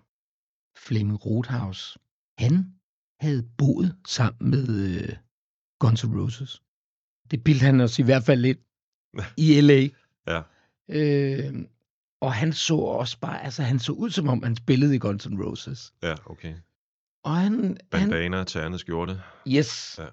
Flemming 0.87 1.25
Rothaus, 1.25 1.97
han 2.37 2.73
havde 3.19 3.47
boet 3.57 3.95
sammen 4.07 4.49
med 4.51 5.01
øh, 5.01 5.15
Guns 5.79 6.03
N' 6.03 6.19
Roses. 6.21 6.61
Det 7.31 7.43
bildte 7.43 7.65
han 7.65 7.81
os 7.81 7.99
i 7.99 8.03
hvert 8.03 8.23
fald 8.23 8.41
lidt 8.41 8.59
i 9.37 9.61
L.A. 9.61 9.87
Ja. 10.27 10.41
Øh, 10.89 11.53
og 12.23 12.33
han 12.33 12.53
så 12.53 12.75
også 12.75 13.19
bare, 13.19 13.43
altså 13.43 13.63
han 13.63 13.79
så 13.79 13.91
ud 13.91 14.09
som 14.09 14.29
om, 14.29 14.43
han 14.43 14.55
spillede 14.55 14.95
i 14.95 14.99
Guns 14.99 15.25
N' 15.25 15.43
Roses. 15.43 15.93
Ja, 16.03 16.15
okay. 16.25 16.53
Og 17.23 17.35
han, 17.35 17.53
han 17.53 17.77
Bandana, 17.91 18.43
terne 18.43 18.77
skjorte. 18.79 19.21
yes. 19.47 19.95
Ja. 19.99 20.07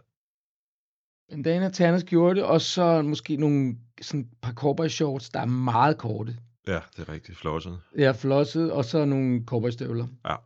En 1.29 1.43
Dana 1.43 1.69
Ternes 1.69 2.05
gjorde 2.05 2.35
det, 2.35 2.45
og 2.45 2.61
så 2.61 3.03
måske 3.03 3.37
nogle 3.37 3.77
sådan 4.03 4.29
par 4.43 4.53
cowboy 4.53 4.89
shorts, 4.89 5.31
der 5.31 5.41
er 5.41 5.47
meget 5.47 5.99
korte. 5.99 6.37
Ja, 6.67 6.81
det 6.97 7.09
er 7.09 7.13
rigtigt. 7.13 7.39
Flosset. 7.39 7.81
Ja, 7.99 8.13
flosset, 8.13 8.73
og 8.73 8.85
så 8.85 9.05
nogle 9.05 9.45
cowboystøvler. 9.47 10.07
Ja. 10.29 10.37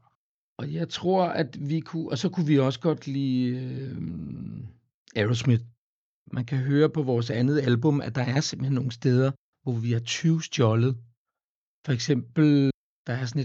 Og 0.59 0.72
jeg 0.72 0.88
tror, 0.88 1.24
at 1.24 1.68
vi 1.68 1.81
kunne... 1.81 2.11
Og 2.11 2.18
så 2.18 2.29
kunne 2.29 2.46
vi 2.46 2.59
også 2.59 2.81
godt 2.81 3.07
lide 3.07 3.57
øh, 3.57 3.96
Aerosmith. 5.16 5.64
Man 6.33 6.44
kan 6.44 6.59
høre 6.59 6.90
på 6.90 7.03
vores 7.03 7.31
andet 7.31 7.61
album, 7.61 8.00
at 8.00 8.14
der 8.14 8.22
er 8.22 8.40
simpelthen 8.40 8.74
nogle 8.74 8.92
steder, 8.92 9.31
hvor 9.62 9.72
vi 9.72 9.92
har 9.92 10.00
20 10.00 10.42
stjålet. 10.42 10.96
For 11.84 11.92
eksempel, 11.92 12.70
der 13.06 13.12
er 13.12 13.26
sådan 13.26 13.42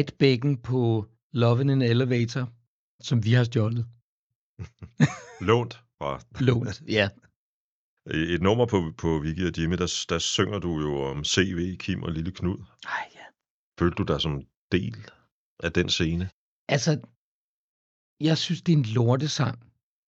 et 0.00 0.14
bacon 0.18 0.56
på 0.56 1.06
Love 1.32 1.60
in 1.60 1.70
an 1.70 1.82
Elevator, 1.82 2.52
som 3.02 3.24
vi 3.24 3.32
har 3.32 3.44
stjålet. 3.44 3.86
Lånt 5.48 5.74
fra 5.98 6.20
Lånt, 6.40 6.82
ja. 6.88 7.08
Et 8.06 8.42
nummer 8.42 8.66
på, 8.66 8.92
på 8.98 9.18
Vicky 9.18 9.46
og 9.46 9.58
Jimmy, 9.58 9.76
der, 9.76 10.04
der 10.08 10.18
synger 10.18 10.58
du 10.58 10.80
jo 10.80 11.02
om 11.02 11.24
CV, 11.24 11.76
Kim 11.76 12.02
og 12.02 12.12
Lille 12.12 12.32
Knud. 12.32 12.58
Ej, 12.84 13.10
ja. 13.14 13.24
Følte 13.78 13.94
du 13.94 14.12
dig 14.12 14.20
som 14.20 14.42
del 14.72 15.10
af 15.62 15.72
den 15.72 15.88
scene? 15.88 16.30
Altså, 16.68 17.00
jeg 18.20 18.38
synes, 18.38 18.62
det 18.62 18.72
er 18.72 18.76
en 18.76 18.84
lortesang. 18.84 19.58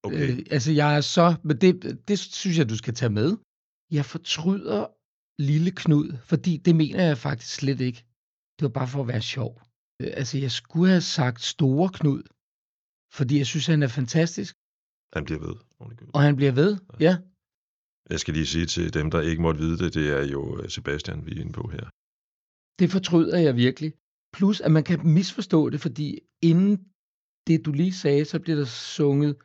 Okay. 0.02 0.30
Øh, 0.30 0.46
altså, 0.50 0.72
jeg 0.72 0.96
er 0.96 1.00
så... 1.00 1.34
Men 1.42 1.60
det, 1.60 1.98
det 2.08 2.18
synes 2.18 2.58
jeg, 2.58 2.68
du 2.68 2.76
skal 2.76 2.94
tage 2.94 3.12
med. 3.12 3.36
Jeg 3.90 4.04
fortryder 4.04 4.86
Lille 5.38 5.70
Knud, 5.70 6.16
fordi 6.24 6.56
det 6.56 6.76
mener 6.76 7.02
jeg 7.04 7.18
faktisk 7.18 7.54
slet 7.54 7.80
ikke. 7.80 8.04
Det 8.56 8.62
var 8.62 8.68
bare 8.68 8.88
for 8.88 9.00
at 9.00 9.08
være 9.08 9.22
sjov. 9.22 9.60
Øh, 10.00 10.10
altså, 10.20 10.38
jeg 10.38 10.50
skulle 10.50 10.88
have 10.90 11.00
sagt 11.00 11.40
Store 11.42 11.90
Knud, 11.98 12.22
fordi 13.18 13.38
jeg 13.38 13.46
synes, 13.46 13.66
han 13.66 13.82
er 13.82 13.88
fantastisk, 13.88 14.54
Han 15.16 15.24
bliver 15.24 15.40
ved. 15.46 15.54
og 16.14 16.20
han 16.22 16.36
bliver 16.36 16.52
ved. 16.52 16.70
Ja, 17.00 17.14
Jeg 18.10 18.20
skal 18.20 18.34
lige 18.34 18.46
sige 18.46 18.66
til 18.66 18.94
dem, 18.94 19.10
der 19.10 19.20
ikke 19.20 19.42
måtte 19.42 19.60
vide 19.60 19.78
det, 19.78 19.94
det 19.94 20.06
er 20.18 20.24
jo 20.34 20.42
øh, 20.60 20.70
Sebastian, 20.70 21.26
vi 21.26 21.30
er 21.36 21.40
inde 21.40 21.52
på 21.52 21.68
her. 21.68 21.84
det 22.78 22.90
fortryder 22.90 23.38
jeg 23.38 23.56
virkelig. 23.56 23.92
Plus, 24.36 24.60
at 24.60 24.72
man 24.72 24.84
kan 24.84 24.98
misforstå 25.18 25.70
det, 25.70 25.80
fordi 25.80 26.20
inden 26.42 26.74
det, 27.46 27.64
du 27.66 27.72
lige 27.72 27.92
sagde, 27.92 28.24
så 28.24 28.38
bliver 28.40 28.56
der 28.56 28.64
sunget, 28.96 29.36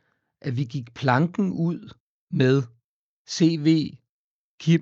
at 0.41 0.57
vi 0.57 0.63
gik 0.63 0.93
planken 0.93 1.51
ud 1.51 1.79
med 2.31 2.55
CV, 3.29 3.67
Kim 4.59 4.81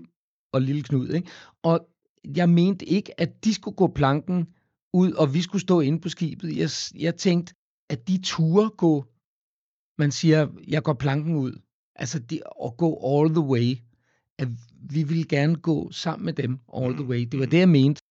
og 0.55 0.61
Lille 0.61 0.83
Knud. 0.83 1.09
Ikke? 1.09 1.29
Og 1.63 1.87
jeg 2.35 2.49
mente 2.49 2.85
ikke, 2.85 3.19
at 3.19 3.43
de 3.43 3.53
skulle 3.53 3.75
gå 3.75 3.87
planken 3.87 4.47
ud, 4.93 5.11
og 5.11 5.33
vi 5.33 5.41
skulle 5.41 5.61
stå 5.61 5.79
inde 5.79 5.99
på 6.01 6.09
skibet. 6.09 6.57
Jeg, 6.57 6.69
jeg 6.99 7.15
tænkte, 7.15 7.53
at 7.89 8.07
de 8.07 8.21
ture 8.23 8.69
gå, 8.69 9.05
man 9.97 10.11
siger, 10.11 10.47
jeg 10.67 10.83
går 10.83 10.93
planken 10.93 11.35
ud. 11.35 11.61
Altså 11.95 12.19
de, 12.19 12.41
at 12.65 12.77
gå 12.77 12.89
all 13.05 13.29
the 13.29 13.43
way. 13.43 13.75
At 14.37 14.47
vi 14.89 15.03
ville 15.03 15.25
gerne 15.25 15.55
gå 15.55 15.91
sammen 15.91 16.25
med 16.25 16.33
dem 16.33 16.59
all 16.77 16.93
the 16.93 17.05
way. 17.05 17.27
Det 17.31 17.39
var 17.39 17.45
det, 17.45 17.59
jeg 17.59 17.69
mente. 17.69 18.01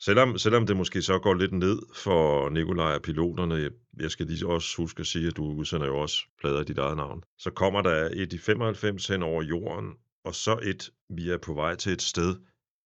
Selvom, 0.00 0.38
selvom 0.38 0.66
det 0.66 0.76
måske 0.76 1.02
så 1.02 1.18
går 1.18 1.34
lidt 1.34 1.52
ned 1.52 1.78
for 1.94 2.50
Nikolaj 2.50 2.94
og 2.94 3.02
piloterne, 3.02 3.54
jeg, 3.54 3.70
jeg 4.00 4.10
skal 4.10 4.26
lige 4.26 4.46
også 4.46 4.76
huske 4.76 5.00
at 5.00 5.06
sige, 5.06 5.26
at 5.26 5.36
du 5.36 5.44
udsender 5.44 5.86
jo 5.86 5.98
også 5.98 6.26
plader 6.40 6.60
i 6.60 6.64
dit 6.64 6.78
eget 6.78 6.96
navn, 6.96 7.22
så 7.38 7.50
kommer 7.50 7.82
der 7.82 8.08
et 8.12 8.32
i 8.32 8.38
95 8.38 9.08
hen 9.08 9.22
over 9.22 9.42
jorden, 9.42 9.94
og 10.24 10.34
så 10.34 10.58
et, 10.62 10.90
vi 11.10 11.30
er 11.30 11.38
på 11.38 11.54
vej 11.54 11.74
til 11.74 11.92
et 11.92 12.02
sted, 12.02 12.36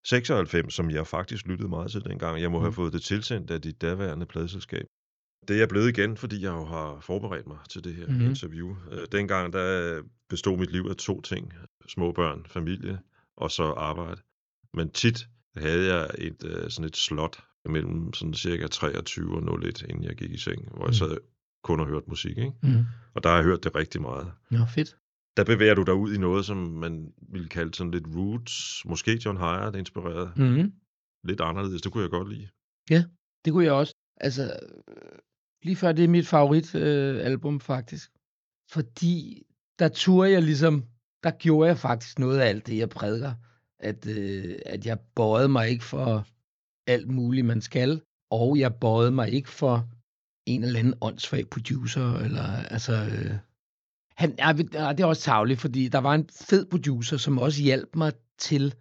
96, 0.06 0.74
som 0.74 0.90
jeg 0.90 1.06
faktisk 1.06 1.46
lyttede 1.46 1.68
meget 1.68 1.90
til 1.90 2.04
dengang. 2.04 2.40
Jeg 2.40 2.50
må 2.50 2.58
have 2.60 2.68
Mm. 2.70 2.74
fået 2.74 2.92
det 2.92 3.02
tilsendt 3.02 3.50
af 3.50 3.60
dit 3.62 3.82
daværende 3.82 4.26
pladeselskab. 4.26 4.84
Det 5.48 5.54
er 5.54 5.58
jeg 5.58 5.68
blevet 5.68 5.88
igen, 5.98 6.16
fordi 6.16 6.42
jeg 6.42 6.50
jo 6.50 6.64
har 6.64 7.00
forberedt 7.00 7.46
mig 7.46 7.58
til 7.70 7.84
det 7.84 7.94
her 7.94 8.06
mm-hmm. 8.06 8.24
interview. 8.26 8.76
Øh, 8.90 9.06
Dengang 9.12 9.52
der 9.52 10.02
bestod 10.28 10.58
mit 10.58 10.70
liv 10.70 10.86
af 10.90 10.96
to 10.96 11.20
ting. 11.20 11.52
Små 11.88 12.12
børn, 12.12 12.46
familie 12.46 12.98
og 13.36 13.50
så 13.50 13.62
arbejde. 13.64 14.20
Men 14.74 14.90
tit 14.90 15.28
havde 15.56 15.94
jeg 15.94 16.10
et 16.18 16.44
øh, 16.44 16.70
sådan 16.70 16.84
et 16.86 16.96
slot 16.96 17.44
mellem 17.64 18.12
sådan 18.12 18.34
cirka 18.34 18.66
23 18.66 19.36
og 19.36 19.64
01, 19.64 19.82
inden 19.88 20.04
jeg 20.04 20.14
gik 20.16 20.30
i 20.30 20.38
seng, 20.38 20.68
hvor 20.68 20.84
jeg 20.84 20.88
Mm. 20.88 20.92
sad 20.92 21.16
kun 21.64 21.80
og 21.80 21.86
hørte 21.86 22.06
musik. 22.08 22.38
Ikke? 22.38 22.52
Mm. 22.62 22.84
Og 23.14 23.22
der 23.22 23.28
har 23.28 23.36
jeg 23.36 23.44
hørt 23.44 23.64
det 23.64 23.74
rigtig 23.76 24.02
meget. 24.02 24.32
Nå, 24.50 24.58
fedt. 24.74 24.96
Der 25.36 25.44
bevæger 25.44 25.74
du 25.74 25.82
dig 25.82 25.94
ud 25.94 26.14
i 26.14 26.18
noget, 26.18 26.44
som 26.44 26.56
man 26.56 27.12
ville 27.28 27.48
kalde 27.48 27.74
sådan 27.74 27.90
lidt 27.90 28.06
roots. 28.16 28.84
Måske 28.84 29.20
John 29.24 29.38
Hyatt 29.38 29.76
inspireret. 29.76 30.32
Mm. 30.36 30.72
Lidt 31.24 31.40
anderledes. 31.40 31.82
Det 31.82 31.92
kunne 31.92 32.02
jeg 32.02 32.10
godt 32.10 32.32
lide. 32.32 32.48
Det 33.44 33.52
kunne 33.52 33.64
jeg 33.64 33.72
også. 33.72 33.94
Altså, 34.16 34.42
øh, 34.88 35.18
lige 35.62 35.76
før 35.76 35.92
det 35.92 36.04
er 36.04 36.08
mit 36.08 36.28
favorit 36.28 36.74
øh, 36.74 37.26
album 37.26 37.60
faktisk. 37.60 38.10
Fordi 38.70 39.42
der 39.78 39.88
turde 39.88 40.30
jeg 40.30 40.42
ligesom, 40.42 40.84
der 41.22 41.30
gjorde 41.30 41.68
jeg 41.68 41.78
faktisk 41.78 42.18
noget 42.18 42.40
af 42.40 42.48
alt 42.48 42.66
det, 42.66 42.78
jeg 42.78 42.88
prædiker. 42.88 43.34
At, 43.78 44.06
øh, 44.06 44.58
at 44.66 44.86
jeg 44.86 44.98
bøjede 45.14 45.48
mig 45.48 45.68
ikke 45.68 45.84
for 45.84 46.26
alt 46.86 47.08
muligt, 47.10 47.46
man 47.46 47.60
skal. 47.60 48.02
Og 48.30 48.58
jeg 48.58 48.74
bøjede 48.74 49.10
mig 49.10 49.32
ikke 49.32 49.48
for 49.48 49.88
en 50.46 50.64
eller 50.64 50.78
anden 50.78 50.94
åndssvag 51.00 51.48
producer. 51.48 52.14
Eller, 52.14 52.42
altså, 52.42 52.92
øh, 52.92 53.38
han, 54.14 54.34
ja, 54.38 54.52
det 54.52 55.00
er 55.00 55.04
også 55.04 55.22
tavligt, 55.22 55.60
fordi 55.60 55.88
der 55.88 55.98
var 55.98 56.14
en 56.14 56.28
fed 56.48 56.66
producer, 56.66 57.16
som 57.16 57.38
også 57.38 57.62
hjalp 57.62 57.96
mig 57.96 58.12
til 58.38 58.74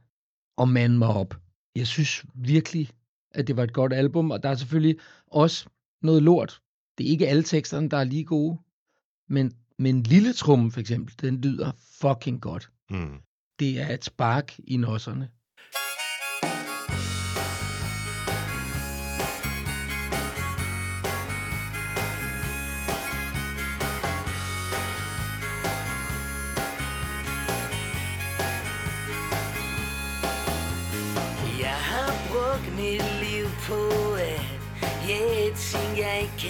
at 0.58 0.70
mande 0.70 0.98
mig 0.98 1.08
op. 1.08 1.36
Jeg 1.76 1.88
synes 1.88 2.26
virkelig, 2.34 2.90
at 3.32 3.48
det 3.48 3.58
var 3.58 3.64
et 3.64 3.74
godt 3.74 3.94
album, 3.94 4.32
og 4.32 4.44
der 4.44 4.50
er 4.50 4.56
selvfølgelig 4.56 5.00
også 5.28 5.70
noget 6.02 6.24
lort. 6.24 6.62
Det 6.98 7.06
er 7.06 7.10
ikke 7.10 7.28
alle 7.28 7.44
teksterne, 7.44 7.90
der 7.90 7.98
er 7.98 8.04
lige 8.04 8.26
gode, 8.26 8.58
men, 9.30 9.52
men 9.80 10.04
Lille 10.04 10.34
Trum 10.34 10.72
for 10.72 10.80
eksempel, 10.80 11.16
den 11.22 11.42
lyder 11.42 11.72
fucking 12.02 12.42
godt. 12.42 12.72
Mm. 12.90 13.20
Det 13.60 13.82
er 13.82 13.94
et 13.94 14.06
spark 14.06 14.60
i 14.60 14.78
nosserne. 14.78 15.30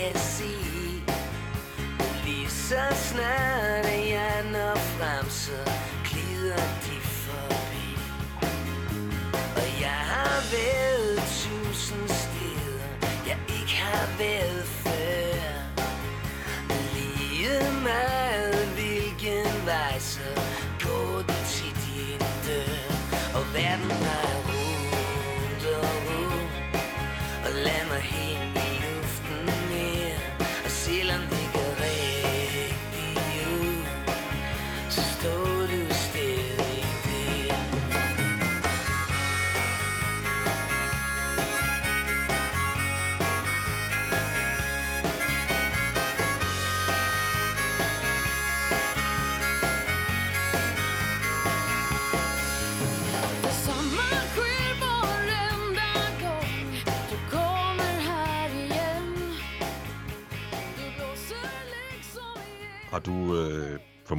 Kan 0.02 0.20
se. 0.20 0.52
Lige 2.26 2.50
så 2.50 2.82
snart 2.94 3.71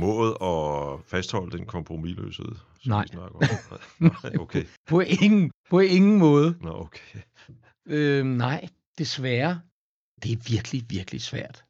formået 0.03 0.37
at 0.41 1.05
fastholde 1.07 1.59
den 1.59 1.67
kompromilløshed? 1.67 2.55
Nej. 2.87 3.05
vi 3.12 3.19
om? 3.19 3.43
Nej, 3.99 4.37
okay. 4.41 4.65
På 4.88 5.01
ingen, 5.01 5.51
på 5.71 5.81
ingen 5.81 6.19
måde. 6.19 6.55
Nå, 6.61 6.71
okay. 6.71 7.19
Øh, 7.87 8.25
nej, 8.25 8.69
desværre. 8.99 9.61
Det 10.23 10.33
er 10.33 10.37
virkelig, 10.51 10.83
virkelig 10.88 11.21
svært. 11.21 11.65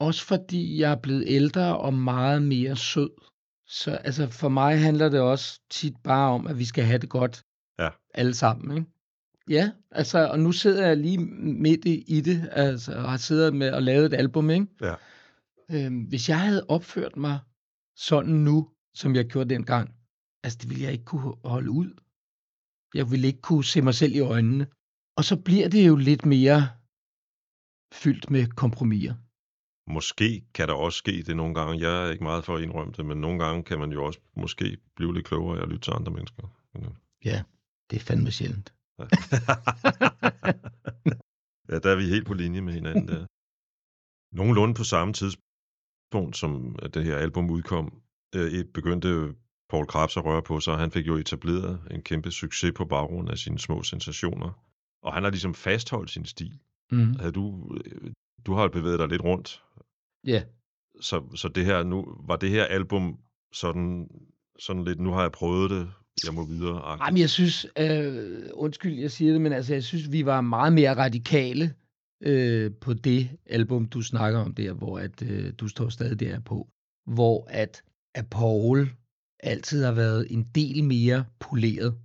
Også 0.00 0.24
fordi 0.24 0.80
jeg 0.80 0.92
er 0.92 0.96
blevet 1.02 1.24
ældre 1.26 1.78
og 1.78 1.94
meget 1.94 2.42
mere 2.42 2.76
sød. 2.76 3.10
Så 3.66 3.90
altså, 3.90 4.30
for 4.30 4.48
mig 4.48 4.80
handler 4.80 5.08
det 5.08 5.20
også 5.20 5.60
tit 5.70 5.94
bare 6.04 6.30
om, 6.30 6.46
at 6.46 6.58
vi 6.58 6.64
skal 6.64 6.84
have 6.84 6.98
det 6.98 7.08
godt. 7.08 7.42
Ja. 7.78 7.88
Alle 8.14 8.34
sammen, 8.34 8.76
ikke? 8.76 8.90
Ja, 9.48 9.70
altså, 9.90 10.28
og 10.28 10.40
nu 10.40 10.52
sidder 10.52 10.86
jeg 10.86 10.96
lige 10.96 11.18
midt 11.18 11.84
i, 11.84 12.04
i 12.08 12.20
det, 12.20 12.48
altså, 12.52 12.92
og 12.92 13.10
har 13.10 13.16
siddet 13.16 13.54
med 13.54 13.72
og 13.72 13.82
lavet 13.82 14.06
et 14.06 14.14
album, 14.14 14.50
ikke? 14.50 14.66
Ja. 14.82 14.94
Øhm, 15.70 16.00
hvis 16.10 16.28
jeg 16.28 16.40
havde 16.40 16.66
opført 16.68 17.16
mig 17.16 17.38
sådan 17.96 18.34
nu, 18.34 18.68
som 18.94 19.14
jeg 19.14 19.26
gjorde 19.26 19.54
dengang, 19.54 19.94
altså, 20.44 20.58
det 20.60 20.68
ville 20.70 20.82
jeg 20.84 20.92
ikke 20.92 21.04
kunne 21.04 21.34
holde 21.44 21.70
ud. 21.70 21.90
Jeg 22.94 23.10
ville 23.10 23.26
ikke 23.26 23.40
kunne 23.40 23.64
se 23.64 23.82
mig 23.82 23.94
selv 23.94 24.14
i 24.14 24.20
øjnene. 24.20 24.66
Og 25.16 25.24
så 25.24 25.36
bliver 25.46 25.68
det 25.68 25.88
jo 25.88 25.96
lidt 25.96 26.26
mere 26.26 26.60
fyldt 28.02 28.30
med 28.30 28.46
kompromiser. 28.46 29.14
Måske 29.90 30.44
kan 30.54 30.68
der 30.68 30.74
også 30.74 30.98
ske 30.98 31.22
det 31.22 31.36
nogle 31.36 31.54
gange. 31.54 31.80
Jeg 31.86 32.06
er 32.06 32.10
ikke 32.10 32.24
meget 32.24 32.44
for 32.44 32.56
at 32.56 32.62
indrømme 32.62 32.92
det, 32.96 33.06
men 33.06 33.20
nogle 33.20 33.44
gange 33.44 33.64
kan 33.64 33.78
man 33.78 33.92
jo 33.92 34.04
også 34.04 34.20
måske 34.36 34.76
blive 34.96 35.14
lidt 35.14 35.26
klogere 35.26 35.58
af 35.58 35.62
at 35.62 35.68
lytte 35.68 35.80
til 35.84 35.92
andre 35.98 36.12
mennesker. 36.12 36.42
Men, 36.74 36.84
øh, 36.84 36.90
Ja, 37.24 37.42
det 37.90 37.96
er 37.96 38.00
fandme 38.00 38.30
sjældent. 38.30 38.74
ja. 38.98 39.04
ja, 41.70 41.76
der 41.84 41.90
er 41.90 41.96
vi 41.96 42.04
helt 42.14 42.26
på 42.26 42.34
linje 42.34 42.60
med 42.60 42.72
hinanden 42.72 43.08
der. 43.08 43.26
Nogenlunde 44.36 44.74
på 44.74 44.84
samme 44.84 45.14
tidspunkt, 46.12 46.36
som 46.36 46.76
det 46.94 47.04
her 47.04 47.16
album 47.16 47.50
udkom, 47.50 47.92
øh, 48.34 48.64
begyndte 48.74 49.34
Paul 49.70 49.86
Krabs 49.86 50.16
at 50.16 50.24
røre 50.24 50.42
på 50.42 50.60
sig, 50.60 50.72
og 50.72 50.78
han 50.78 50.90
fik 50.90 51.06
jo 51.06 51.16
etableret 51.16 51.80
en 51.90 52.02
kæmpe 52.02 52.30
succes 52.30 52.72
på 52.76 52.84
baggrund 52.84 53.30
af 53.30 53.38
sine 53.38 53.58
små 53.58 53.82
sensationer. 53.82 54.50
Og 55.02 55.12
han 55.12 55.22
har 55.22 55.30
ligesom 55.30 55.54
fastholdt 55.54 56.10
sin 56.10 56.24
stil. 56.24 56.58
Mm. 56.90 57.14
Havde 57.18 57.32
du, 57.32 57.76
øh, 57.84 58.10
du 58.46 58.54
har 58.54 58.62
jo 58.62 58.68
bevæget 58.68 58.98
dig 58.98 59.08
lidt 59.08 59.24
rundt 59.24 59.62
Ja, 60.26 60.42
så, 61.00 61.22
så 61.34 61.48
det 61.48 61.64
her 61.64 61.82
nu, 61.82 62.04
var 62.26 62.36
det 62.36 62.50
her 62.50 62.64
album 62.64 63.18
sådan, 63.52 64.08
sådan 64.58 64.84
lidt, 64.84 65.00
nu 65.00 65.10
har 65.12 65.22
jeg 65.22 65.32
prøvet 65.32 65.70
det, 65.70 65.90
jeg 66.26 66.34
må 66.34 66.46
videre. 66.46 66.78
Ej, 66.78 67.10
men 67.10 67.20
jeg 67.20 67.30
synes, 67.30 67.66
øh, 67.78 68.40
undskyld, 68.54 68.98
jeg 68.98 69.10
siger 69.10 69.32
det, 69.32 69.40
men 69.40 69.52
altså, 69.52 69.72
jeg 69.72 69.82
synes, 69.82 70.12
vi 70.12 70.26
var 70.26 70.40
meget 70.40 70.72
mere 70.72 70.96
radikale 70.96 71.74
øh, 72.22 72.72
på 72.80 72.94
det 72.94 73.30
album, 73.46 73.86
du 73.88 74.02
snakker 74.02 74.38
om 74.40 74.54
der, 74.54 74.72
hvor 74.72 74.98
at, 74.98 75.22
øh, 75.22 75.52
du 75.58 75.68
står 75.68 75.88
stadig 75.88 76.20
der 76.20 76.40
på. 76.40 76.68
Hvor 77.06 77.46
at, 77.50 77.82
at 78.14 78.30
Paul 78.30 78.90
altid 79.40 79.84
har 79.84 79.92
været 79.92 80.26
en 80.32 80.44
del 80.54 80.84
mere 80.84 81.24
poleret, 81.40 81.98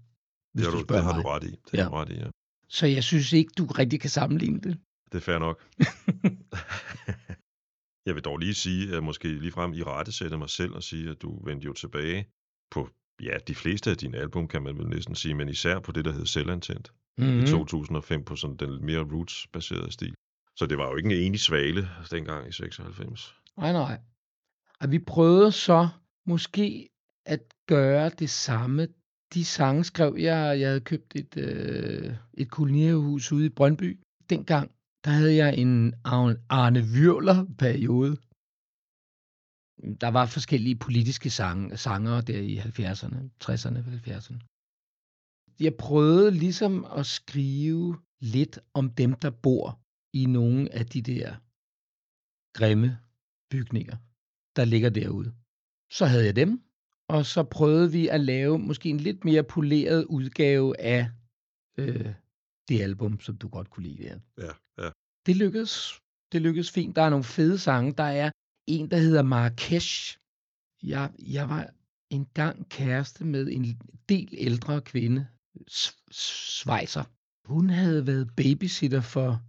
hvis 0.53 0.65
det, 0.65 0.73
har 0.73 0.79
du 0.79 0.85
du, 0.87 0.93
det 0.93 1.03
har 1.03 1.13
mig. 1.15 1.23
du 1.23 1.29
ret 1.29 1.43
i. 1.43 1.51
Det 1.71 1.77
Ja. 1.77 1.83
har 1.83 1.89
du 1.89 1.95
ret 1.95 2.09
i, 2.09 2.13
ja. 2.15 2.29
Så 2.69 2.85
jeg 2.87 3.03
synes 3.03 3.33
ikke, 3.33 3.51
du 3.57 3.65
rigtig 3.65 3.99
kan 4.01 4.09
sammenligne 4.09 4.59
det. 4.59 4.77
Det 5.11 5.17
er 5.17 5.21
fair 5.21 5.39
nok. 5.39 5.63
jeg 8.07 8.15
vil 8.15 8.23
dog 8.23 8.37
lige 8.37 8.53
sige, 8.53 8.95
at 8.97 9.03
måske 9.03 9.27
ligefrem 9.39 9.73
i 9.73 9.83
rette 9.83 10.11
sætte 10.11 10.37
mig 10.37 10.49
selv 10.49 10.73
og 10.73 10.83
sige, 10.83 11.09
at 11.09 11.21
du 11.21 11.45
vendte 11.45 11.65
jo 11.65 11.73
tilbage 11.73 12.27
på, 12.71 12.89
ja, 13.21 13.37
de 13.47 13.55
fleste 13.55 13.91
af 13.91 13.97
dine 13.97 14.17
album, 14.17 14.47
kan 14.47 14.61
man 14.63 14.77
vel 14.77 14.87
næsten 14.87 15.15
sige, 15.15 15.35
men 15.35 15.49
især 15.49 15.79
på 15.79 15.91
det, 15.91 16.05
der 16.05 16.11
hed 16.11 16.25
Selvantent 16.25 16.93
Mm-hmm. 17.17 17.39
i 17.39 17.47
2005, 17.47 18.23
på 18.23 18.35
sådan 18.35 18.55
den 18.55 18.85
mere 18.85 19.03
roots-baserede 19.03 19.91
stil. 19.91 20.13
Så 20.55 20.65
det 20.65 20.77
var 20.77 20.89
jo 20.89 20.95
ikke 20.95 21.15
en 21.15 21.25
enig 21.25 21.39
svale 21.39 21.89
dengang 22.11 22.47
i 22.47 22.51
96. 22.51 23.35
Nej, 23.57 23.71
nej. 23.71 23.99
Og 24.79 24.91
vi 24.91 24.99
prøvede 24.99 25.51
så 25.51 25.89
måske 26.25 26.89
at 27.25 27.41
gøre 27.67 28.09
det 28.09 28.29
samme. 28.29 28.87
De 29.33 29.45
sange 29.45 29.83
skrev 29.83 30.15
jeg, 30.19 30.59
jeg 30.59 30.67
havde 30.67 30.81
købt 30.81 31.15
et, 31.15 31.37
øh, 31.37 32.15
et 32.33 32.51
kolonierhus 32.51 33.31
ude 33.31 33.45
i 33.45 33.49
Brøndby. 33.49 33.99
Dengang, 34.29 34.71
der 35.05 35.11
havde 35.11 35.35
jeg 35.35 35.57
en 35.57 35.93
Arne 36.49 36.79
Würler-periode. 36.79 38.15
Der 40.01 40.07
var 40.07 40.25
forskellige 40.25 40.75
politiske 40.75 41.29
sange, 41.29 41.77
sanger 41.77 42.21
der 42.21 42.39
i 42.39 42.57
70'erne, 42.57 43.19
60'erne, 43.43 43.79
70'erne. 43.79 44.56
Jeg 45.59 45.75
prøvede 45.75 46.31
ligesom 46.31 46.85
at 46.85 47.05
skrive 47.05 47.97
lidt 48.19 48.59
om 48.73 48.89
dem, 48.89 49.13
der 49.13 49.29
bor 49.29 49.79
i 50.13 50.25
nogle 50.25 50.73
af 50.73 50.85
de 50.85 51.01
der 51.01 51.35
grimme 52.53 52.99
bygninger, 53.51 53.97
der 54.55 54.65
ligger 54.65 54.89
derude. 54.89 55.33
Så 55.91 56.05
havde 56.05 56.25
jeg 56.25 56.35
dem, 56.35 56.61
og 57.09 57.25
så 57.25 57.43
prøvede 57.43 57.91
vi 57.91 58.07
at 58.07 58.21
lave 58.21 58.59
måske 58.59 58.89
en 58.89 58.99
lidt 58.99 59.25
mere 59.25 59.43
poleret 59.43 60.05
udgave 60.05 60.79
af 60.79 61.11
øh, 61.77 62.13
det 62.67 62.81
album, 62.81 63.19
som 63.19 63.37
du 63.37 63.47
godt 63.47 63.69
kunne 63.69 63.87
lide. 63.87 64.03
Der. 64.03 64.19
Ja, 64.37 64.83
ja. 64.83 64.89
Det 65.25 65.35
lykkedes. 65.35 66.01
Det 66.31 66.41
lykkedes 66.41 66.71
fint. 66.71 66.95
Der 66.95 67.01
er 67.01 67.09
nogle 67.09 67.23
fede 67.23 67.59
sange. 67.59 67.91
Der 67.91 68.03
er 68.03 68.31
en, 68.67 68.91
der 68.91 68.97
hedder 68.97 69.21
Marrakesh. 69.21 70.17
Jeg, 70.83 71.11
jeg 71.19 71.49
var 71.49 71.69
engang 72.09 72.69
kæreste 72.69 73.25
med 73.25 73.47
en 73.47 73.81
del 74.09 74.29
ældre 74.37 74.81
kvinde, 74.81 75.27
Schweizer. 76.11 77.03
Hun 77.47 77.69
havde 77.69 78.07
været 78.07 78.35
babysitter 78.35 79.01
for 79.01 79.41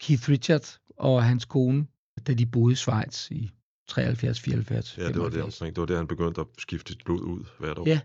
Keith 0.00 0.28
Richard 0.28 0.78
og 0.96 1.24
hans 1.24 1.44
kone, 1.44 1.86
da 2.26 2.34
de 2.34 2.46
boede 2.46 2.72
i 2.72 2.76
Schweiz 2.76 3.30
i 3.30 3.50
73, 3.88 4.40
74, 4.40 4.98
Ja, 4.98 5.08
det 5.08 5.18
var 5.18 5.24
det 5.24 5.32
75. 5.32 5.60
omkring. 5.60 5.76
Det 5.76 5.80
var 5.80 5.86
der, 5.86 5.96
han 5.96 6.06
begyndte 6.06 6.40
at 6.40 6.46
skifte 6.58 6.96
blod 7.04 7.20
ud 7.20 7.44
hvert 7.58 7.78
år. 7.78 7.88
Ja. 7.88 8.00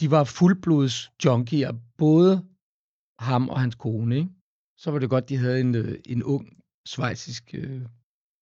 De 0.00 0.10
var 0.10 0.24
fuldblods 0.24 1.12
junkier, 1.24 1.72
både 1.98 2.44
ham 3.18 3.48
og 3.48 3.60
hans 3.60 3.74
kone. 3.74 4.16
Ikke? 4.16 4.30
Så 4.78 4.90
var 4.90 4.98
det 4.98 5.10
godt, 5.10 5.28
de 5.28 5.36
havde 5.36 5.60
en, 5.60 5.74
øh, 5.74 5.98
en 6.06 6.22
ung 6.22 6.62
svejsisk... 6.86 7.54
Øh... 7.54 7.82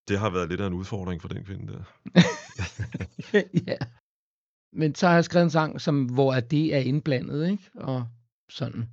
Det 0.09 0.19
har 0.19 0.31
været 0.31 0.49
lidt 0.49 0.61
af 0.61 0.67
en 0.67 0.73
udfordring 0.73 1.21
for 1.23 1.29
den 1.29 1.45
kvinde 1.45 1.73
der. 1.73 1.85
ja. 3.69 3.77
Men 4.73 4.95
så 4.95 5.07
har 5.07 5.15
jeg 5.15 5.25
skrevet 5.25 5.45
en 5.45 5.51
sang, 5.51 5.81
som, 5.81 6.05
hvor 6.05 6.41
det 6.41 6.75
er 6.75 6.79
indblandet, 6.79 7.51
ikke? 7.51 7.71
Og 7.75 8.07
sådan. 8.51 8.91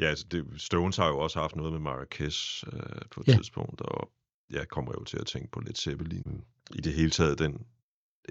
Ja, 0.00 0.04
altså 0.04 0.26
det, 0.30 0.60
Stones 0.60 0.96
har 0.96 1.08
jo 1.08 1.18
også 1.18 1.40
haft 1.40 1.56
noget 1.56 1.72
med 1.72 1.80
Marrakesh 1.80 2.64
øh, 2.72 2.80
på 3.10 3.20
et 3.20 3.28
Ja. 3.28 3.36
tidspunkt, 3.36 3.80
og 3.80 4.12
jeg 4.50 4.68
kommer 4.68 4.92
jo 4.98 5.04
til 5.04 5.18
at 5.18 5.26
tænke 5.26 5.50
på 5.50 5.60
lidt 5.60 5.78
Zeppelin. 5.78 6.44
I 6.74 6.80
det 6.80 6.92
hele 6.94 7.10
taget 7.10 7.38
den 7.38 7.66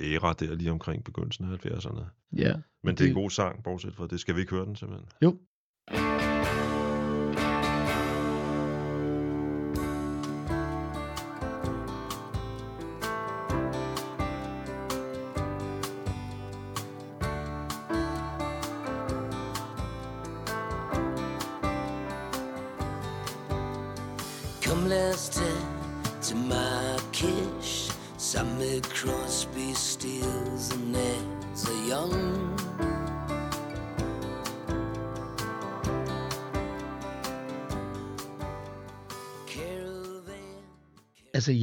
æra 0.01 0.33
der 0.33 0.55
lige 0.55 0.71
omkring 0.71 1.03
begyndelsen 1.03 1.45
af 1.53 1.65
70'erne. 1.65 2.03
Ja. 2.37 2.55
Men 2.83 2.97
det 2.97 3.03
er 3.03 3.07
en 3.07 3.13
god 3.15 3.29
sang, 3.29 3.63
bortset 3.63 3.95
fra 3.95 4.07
det. 4.07 4.19
Skal 4.19 4.35
vi 4.35 4.39
ikke 4.39 4.51
høre 4.55 4.65
den 4.65 4.75
simpelthen? 4.75 5.09
Jo. 5.23 5.39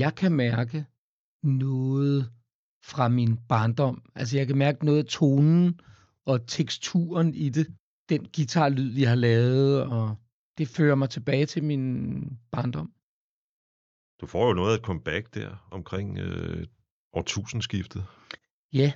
Jeg 0.04 0.14
kan 0.14 0.32
mærke 0.32 0.86
noget 1.42 2.32
fra 2.84 3.08
min 3.08 3.36
barndom. 3.48 4.02
Altså, 4.14 4.36
jeg 4.36 4.46
kan 4.46 4.58
mærke 4.58 4.84
noget 4.84 4.98
af 4.98 5.04
tonen 5.04 5.80
og 6.26 6.46
teksturen 6.46 7.34
i 7.34 7.48
det. 7.48 7.66
Den 8.08 8.28
guitarlyd, 8.36 8.90
vi 8.92 9.02
har 9.02 9.14
lavet, 9.14 9.82
og 9.82 10.16
det 10.58 10.68
fører 10.68 10.94
mig 10.94 11.10
tilbage 11.10 11.46
til 11.46 11.64
min 11.64 11.82
barndom. 12.50 12.92
Du 14.20 14.26
får 14.26 14.48
jo 14.48 14.54
noget 14.54 14.72
af 14.72 14.78
et 14.78 14.84
comeback 14.84 15.34
der 15.34 15.68
omkring 15.70 16.18
øh, 16.18 16.66
årtusindskiftet. 17.12 18.06
Ja, 18.72 18.92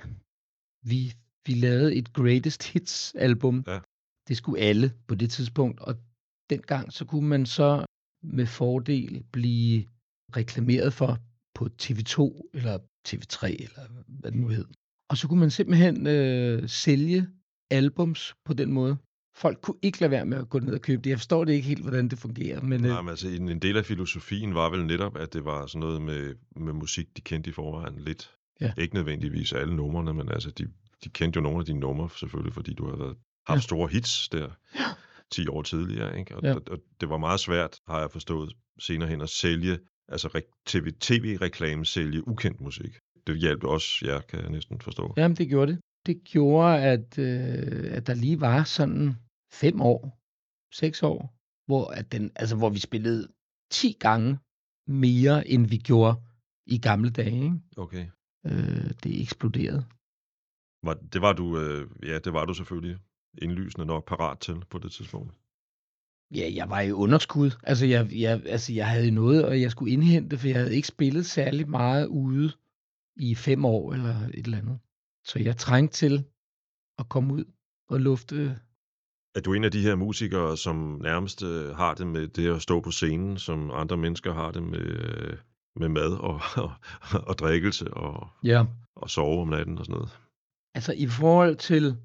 vi, 0.81 1.13
vi 1.45 1.53
lavede 1.53 1.95
et 1.95 2.13
Greatest 2.13 2.63
Hits 2.73 3.15
album. 3.15 3.63
Ja. 3.67 3.79
Det 4.27 4.37
skulle 4.37 4.61
alle 4.61 4.93
på 5.07 5.15
det 5.15 5.31
tidspunkt, 5.31 5.79
og 5.79 5.95
dengang 6.49 6.93
så 6.93 7.05
kunne 7.05 7.29
man 7.29 7.45
så 7.45 7.85
med 8.23 8.45
fordel 8.45 9.23
blive 9.31 9.85
reklameret 10.37 10.93
for 10.93 11.17
på 11.55 11.69
TV2 11.81 12.49
eller 12.53 12.77
TV3 13.07 13.45
eller 13.47 14.03
hvad 14.07 14.31
det 14.31 14.39
nu 14.39 14.47
hed. 14.47 14.65
Og 15.09 15.17
så 15.17 15.27
kunne 15.27 15.39
man 15.39 15.51
simpelthen 15.51 16.07
øh, 16.07 16.69
sælge 16.69 17.27
albums 17.71 18.35
på 18.45 18.53
den 18.53 18.71
måde 18.71 18.97
Folk 19.35 19.61
kunne 19.61 19.77
ikke 19.81 19.99
lade 20.01 20.11
være 20.11 20.25
med 20.25 20.37
at 20.37 20.49
gå 20.49 20.59
ned 20.59 20.73
og 20.73 20.81
købe 20.81 21.01
det. 21.01 21.09
Jeg 21.09 21.17
forstår 21.19 21.45
det 21.45 21.53
ikke 21.53 21.67
helt, 21.67 21.81
hvordan 21.81 22.07
det 22.07 22.19
fungerer. 22.19 22.61
Men, 22.61 22.85
øh, 22.85 22.91
Nej, 22.91 23.01
men 23.01 23.09
altså, 23.09 23.27
en, 23.29 23.49
en 23.49 23.59
del 23.59 23.77
af 23.77 23.85
filosofien 23.85 24.55
var 24.55 24.69
vel 24.69 24.85
netop, 24.85 25.17
at 25.17 25.33
det 25.33 25.45
var 25.45 25.65
sådan 25.67 25.79
noget 25.79 26.01
med, 26.01 26.35
med 26.55 26.73
musik, 26.73 27.07
de 27.17 27.21
kendte 27.21 27.49
i 27.49 27.53
forvejen 27.53 27.99
lidt. 27.99 28.31
Ja. 28.61 28.73
Ikke 28.77 28.95
nødvendigvis 28.95 29.53
alle 29.53 29.75
numrene, 29.75 30.13
men 30.13 30.29
altså, 30.29 30.51
de, 30.51 30.67
de 31.03 31.09
kendte 31.09 31.37
jo 31.37 31.41
nogle 31.41 31.59
af 31.59 31.65
dine 31.65 31.79
numre, 31.79 32.09
selvfølgelig, 32.15 32.53
fordi 32.53 32.73
du 32.73 32.89
har 32.89 32.95
været, 32.97 33.15
haft 33.47 33.57
Ja. 33.57 33.61
store 33.61 33.87
hits 33.89 34.29
der 34.29 34.49
10 35.31 35.47
år 35.47 35.61
tidligere. 35.61 36.19
Ikke? 36.19 36.35
Og, 36.35 36.43
Ja. 36.43 36.53
og, 36.53 36.61
og 36.71 36.79
det 37.01 37.09
var 37.09 37.17
meget 37.17 37.39
svært, 37.39 37.79
har 37.87 37.99
jeg 37.99 38.11
forstået 38.11 38.53
senere 38.79 39.09
hen, 39.09 39.21
at 39.21 39.29
sælge, 39.29 39.79
altså 40.13 40.27
re- 40.27 40.63
TV, 40.65 40.85
tv-reklame 40.99 41.85
sælge 41.85 42.27
ukendt 42.27 42.61
musik. 42.61 42.93
Det 43.27 43.39
hjalp 43.39 43.63
også 43.63 44.05
jer, 44.07 44.21
kan 44.21 44.39
jeg 44.41 44.49
næsten 44.49 44.81
forstå. 44.81 45.13
Jamen, 45.17 45.37
det 45.37 45.47
gjorde 45.49 45.71
det. 45.71 45.79
Det 46.05 46.23
gjorde, 46.23 46.81
at, 46.93 47.17
øh, 47.19 47.97
at 47.97 48.07
der 48.07 48.13
lige 48.13 48.41
var 48.41 48.63
sådan 48.63 49.15
fem 49.61 49.81
år, 49.81 50.01
seks 50.81 51.03
år, 51.03 51.19
hvor, 51.67 51.85
at 51.99 52.11
den, 52.11 52.31
altså, 52.35 52.55
hvor 52.57 52.69
vi 52.69 52.79
spillede 52.79 53.27
10 53.71 53.97
gange 53.99 54.39
mere, 55.03 55.47
end 55.47 55.67
vi 55.67 55.77
gjorde 55.77 56.15
i 56.65 56.77
gamle 56.77 57.09
dage. 57.09 57.43
Ikke? 57.43 57.59
Okay. 57.77 58.05
Øh, 58.45 58.89
det 59.03 59.21
eksploderede. 59.21 59.85
Var, 60.85 60.93
det 61.13 61.21
var 61.21 61.33
du, 61.33 61.45
øh, 61.59 61.89
ja, 62.09 62.19
det 62.19 62.33
var 62.33 62.45
du 62.45 62.53
selvfølgelig 62.53 62.97
indlysende 63.41 63.85
nok 63.85 64.07
parat 64.07 64.39
til 64.39 64.65
på 64.69 64.77
det 64.77 64.91
tidspunkt. 64.91 65.33
Ja, 66.35 66.51
jeg 66.55 66.69
var 66.69 66.81
i 66.81 66.91
underskud. 66.91 67.51
Altså, 67.63 67.85
jeg, 67.85 68.09
jeg, 68.11 68.41
altså, 68.45 68.73
jeg 68.73 68.89
havde 68.89 69.11
noget, 69.11 69.45
og 69.45 69.61
jeg 69.61 69.71
skulle 69.71 69.93
indhente, 69.93 70.37
for 70.37 70.47
jeg 70.47 70.57
havde 70.57 70.75
ikke 70.75 70.87
spillet 70.87 71.25
særlig 71.25 71.69
meget 71.69 72.07
ude 72.07 72.51
i 73.15 73.35
fem 73.35 73.65
år 73.65 73.93
eller 73.93 74.15
et 74.33 74.45
eller 74.45 74.57
andet. 74.57 74.79
Så 75.25 75.39
jeg 75.39 75.57
trængte 75.57 75.95
til 75.97 76.23
at 76.99 77.09
komme 77.09 77.33
ud 77.33 77.45
og 77.89 77.99
lufte. 77.99 78.59
Er 79.35 79.41
du 79.41 79.53
en 79.53 79.63
af 79.63 79.71
de 79.71 79.81
her 79.81 79.95
musikere, 79.95 80.57
som 80.57 80.99
nærmest 81.03 81.43
øh, 81.43 81.75
har 81.75 81.93
det 81.93 82.07
med 82.07 82.27
det 82.27 82.55
at 82.55 82.61
stå 82.61 82.81
på 82.81 82.91
scenen, 82.91 83.37
som 83.37 83.71
andre 83.71 83.97
mennesker 83.97 84.33
har 84.33 84.51
det 84.51 84.63
med, 84.63 84.79
øh, 84.81 85.37
med 85.75 85.89
mad 85.89 86.13
og, 86.13 86.41
og, 86.65 86.71
og 87.27 87.37
drikkelse 87.37 87.93
og, 87.93 88.27
Ja. 88.43 88.65
og 88.95 89.09
sove 89.09 89.41
om 89.41 89.47
natten 89.47 89.77
og 89.77 89.85
sådan 89.85 89.95
noget? 89.95 90.19
Altså, 90.75 90.93
i 90.93 91.07
forhold 91.07 91.55
til 91.55 91.97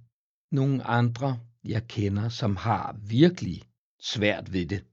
nogle 0.52 0.84
andre, 0.84 1.38
jeg 1.64 1.88
kender, 1.88 2.28
som 2.28 2.56
har 2.56 2.96
virkelig 3.08 3.62
svært 4.12 4.52
ved 4.52 4.66
det. 4.66 4.84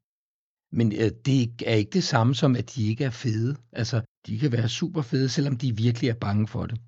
Men 0.72 0.92
øh, 0.92 1.12
det 1.26 1.62
er 1.72 1.76
ikke 1.76 1.96
det 2.00 2.04
samme 2.04 2.36
som, 2.36 2.56
at 2.56 2.76
de 2.76 2.88
ikke 2.88 3.04
er 3.04 3.10
fede. 3.10 3.56
Altså, 3.72 4.02
de 4.28 4.40
kan 4.40 4.52
være 4.52 4.70
super 4.70 5.02
fede, 5.02 5.30
selvom 5.30 5.58
de 5.58 5.76
virkelig 5.76 6.10
er 6.10 6.20
bange 6.28 6.48
for 6.48 6.66
det. 6.66 6.82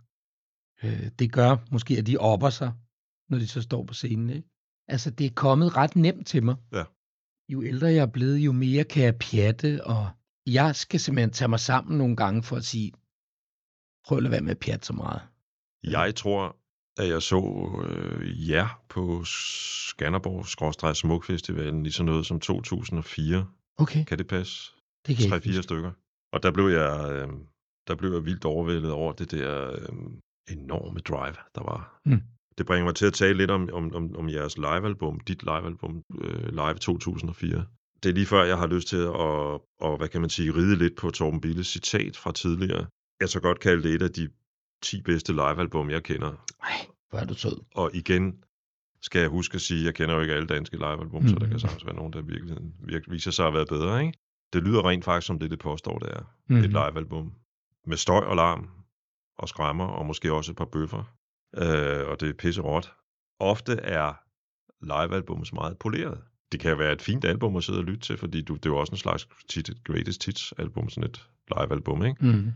Øh, 0.84 1.08
det 1.20 1.32
gør 1.32 1.52
måske, 1.72 1.98
at 1.98 2.08
de 2.08 2.18
opper 2.18 2.50
sig, 2.50 2.72
når 3.30 3.38
de 3.38 3.48
så 3.48 3.62
står 3.62 3.84
på 3.86 3.94
scenen. 3.94 4.30
Ikke? 4.30 4.50
Altså, 4.88 5.12
det 5.12 5.26
er 5.26 5.34
kommet 5.36 5.78
ret 5.78 5.96
nemt 5.96 6.28
til 6.28 6.44
mig. 6.44 6.56
Ja. 6.74 6.84
Jo 7.50 7.64
ældre 7.64 7.88
jeg 7.88 8.02
er 8.02 8.14
blevet, 8.18 8.38
jo 8.38 8.52
mere 8.52 8.84
kan 8.84 9.04
jeg 9.04 9.16
pjatte, 9.20 9.84
og 9.84 10.10
jeg 10.46 10.76
skal 10.76 11.00
simpelthen 11.00 11.32
tage 11.32 11.50
mig 11.50 11.60
sammen 11.60 11.98
nogle 11.98 12.16
gange 12.16 12.44
for 12.44 12.56
at 12.56 12.64
sige, 12.64 12.92
prøv 14.06 14.18
at 14.18 14.24
lade 14.24 14.32
være 14.32 14.42
med 14.42 14.52
at 14.52 14.60
pjatte 14.60 14.86
så 14.86 14.94
meget. 14.94 15.22
Jeg 15.84 16.16
tror, 16.16 16.58
at 16.98 17.08
jeg 17.10 17.22
så 17.22 17.40
øh, 17.88 18.50
jer 18.50 18.82
på 18.90 19.24
Skanderborg 19.24 20.96
Smuk 20.96 21.26
Festivalen 21.26 21.86
i 21.86 21.92
sådan 21.92 22.06
noget 22.06 22.26
som 22.26 22.40
2004. 22.40 23.48
Okay, 23.78 24.06
Kan 24.06 24.18
det 24.18 24.28
passe? 24.28 24.72
det 25.08 25.16
kan 25.18 25.26
jeg 25.26 25.26
ikke 25.26 25.36
Tre-fire 25.36 25.52
huske. 25.54 25.64
stykker. 25.64 25.92
Og 26.34 26.44
der 26.44 26.52
blev 26.52 26.66
jeg, 26.68 27.10
øh, 27.12 27.28
der 27.88 27.96
blev 27.96 28.14
jeg 28.14 28.26
vildt 28.26 28.46
overvældet 28.46 28.92
over 28.92 29.14
det 29.14 29.32
der 29.32 29.72
øh, 29.72 30.58
enorme 30.58 31.00
drive, 31.00 31.36
der 31.56 31.64
var. 31.64 32.02
Mm. 32.06 32.22
Det 32.58 32.66
bringer 32.66 32.86
mig 32.86 32.96
til 32.96 33.06
at 33.06 33.14
tale 33.14 33.38
lidt 33.38 33.52
om, 33.52 33.70
om, 33.74 33.96
om, 33.96 34.16
om 34.16 34.30
jeres 34.30 34.58
livealbum, 34.58 35.20
dit 35.20 35.44
livealbum, 35.44 36.02
øh, 36.22 36.50
Live 36.50 36.74
2004. 36.74 37.66
Det 38.04 38.10
er 38.10 38.14
lige 38.14 38.26
før, 38.26 38.44
jeg 38.44 38.58
har 38.58 38.68
lyst 38.68 38.88
til 38.88 38.98
at, 38.98 39.10
og, 39.80 39.98
hvad 39.98 40.08
kan 40.08 40.22
man 40.22 40.30
sige, 40.30 40.52
ride 40.56 40.76
lidt 40.76 40.96
på 40.96 41.10
Torben 41.10 41.42
Billes 41.42 41.68
citat 41.68 42.18
fra 42.18 42.32
tidligere. 42.32 42.86
Jeg 43.22 43.30
så 43.30 43.40
godt 43.40 43.60
kalde 43.60 43.84
det 43.84 43.94
et 43.96 44.02
af 44.02 44.12
de 44.12 44.30
10 44.84 45.02
bedste 45.02 45.32
livealbum, 45.32 45.90
jeg 45.90 46.04
kender. 46.04 46.46
Ej, 46.64 46.86
hvor 47.10 47.20
er 47.20 47.26
du 47.26 47.34
sød. 47.34 47.58
Og 47.76 47.92
igen 47.94 48.44
skal 49.02 49.20
jeg 49.20 49.30
huske 49.30 49.56
at 49.56 49.62
sige, 49.62 49.80
at 49.80 49.86
jeg 49.86 49.96
kender 49.96 50.16
jo 50.16 50.22
ikke 50.22 50.34
alle 50.34 50.48
danske 50.48 50.76
livealbum, 50.76 51.22
mm. 51.22 51.28
så 51.28 51.36
der 51.36 51.40
Mhm. 51.42 51.50
kan 51.50 51.60
sagtens 51.60 51.86
være 51.86 51.96
nogen, 51.96 52.14
der 52.14 52.22
virkelig, 52.22 52.58
virkelig 52.80 53.14
viser 53.14 53.32
sig 53.32 53.48
at 53.48 53.54
være 53.54 53.66
bedre. 53.66 54.06
Ikke? 54.06 54.18
Det 54.54 54.64
lyder 54.64 54.86
rent 54.90 55.06
faktisk 55.06 55.28
som 55.28 55.40
det, 55.40 55.52
det 55.52 55.60
påstår, 55.60 55.98
det 56.00 56.10
er. 56.14 56.20
Mm. 56.20 56.56
Mhm. 56.56 56.64
Et 56.64 56.70
livealbum. 56.70 57.34
Med 57.86 57.98
støj 57.98 58.26
og 58.26 58.36
larm 58.36 58.70
og 59.38 59.50
skræmmer, 59.50 59.86
og 59.86 60.06
måske 60.06 60.34
også 60.34 60.52
et 60.52 60.58
par 60.58 60.66
bøffer. 60.66 61.04
Øh, 61.58 62.08
og 62.08 62.20
det 62.20 62.30
er 62.30 62.34
pisse 62.34 62.62
råt. 62.62 62.94
Ofte 63.40 63.74
er 63.74 64.14
livealbums 64.82 65.54
meget 65.54 65.78
poleret. 65.78 66.22
Det 66.52 66.60
kan 66.60 66.80
være 66.80 66.94
et 66.94 67.02
fint 67.02 67.26
album 67.26 67.56
at 67.56 67.64
sidde 67.64 67.80
og 67.80 67.86
lytte 67.86 68.00
til, 68.00 68.18
fordi 68.18 68.42
du, 68.42 68.54
det 68.56 68.66
er 68.66 68.70
jo 68.70 68.78
også 68.78 68.92
en 68.92 68.98
slags 68.98 69.28
tit, 69.50 69.70
greatest 69.84 70.26
hits 70.26 70.54
album, 70.58 70.90
sådan 70.90 71.10
et 71.10 71.28
livealbum, 71.58 72.06
ikke? 72.06 72.26
Mm. 72.26 72.52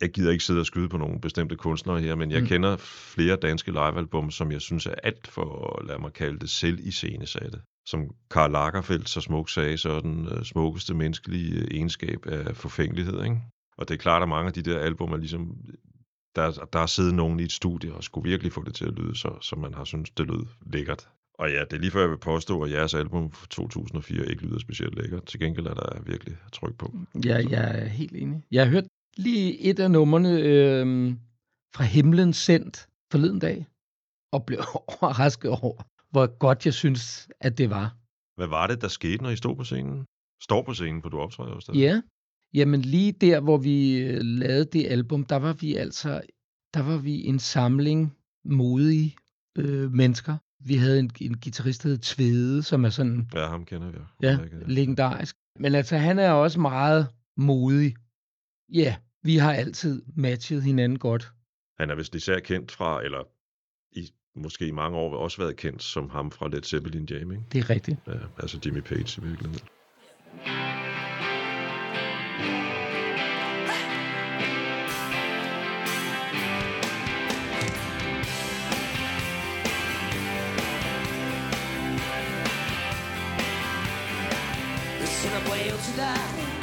Jeg 0.00 0.10
gider 0.10 0.32
ikke 0.32 0.44
sidde 0.44 0.60
og 0.60 0.66
skyde 0.66 0.88
på 0.88 0.96
nogle 0.96 1.20
bestemte 1.20 1.56
kunstnere 1.56 2.00
her, 2.00 2.14
men 2.14 2.30
jeg 2.30 2.40
Mm. 2.40 2.46
kender 2.46 2.76
flere 2.76 3.36
danske 3.36 3.70
livealbum, 3.70 4.30
som 4.30 4.52
jeg 4.52 4.60
synes 4.60 4.86
er 4.86 4.94
alt 5.02 5.26
for, 5.26 5.82
lad 5.88 5.98
mig 5.98 6.12
kalde 6.12 6.38
det, 6.38 6.50
selv 6.50 6.78
iscenesatte. 6.82 7.58
Som 7.86 8.00
Karl 8.30 8.52
Lagerfeldt 8.52 9.08
så 9.08 9.20
smukt 9.20 9.50
sagde, 9.50 9.78
så 9.78 10.00
den 10.00 10.28
øh, 10.28 10.44
smukkeste 10.44 10.94
menneskelige 10.94 11.60
øh, 11.60 11.68
egenskab 11.70 12.26
af 12.26 12.56
forfængelighed. 12.56 13.22
Ikke? 13.24 13.36
Og 13.78 13.88
det 13.88 13.94
er 13.94 13.98
klart, 13.98 14.22
at 14.22 14.28
mange 14.28 14.46
af 14.46 14.52
de 14.52 14.62
der 14.62 14.78
album 14.78 15.12
er 15.12 15.16
ligesom, 15.16 15.56
der, 16.36 16.50
der 16.72 16.78
er 16.78 16.86
siddet 16.86 17.14
nogen 17.14 17.40
i 17.40 17.42
et 17.42 17.52
studie 17.52 17.94
og 17.94 18.04
skulle 18.04 18.30
virkelig 18.30 18.52
få 18.52 18.62
det 18.64 18.74
til 18.74 18.84
at 18.84 18.92
lyde, 18.94 19.16
så, 19.16 19.38
så 19.40 19.56
man 19.56 19.74
har 19.74 19.84
synes 19.84 20.10
det 20.10 20.26
lød 20.26 20.46
lækkert. 20.72 21.08
Og 21.38 21.50
ja, 21.50 21.60
det 21.60 21.72
er 21.72 21.78
lige 21.80 21.90
før 21.90 22.00
jeg 22.00 22.10
vil 22.10 22.18
påstå, 22.18 22.62
at 22.62 22.70
jeres 22.70 22.94
album 22.94 23.32
fra 23.32 23.46
2004 23.50 24.26
ikke 24.30 24.42
lyder 24.46 24.58
specielt 24.58 24.94
lækkert. 25.02 25.24
Til 25.26 25.40
gengæld 25.40 25.66
er 25.66 25.74
der 25.74 26.02
virkelig 26.06 26.36
tryk 26.52 26.78
på. 26.78 26.94
Ja, 27.24 27.36
jeg 27.50 27.78
er 27.80 27.84
helt 27.88 28.16
enig. 28.16 28.42
Jeg 28.50 28.64
har 28.64 28.70
hørt 28.70 28.84
lige 29.16 29.60
et 29.60 29.80
af 29.80 29.90
numrene 29.90 30.40
øh, 30.40 31.14
fra 31.74 31.84
Himlen 31.84 32.32
sendt 32.32 32.88
forleden 33.10 33.38
dag, 33.38 33.66
og 34.32 34.46
blev 34.46 34.58
overrasket 34.92 35.50
over, 35.50 35.82
hvor 36.10 36.38
godt 36.38 36.66
jeg 36.66 36.74
synes, 36.74 37.28
at 37.40 37.58
det 37.58 37.70
var. 37.70 37.96
Hvad 38.36 38.46
var 38.46 38.66
det, 38.66 38.80
der 38.80 38.88
skete, 38.88 39.22
når 39.22 39.30
I 39.30 39.36
stod 39.36 39.56
på 39.56 39.64
scenen? 39.64 40.06
Står 40.42 40.62
på 40.62 40.74
scenen, 40.74 41.02
for 41.02 41.08
du 41.08 41.18
optræder 41.18 41.50
jo 41.50 41.60
stadig. 41.60 41.80
Ja, 41.80 42.02
jamen 42.54 42.80
lige 42.80 43.12
der, 43.12 43.40
hvor 43.40 43.56
vi 43.56 43.98
øh, 43.98 44.20
lavede 44.20 44.64
det 44.64 44.86
album, 44.86 45.24
der 45.24 45.36
var 45.36 45.52
vi 45.52 45.74
altså, 45.74 46.22
der 46.74 46.82
var 46.82 46.96
vi 46.96 47.24
en 47.24 47.38
samling 47.38 48.16
modige 48.44 49.16
øh, 49.58 49.92
mennesker. 49.92 50.36
Vi 50.64 50.74
havde 50.74 50.98
en, 50.98 51.10
en 51.20 51.38
guitarist, 51.40 51.82
der 51.82 51.88
hed 51.88 51.98
Tvede, 51.98 52.62
som 52.62 52.84
er 52.84 52.88
sådan 52.88 53.30
Ja, 53.34 53.46
ham 53.46 53.64
kender 53.64 53.90
vi. 53.90 53.98
Ja, 54.22 54.32
udmærket, 54.32 54.68
legendarisk. 54.68 55.36
Men 55.58 55.74
altså, 55.74 55.96
han 55.96 56.18
er 56.18 56.30
også 56.30 56.60
meget 56.60 57.08
modig. 57.36 57.94
Ja, 58.72 58.96
vi 59.24 59.36
har 59.36 59.52
altid 59.52 60.02
matchet 60.16 60.62
hinanden 60.62 60.98
godt. 60.98 61.32
Han 61.78 61.90
er 61.90 61.94
vist 61.94 62.14
især 62.14 62.38
kendt 62.38 62.72
fra, 62.72 63.04
eller 63.04 63.28
i, 63.92 64.10
måske 64.36 64.66
i 64.66 64.70
mange 64.70 64.98
år 64.98 65.16
også 65.16 65.38
været 65.38 65.56
kendt 65.56 65.82
som 65.82 66.10
ham 66.10 66.30
fra 66.30 66.48
Led 66.48 66.62
Zeppelin 66.62 67.04
Jam, 67.10 67.32
ikke? 67.32 67.44
Det 67.52 67.58
er 67.58 67.70
rigtigt. 67.70 67.98
Ja, 68.06 68.12
altså 68.38 68.60
Jimmy 68.66 68.80
Page 68.80 69.20
i 69.20 69.24
virkeligheden. 69.24 69.68
Sender 85.04 85.42
brev 85.48 85.78
til 85.86 85.96
dig 85.96 86.44
Det 86.46 86.53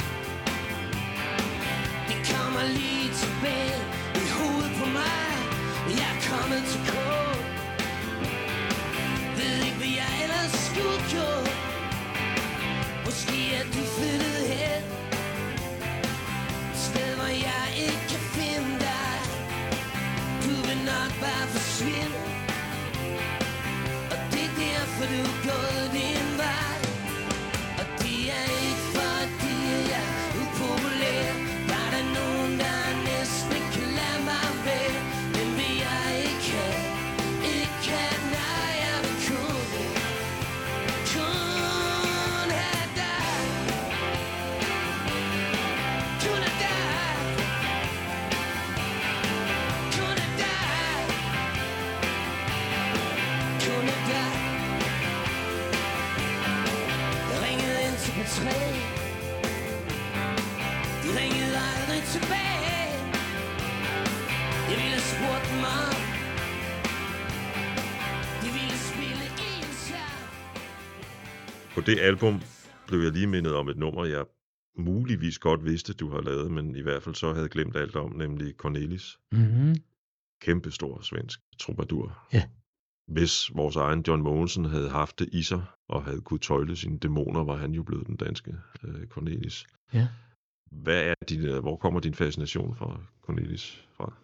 På 71.74 71.80
det 71.80 71.98
album 72.00 72.40
blev 72.86 73.00
jeg 73.00 73.12
lige 73.12 73.26
mindet 73.26 73.54
om 73.54 73.68
et 73.68 73.76
nummer, 73.76 74.04
jeg 74.04 74.24
muligvis 74.76 75.38
godt 75.38 75.64
vidste, 75.64 75.92
du 75.92 76.10
har 76.10 76.20
lavet, 76.20 76.50
men 76.50 76.76
i 76.76 76.80
hvert 76.80 77.02
fald 77.02 77.14
så 77.14 77.32
havde 77.32 77.48
glemt 77.48 77.76
alt 77.76 77.96
om, 77.96 78.12
nemlig 78.12 78.54
Cornelis. 78.56 79.18
Mm-hmm. 79.32 79.74
Kæmpestor 80.42 81.00
svensk 81.00 81.40
troubadour. 81.58 82.28
Ja. 82.32 82.48
Hvis 83.06 83.54
vores 83.54 83.76
egen 83.76 84.04
John 84.08 84.22
Mogensen 84.22 84.64
havde 84.64 84.88
haft 84.90 85.18
det 85.18 85.28
i 85.32 85.42
sig, 85.42 85.64
og 85.88 86.04
havde 86.04 86.20
kunne 86.20 86.40
tøjle 86.40 86.76
sine 86.76 86.98
dæmoner, 86.98 87.44
var 87.44 87.56
han 87.56 87.72
jo 87.72 87.82
blevet 87.82 88.06
den 88.06 88.16
danske 88.16 88.54
øh, 88.84 89.06
Cornelis. 89.06 89.66
Ja. 89.94 90.08
Hvad 90.70 91.02
er 91.02 91.14
din, 91.28 91.40
øh, 91.40 91.60
hvor 91.60 91.76
kommer 91.76 92.00
din 92.00 92.14
fascination 92.14 92.76
fra 92.76 93.00
Cornelis 93.22 93.88
fra? 93.96 94.14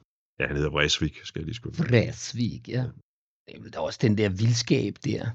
Ja, 0.40 0.46
han 0.46 0.56
hedder 0.56 0.70
Vresvik, 0.70 1.20
skal 1.24 1.40
jeg 1.40 1.44
lige 1.44 1.54
skynde. 1.54 1.76
mig. 1.78 1.88
Fræsvig, 1.88 2.68
ja. 2.68 2.84
Det 3.48 3.74
er 3.74 3.80
også 3.80 3.98
den 4.02 4.18
der 4.18 4.28
vildskab 4.28 4.94
der. 5.04 5.30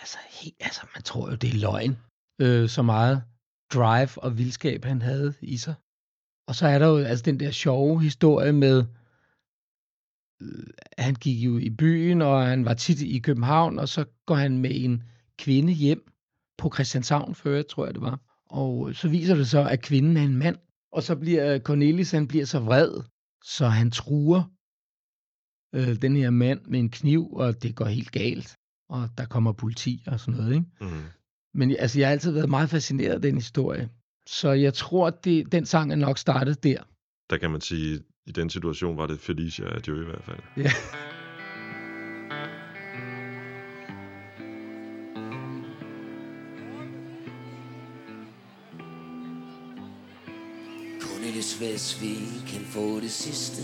Altså, 0.00 0.18
helt, 0.30 0.56
altså 0.60 0.86
man 0.94 1.02
tror 1.02 1.30
jo, 1.30 1.36
det 1.36 1.50
er 1.50 1.58
løgn. 1.58 1.96
Øh, 2.40 2.68
så 2.68 2.82
meget 2.82 3.22
drive 3.74 4.22
og 4.24 4.38
vildskab, 4.38 4.84
han 4.84 5.02
havde 5.02 5.34
i 5.40 5.56
sig. 5.56 5.74
Og 6.46 6.54
så 6.54 6.66
er 6.66 6.78
der 6.78 6.86
jo 6.86 6.96
altså 6.96 7.22
den 7.22 7.40
der 7.40 7.50
sjove 7.50 8.02
historie 8.02 8.52
med, 8.52 8.84
øh, 10.42 10.66
han 10.98 11.14
gik 11.14 11.44
jo 11.44 11.58
i 11.58 11.70
byen, 11.70 12.22
og 12.22 12.46
han 12.46 12.64
var 12.64 12.74
tit 12.74 13.00
i 13.00 13.18
København, 13.18 13.78
og 13.78 13.88
så 13.88 14.04
går 14.26 14.34
han 14.34 14.58
med 14.58 14.70
en 14.74 15.02
kvinde 15.38 15.72
hjem 15.72 16.12
på 16.58 16.70
Christianshavn 16.74 17.34
før, 17.34 17.62
tror 17.62 17.84
jeg 17.84 17.94
det 17.94 18.02
var. 18.02 18.20
Og 18.46 18.88
øh, 18.88 18.94
så 18.94 19.08
viser 19.08 19.34
det 19.34 19.48
så, 19.48 19.68
at 19.68 19.82
kvinden 19.82 20.16
er 20.16 20.22
en 20.22 20.36
mand. 20.36 20.56
Og 20.92 21.02
så 21.02 21.16
bliver 21.16 21.54
øh, 21.54 21.60
Cornelis, 21.60 22.10
han 22.10 22.28
bliver 22.28 22.44
så 22.44 22.60
vred, 22.60 23.02
så 23.44 23.66
han 23.66 23.90
truer 23.90 24.42
øh, 25.74 26.02
den 26.02 26.16
her 26.16 26.30
mand 26.30 26.60
med 26.66 26.80
en 26.80 26.90
kniv, 26.90 27.32
og 27.32 27.62
det 27.62 27.76
går 27.76 27.84
helt 27.84 28.12
galt. 28.12 28.56
Og 28.88 29.08
der 29.18 29.26
kommer 29.26 29.52
politi 29.52 30.04
og 30.06 30.20
sådan 30.20 30.34
noget, 30.34 30.54
ikke? 30.54 30.66
Mm. 30.80 31.02
Men 31.54 31.76
altså, 31.78 31.98
jeg 31.98 32.08
har 32.08 32.12
altid 32.12 32.32
været 32.32 32.48
meget 32.48 32.70
fascineret 32.70 33.14
af 33.14 33.22
den 33.22 33.34
historie. 33.34 33.88
Så 34.26 34.52
jeg 34.52 34.74
tror, 34.74 35.10
det, 35.10 35.52
den 35.52 35.66
sang 35.66 35.92
er 35.92 35.96
nok 35.96 36.18
startet 36.18 36.64
der. 36.64 36.82
Der 37.30 37.36
kan 37.36 37.50
man 37.50 37.60
sige, 37.60 38.00
i 38.26 38.32
den 38.32 38.50
situation 38.50 38.96
var 38.96 39.06
det 39.06 39.20
Felicia 39.20 39.76
Adieu 39.76 40.00
i 40.00 40.04
hvert 40.04 40.24
fald. 40.24 40.40
Ja. 40.56 40.70
Cornelis 51.00 51.60
Vestvig 51.60 52.18
kan 52.46 52.64
få 52.64 53.00
det 53.00 53.10
sidste 53.10 53.62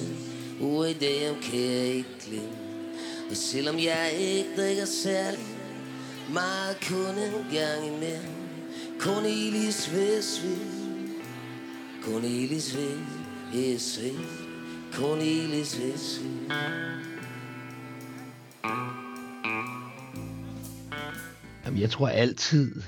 Ord 0.60 0.88
i 0.88 0.98
dag 0.98 1.42
kan 1.42 1.60
jeg 1.60 1.84
ikke 1.84 2.08
glemme 2.26 2.69
og 3.30 3.36
selvom 3.36 3.78
jeg 3.78 4.12
ikke 4.18 4.56
drikker 4.56 4.84
særlig 4.84 5.46
Meget 6.32 6.76
kun 6.88 7.18
en 7.18 7.54
gang 7.54 7.86
imellem 7.86 8.34
Cornelis 9.00 9.92
Vestvig 9.94 10.58
Cornelis 12.02 12.76
Vestvig 13.52 14.14
Cornelis 14.92 15.80
Vestvig 15.80 16.50
Jamen, 21.64 21.80
jeg 21.80 21.90
tror 21.90 22.08
altid, 22.08 22.82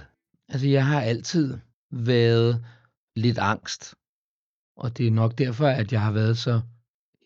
altså 0.49 0.69
jeg 0.69 0.87
har 0.87 1.01
altid 1.01 1.59
været 1.91 2.65
lidt 3.17 3.39
angst. 3.39 3.95
Og 4.77 4.99
det 4.99 5.07
er 5.07 5.11
nok 5.11 5.39
derfor, 5.39 5.67
at 5.67 5.93
jeg 5.93 6.01
har 6.01 6.13
været 6.13 6.39
så 6.39 6.61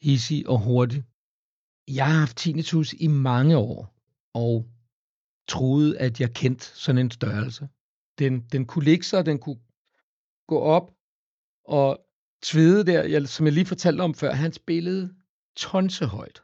hissig 0.03 0.49
og 0.49 0.59
hurtig. 0.59 1.05
Jeg 1.89 2.07
har 2.07 2.18
haft 2.18 2.37
tinnitus 2.37 2.93
i 2.93 3.07
mange 3.07 3.57
år, 3.57 3.95
og 4.34 4.68
troede, 5.49 5.99
at 5.99 6.20
jeg 6.20 6.34
kendte 6.34 6.64
sådan 6.64 6.99
en 6.99 7.11
størrelse. 7.11 7.68
Den, 8.18 8.41
den 8.41 8.66
kunne 8.66 8.84
ligge 8.84 9.05
sig, 9.05 9.26
den 9.26 9.39
kunne 9.39 9.61
gå 10.49 10.59
op, 10.59 10.91
og 11.64 12.07
Tvede 12.43 12.84
der, 12.84 13.03
jeg, 13.03 13.28
som 13.28 13.47
jeg 13.47 13.53
lige 13.53 13.66
fortalte 13.66 14.01
om 14.01 14.14
før, 14.14 14.32
han 14.32 14.53
spillede 14.53 15.14
tonsehøjt. 15.57 16.43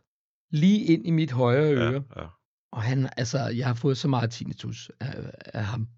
Lige 0.51 0.85
ind 0.85 1.07
i 1.07 1.11
mit 1.11 1.33
højre 1.33 1.75
øre. 1.75 1.93
Ja, 1.93 2.23
ja. 2.23 2.29
Og 2.73 2.83
han, 2.83 3.09
altså, 3.17 3.39
jeg 3.39 3.67
har 3.67 3.75
fået 3.75 3.97
så 3.97 4.09
meget 4.09 4.31
tinnitus 4.31 4.91
af, 5.01 5.33
af 5.55 5.65
ham. 5.65 5.89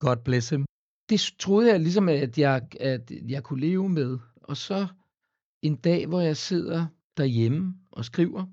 God 0.00 0.16
bless 0.24 0.50
him. 0.50 0.64
Det 1.08 1.34
troede 1.38 1.70
jeg 1.70 1.80
ligesom, 1.80 2.08
at 2.08 2.38
jeg, 2.38 2.68
at 2.80 3.10
jeg 3.10 3.42
kunne 3.42 3.60
leve 3.60 3.88
med. 3.88 4.18
Og 4.42 4.56
så 4.56 4.86
en 5.62 5.76
dag, 5.76 6.06
hvor 6.06 6.20
jeg 6.20 6.36
sidder 6.36 6.86
derhjemme 7.16 7.74
og 7.90 8.04
skriver 8.04 8.46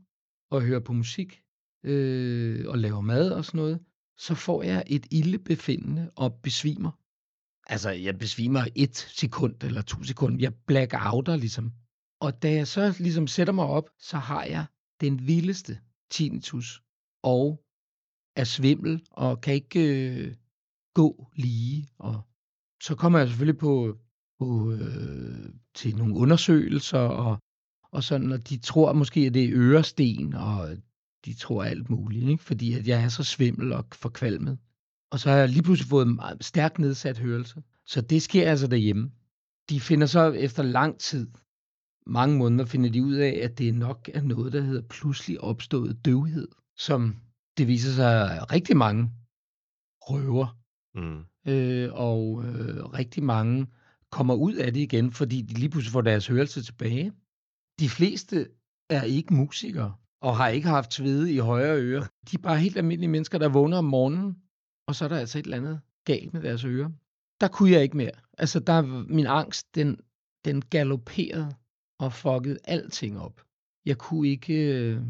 og 0.53 0.61
hører 0.61 0.79
på 0.79 0.93
musik 0.93 1.43
øh, 1.83 2.65
og 2.67 2.77
laver 2.77 3.01
mad 3.01 3.31
og 3.31 3.45
sådan 3.45 3.57
noget, 3.57 3.79
så 4.17 4.35
får 4.35 4.63
jeg 4.63 4.83
et 4.87 5.07
ildebefindende 5.11 6.11
og 6.15 6.39
besvimer. 6.43 6.91
Altså, 7.67 7.89
jeg 7.89 8.17
besvimer 8.17 8.67
et 8.75 8.97
sekund 8.97 9.63
eller 9.63 9.81
to 9.81 10.03
sekunder. 10.03 10.37
Jeg 10.39 10.53
blacker 10.67 11.13
outer 11.13 11.35
ligesom. 11.35 11.71
Og 12.19 12.41
da 12.43 12.51
jeg 12.51 12.67
så 12.67 12.95
ligesom 12.99 13.27
sætter 13.27 13.53
mig 13.53 13.65
op, 13.65 13.89
så 13.99 14.17
har 14.17 14.43
jeg 14.43 14.65
den 15.01 15.27
vildeste 15.27 15.79
tinnitus 16.11 16.81
og 17.23 17.63
er 18.35 18.43
svimmel 18.43 19.05
og 19.11 19.41
kan 19.41 19.53
ikke 19.53 20.09
øh, 20.09 20.35
gå 20.93 21.31
lige. 21.35 21.89
Og 21.97 22.21
så 22.83 22.95
kommer 22.95 23.19
jeg 23.19 23.27
selvfølgelig 23.27 23.59
på, 23.59 23.97
på 24.39 24.71
øh, 24.71 25.49
til 25.75 25.95
nogle 25.95 26.15
undersøgelser, 26.15 26.99
og, 26.99 27.39
og 27.93 28.03
sådan, 28.03 28.31
og 28.31 28.49
de 28.49 28.57
tror 28.57 28.93
måske, 28.93 29.19
at 29.19 29.33
det 29.33 29.43
er 29.43 29.51
øresten, 29.53 30.33
og 30.33 30.69
de 31.25 31.33
tror 31.33 31.63
alt 31.63 31.89
muligt, 31.89 32.29
ikke? 32.29 32.43
fordi 32.43 32.73
at 32.73 32.87
jeg 32.87 33.03
er 33.03 33.07
så 33.09 33.23
svimmel 33.23 33.73
og 33.73 33.85
forkvalmet. 33.91 34.57
Og 35.11 35.19
så 35.19 35.29
har 35.29 35.37
jeg 35.37 35.49
lige 35.49 35.63
pludselig 35.63 35.89
fået 35.89 36.07
en 36.07 36.15
meget 36.15 36.43
stærk 36.43 36.79
nedsat 36.79 37.17
hørelse. 37.17 37.63
Så 37.85 38.01
det 38.01 38.21
sker 38.21 38.49
altså 38.49 38.67
derhjemme. 38.67 39.11
De 39.69 39.79
finder 39.79 40.07
så 40.07 40.31
efter 40.31 40.63
lang 40.63 40.99
tid, 40.99 41.27
mange 42.07 42.37
måneder, 42.37 42.65
finder 42.65 42.89
de 42.89 43.03
ud 43.03 43.13
af, 43.13 43.39
at 43.43 43.57
det 43.57 43.75
nok 43.75 44.09
er 44.13 44.21
noget, 44.21 44.53
der 44.53 44.61
hedder 44.61 44.81
pludselig 44.81 45.41
opstået 45.41 46.05
døvhed, 46.05 46.47
som 46.77 47.15
det 47.57 47.67
viser 47.67 47.91
sig 47.91 48.51
rigtig 48.51 48.77
mange 48.77 49.11
røver, 50.01 50.57
Mm. 50.95 51.23
øh, 51.51 51.89
og 51.93 52.43
øh, 52.45 52.85
rigtig 52.85 53.23
mange 53.23 53.67
kommer 54.11 54.33
ud 54.35 54.53
af 54.53 54.73
det 54.73 54.79
igen, 54.79 55.11
fordi 55.11 55.41
de 55.41 55.53
lige 55.53 55.69
pludselig 55.69 55.91
får 55.91 56.01
deres 56.01 56.27
hørelse 56.27 56.61
tilbage. 56.63 57.11
De 57.79 57.89
fleste 57.89 58.49
er 58.89 59.03
ikke 59.03 59.33
musikere, 59.33 59.95
og 60.21 60.37
har 60.37 60.47
ikke 60.47 60.67
haft 60.67 60.93
svede 60.93 61.33
i 61.33 61.37
højre 61.37 61.81
øre. 61.81 62.01
De 62.01 62.35
er 62.37 62.41
bare 62.41 62.59
helt 62.59 62.77
almindelige 62.77 63.09
mennesker, 63.09 63.37
der 63.37 63.49
vågner 63.49 63.77
om 63.77 63.85
morgenen, 63.85 64.41
og 64.87 64.95
så 64.95 65.05
er 65.05 65.09
der 65.09 65.17
altså 65.17 65.39
et 65.39 65.43
eller 65.43 65.57
andet 65.57 65.81
galt 66.05 66.33
med 66.33 66.41
deres 66.41 66.65
ører. 66.65 66.89
Der 67.41 67.47
kunne 67.47 67.71
jeg 67.71 67.83
ikke 67.83 67.97
mere. 67.97 68.11
Altså, 68.37 68.59
der, 68.59 68.81
min 69.17 69.27
angst, 69.27 69.75
den, 69.75 69.99
den 70.45 70.61
galopperede 70.61 71.55
og 71.99 72.13
fuckede 72.13 72.59
alting 72.63 73.19
op. 73.19 73.41
Jeg 73.85 73.97
kunne 73.97 74.27
ikke, 74.27 74.53
øh, 74.53 75.01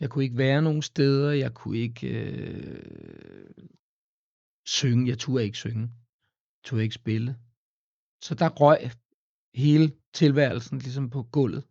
jeg 0.00 0.10
kunne 0.10 0.24
ikke 0.24 0.38
være 0.38 0.62
nogen 0.62 0.82
steder, 0.82 1.30
jeg 1.32 1.54
kunne 1.54 1.78
ikke 1.78 2.08
øh, 2.08 3.52
synge, 4.66 5.08
jeg 5.08 5.18
turde 5.18 5.44
ikke 5.44 5.58
synge, 5.58 5.82
jeg 6.56 6.64
turde 6.64 6.82
ikke 6.82 6.94
spille. 6.94 7.36
Så 8.22 8.34
der 8.34 8.48
røg 8.48 8.90
hele 9.54 9.92
tilværelsen 10.14 10.78
ligesom 10.78 11.10
på 11.10 11.22
gulvet. 11.22 11.64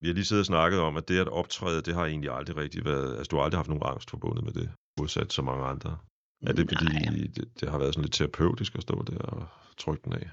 Vi 0.00 0.08
har 0.08 0.14
lige 0.14 0.24
siddet 0.24 0.42
og 0.42 0.46
snakket 0.46 0.80
om, 0.80 0.96
at 0.96 1.08
det 1.08 1.18
at 1.18 1.28
optræde, 1.28 1.82
det 1.82 1.94
har 1.94 2.06
egentlig 2.06 2.30
aldrig 2.30 2.56
rigtig 2.56 2.84
været... 2.84 3.16
Altså, 3.16 3.28
du 3.30 3.36
har 3.36 3.42
aldrig 3.42 3.58
haft 3.58 3.68
nogen 3.68 3.82
angst 3.86 4.10
forbundet 4.10 4.44
med 4.44 4.52
det, 4.52 4.70
modsat 4.98 5.32
så 5.32 5.42
mange 5.42 5.64
andre. 5.64 5.98
Er 6.42 6.52
det 6.52 6.68
fordi, 6.70 6.92
Nej, 6.92 7.28
det, 7.36 7.60
det 7.60 7.70
har 7.70 7.78
været 7.78 7.94
sådan 7.94 8.04
lidt 8.04 8.14
terapeutisk 8.14 8.74
at 8.74 8.82
stå 8.82 9.02
der 9.02 9.18
og 9.18 9.48
trykke 9.76 10.02
den 10.04 10.12
af? 10.12 10.30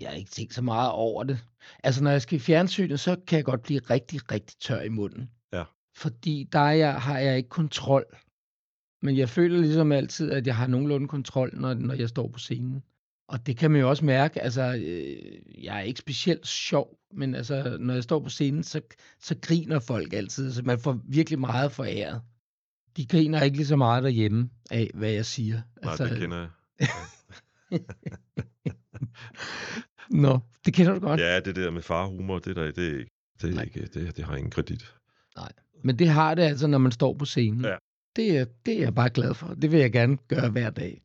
jeg 0.00 0.08
har 0.08 0.16
ikke 0.16 0.30
tænkt 0.30 0.54
så 0.54 0.62
meget 0.62 0.92
over 0.92 1.24
det. 1.24 1.44
Altså, 1.84 2.04
når 2.04 2.10
jeg 2.10 2.22
skal 2.22 2.36
i 2.36 2.40
fjernsynet, 2.40 3.00
så 3.00 3.16
kan 3.26 3.36
jeg 3.36 3.44
godt 3.44 3.62
blive 3.62 3.80
rigtig, 3.80 4.32
rigtig 4.32 4.58
tør 4.58 4.80
i 4.80 4.88
munden. 4.88 5.30
Ja. 5.52 5.64
Fordi 5.96 6.48
der 6.52 6.58
er 6.58 6.72
jeg, 6.72 6.94
har 7.02 7.18
jeg 7.18 7.36
ikke 7.36 7.48
kontrol. 7.48 8.04
Men 9.02 9.16
jeg 9.16 9.28
føler 9.28 9.58
ligesom 9.60 9.92
altid, 9.92 10.30
at 10.30 10.46
jeg 10.46 10.56
har 10.56 10.66
nogenlunde 10.66 11.08
kontrol, 11.08 11.50
når, 11.54 11.74
når 11.74 11.94
jeg 11.94 12.08
står 12.08 12.28
på 12.28 12.38
scenen. 12.38 12.82
Og 13.32 13.46
det 13.46 13.56
kan 13.56 13.70
man 13.70 13.80
jo 13.80 13.88
også 13.88 14.04
mærke. 14.04 14.40
Altså, 14.40 14.62
øh, 14.62 15.64
jeg 15.64 15.76
er 15.76 15.80
ikke 15.80 15.98
specielt 15.98 16.46
sjov, 16.46 16.98
men 17.12 17.34
altså, 17.34 17.76
når 17.80 17.94
jeg 17.94 18.02
står 18.02 18.20
på 18.20 18.28
scenen, 18.28 18.62
så, 18.62 18.80
så 19.20 19.36
griner 19.42 19.80
folk 19.80 20.12
altid. 20.12 20.52
Så 20.52 20.62
man 20.62 20.78
får 20.78 21.00
virkelig 21.04 21.38
meget 21.38 21.72
foræret. 21.72 22.22
De 22.96 23.06
griner 23.06 23.42
ikke 23.42 23.56
lige 23.56 23.66
så 23.66 23.76
meget 23.76 24.02
derhjemme 24.02 24.50
af, 24.70 24.90
hvad 24.94 25.10
jeg 25.10 25.26
siger. 25.26 25.54
Nej, 25.82 25.90
Altså, 25.90 26.04
det 26.06 26.18
kender 26.18 26.38
jeg. 26.38 26.48
Nå, 30.24 30.38
det 30.66 30.74
kender 30.74 30.94
du 30.94 31.00
godt. 31.00 31.20
Ja, 31.20 31.40
det 31.40 31.56
der 31.56 31.70
med 31.70 31.82
farhumor, 31.82 32.38
det 32.38 32.56
der, 32.56 32.70
det 32.70 32.86
er 32.86 32.98
ikke... 32.98 33.10
Det, 33.42 33.50
er 33.50 33.54
Nej. 33.54 33.64
ikke, 33.64 33.86
det, 33.86 34.16
det 34.16 34.24
har 34.24 34.36
ingen 34.36 34.50
kredit. 34.50 34.94
Men 35.84 35.98
det 35.98 36.08
har 36.08 36.34
det 36.34 36.42
altså, 36.42 36.66
når 36.66 36.78
man 36.78 36.92
står 36.92 37.14
på 37.14 37.24
scenen. 37.24 37.64
Ja. 37.64 37.76
Det, 38.16 38.38
er, 38.38 38.44
det 38.66 38.74
er 38.76 38.80
jeg 38.80 38.94
bare 38.94 39.10
glad 39.10 39.34
for. 39.34 39.54
Det 39.54 39.72
vil 39.72 39.80
jeg 39.80 39.92
gerne 39.92 40.16
gøre 40.16 40.50
hver 40.50 40.70
dag. 40.70 41.02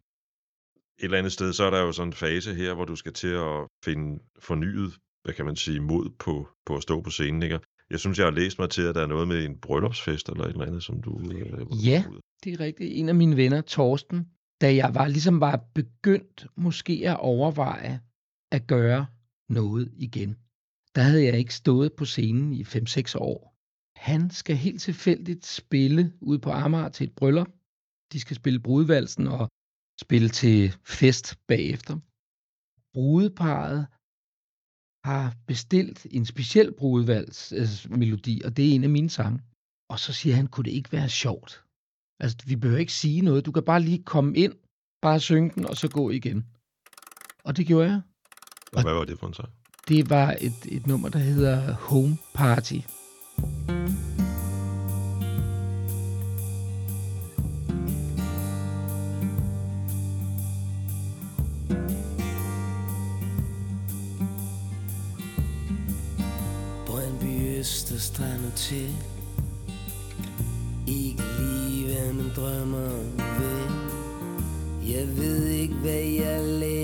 Eller 1.00 1.18
andet 1.18 1.34
sted, 1.34 1.54
så 1.54 1.64
er 1.64 1.70
der 1.70 1.82
jo 1.82 1.92
sådan 1.92 2.10
en 2.10 2.14
fase 2.14 2.54
her, 2.54 2.74
hvor 2.74 2.86
du 2.86 2.96
skal 2.96 3.14
til 3.14 3.28
at 3.28 3.68
finde 3.86 4.20
fornyet, 4.40 4.94
hvad 5.24 5.34
kan 5.34 5.46
man 5.46 5.56
sige, 5.56 5.80
mod 5.80 6.10
på, 6.20 6.48
på 6.66 6.76
at 6.76 6.84
stå 6.84 7.02
på 7.02 7.10
scenen, 7.10 7.44
ikke? 7.44 7.60
Jeg 7.90 8.00
synes, 8.00 8.18
jeg 8.18 8.26
har 8.26 8.32
læst 8.32 8.60
mig 8.60 8.70
til, 8.70 8.82
at 8.82 8.96
der 8.96 9.02
er 9.02 9.08
noget 9.08 9.28
med 9.28 9.46
en 9.46 9.58
bryllupsfest 9.60 10.30
eller 10.30 10.44
et 10.44 10.50
eller 10.50 10.66
andet, 10.66 10.84
som 10.84 11.02
du... 11.02 11.20
Øh, 11.20 11.88
Ja. 11.88 12.04
Det 12.44 12.54
er 12.54 12.60
rigtigt. 12.60 13.00
En 13.00 13.10
af 13.10 13.16
mine 13.16 13.38
venner, 13.38 13.62
Torsten, 13.62 14.28
da 14.62 14.76
jeg 14.76 14.96
var 14.96 15.08
ligesom 15.08 15.40
var 15.40 15.66
begyndt 15.76 16.48
måske 16.56 17.02
at 17.06 17.20
overveje 17.20 18.02
at 18.52 18.68
gøre 18.68 19.06
noget 19.50 19.92
igen, 19.98 20.38
der 20.96 21.02
havde 21.02 21.24
jeg 21.26 21.38
ikke 21.38 21.54
stået 21.54 21.94
på 21.94 22.06
scenen 22.06 22.54
i 22.54 22.64
5-6 22.64 23.18
år. 23.18 23.54
Han 23.96 24.30
skal 24.30 24.56
helt 24.56 24.82
tilfældigt 24.82 25.46
spille 25.46 26.14
ude 26.22 26.40
på 26.40 26.52
Amager 26.52 26.90
til 26.90 27.08
et 27.08 27.16
bryllup. 27.16 27.48
De 28.14 28.20
skal 28.20 28.36
spille 28.36 28.60
brudvalsen 28.60 29.28
og 29.28 29.50
spille 30.02 30.30
til 30.30 30.76
fest 30.86 31.36
bagefter. 31.48 31.94
Brudeparet 32.94 33.88
har 35.06 35.36
bestilt 35.48 36.08
en 36.12 36.26
speciel 36.26 36.74
brudevalsmelodi, 36.74 38.42
og 38.46 38.58
det 38.58 38.70
er 38.70 38.76
en 38.76 38.84
af 38.84 38.90
mine 38.90 39.10
sange. 39.10 39.40
Og 39.90 40.00
så 40.00 40.14
siger 40.14 40.36
han, 40.36 40.48
kunne 40.48 40.64
det 40.64 40.72
ikke 40.72 40.92
være 40.92 41.10
sjovt? 41.10 41.64
Altså, 42.20 42.38
vi 42.48 42.56
behøver 42.56 42.80
ikke 42.80 42.94
sige 42.94 43.22
noget. 43.22 43.46
Du 43.46 43.52
kan 43.52 43.64
bare 43.64 43.82
lige 43.82 44.04
komme 44.04 44.38
ind, 44.38 44.54
bare 45.02 45.20
synge 45.20 45.52
den, 45.56 45.66
og 45.66 45.78
så 45.78 45.88
gå 45.90 46.10
igen. 46.10 46.46
Og 47.44 47.58
det 47.58 47.68
gjorde 47.68 47.90
jeg. 47.90 48.02
Og 48.74 48.82
hvad 48.84 48.94
var 48.94 49.06
det 49.06 49.20
for 49.20 49.28
en 49.28 49.34
sang? 49.34 49.50
Det 49.88 50.10
var 50.10 50.36
et, 50.42 50.76
et 50.76 50.88
nummer, 50.88 51.10
der 51.10 51.20
hedder 51.20 51.74
Home 51.74 52.18
Party. 52.34 52.80
Brøndby 53.38 53.77
til. 68.58 68.96
Ikke 70.88 71.24
lige 71.40 71.86
hvad 71.86 72.14
man 72.14 72.32
drømmer 72.36 72.90
ved 73.40 73.68
Jeg 74.96 75.18
ved 75.18 75.48
ikke 75.48 75.74
hvad 75.74 75.94
jeg 75.94 76.42
laver. 76.44 76.77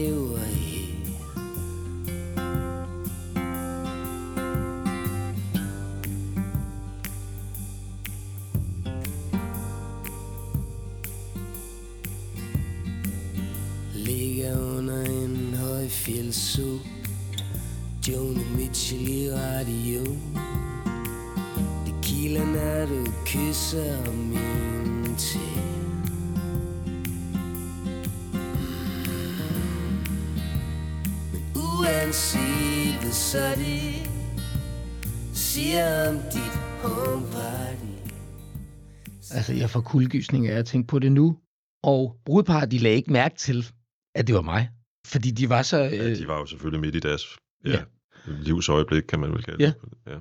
Altså, 39.43 39.53
jeg 39.53 39.69
får 39.69 39.81
kuldegysning 39.81 40.47
af 40.47 40.57
at 40.59 40.65
tænke 40.65 40.87
på 40.87 40.99
det 40.99 41.11
nu. 41.11 41.39
Og 41.83 42.19
brudeparret, 42.25 42.71
de 42.71 42.77
lagde 42.77 42.97
ikke 42.97 43.11
mærke 43.11 43.35
til, 43.35 43.65
at 44.15 44.27
det 44.27 44.35
var 44.35 44.41
mig. 44.41 44.69
Fordi 45.07 45.31
de 45.31 45.49
var 45.49 45.61
så... 45.61 45.77
Ja, 45.77 46.09
Øh, 46.09 46.17
de 46.17 46.27
var 46.27 46.39
jo 46.39 46.45
selvfølgelig 46.45 46.81
midt 46.81 46.95
i 46.95 46.99
deres 46.99 47.23
ja, 47.65 47.69
Ja. 47.71 47.83
livsøjeblik, 48.27 49.03
kan 49.03 49.19
man 49.19 49.31
vel 49.31 49.43
kalde 49.43 49.63
Ja. 49.63 49.67
det. 49.81 49.93
Ja. 50.07 50.17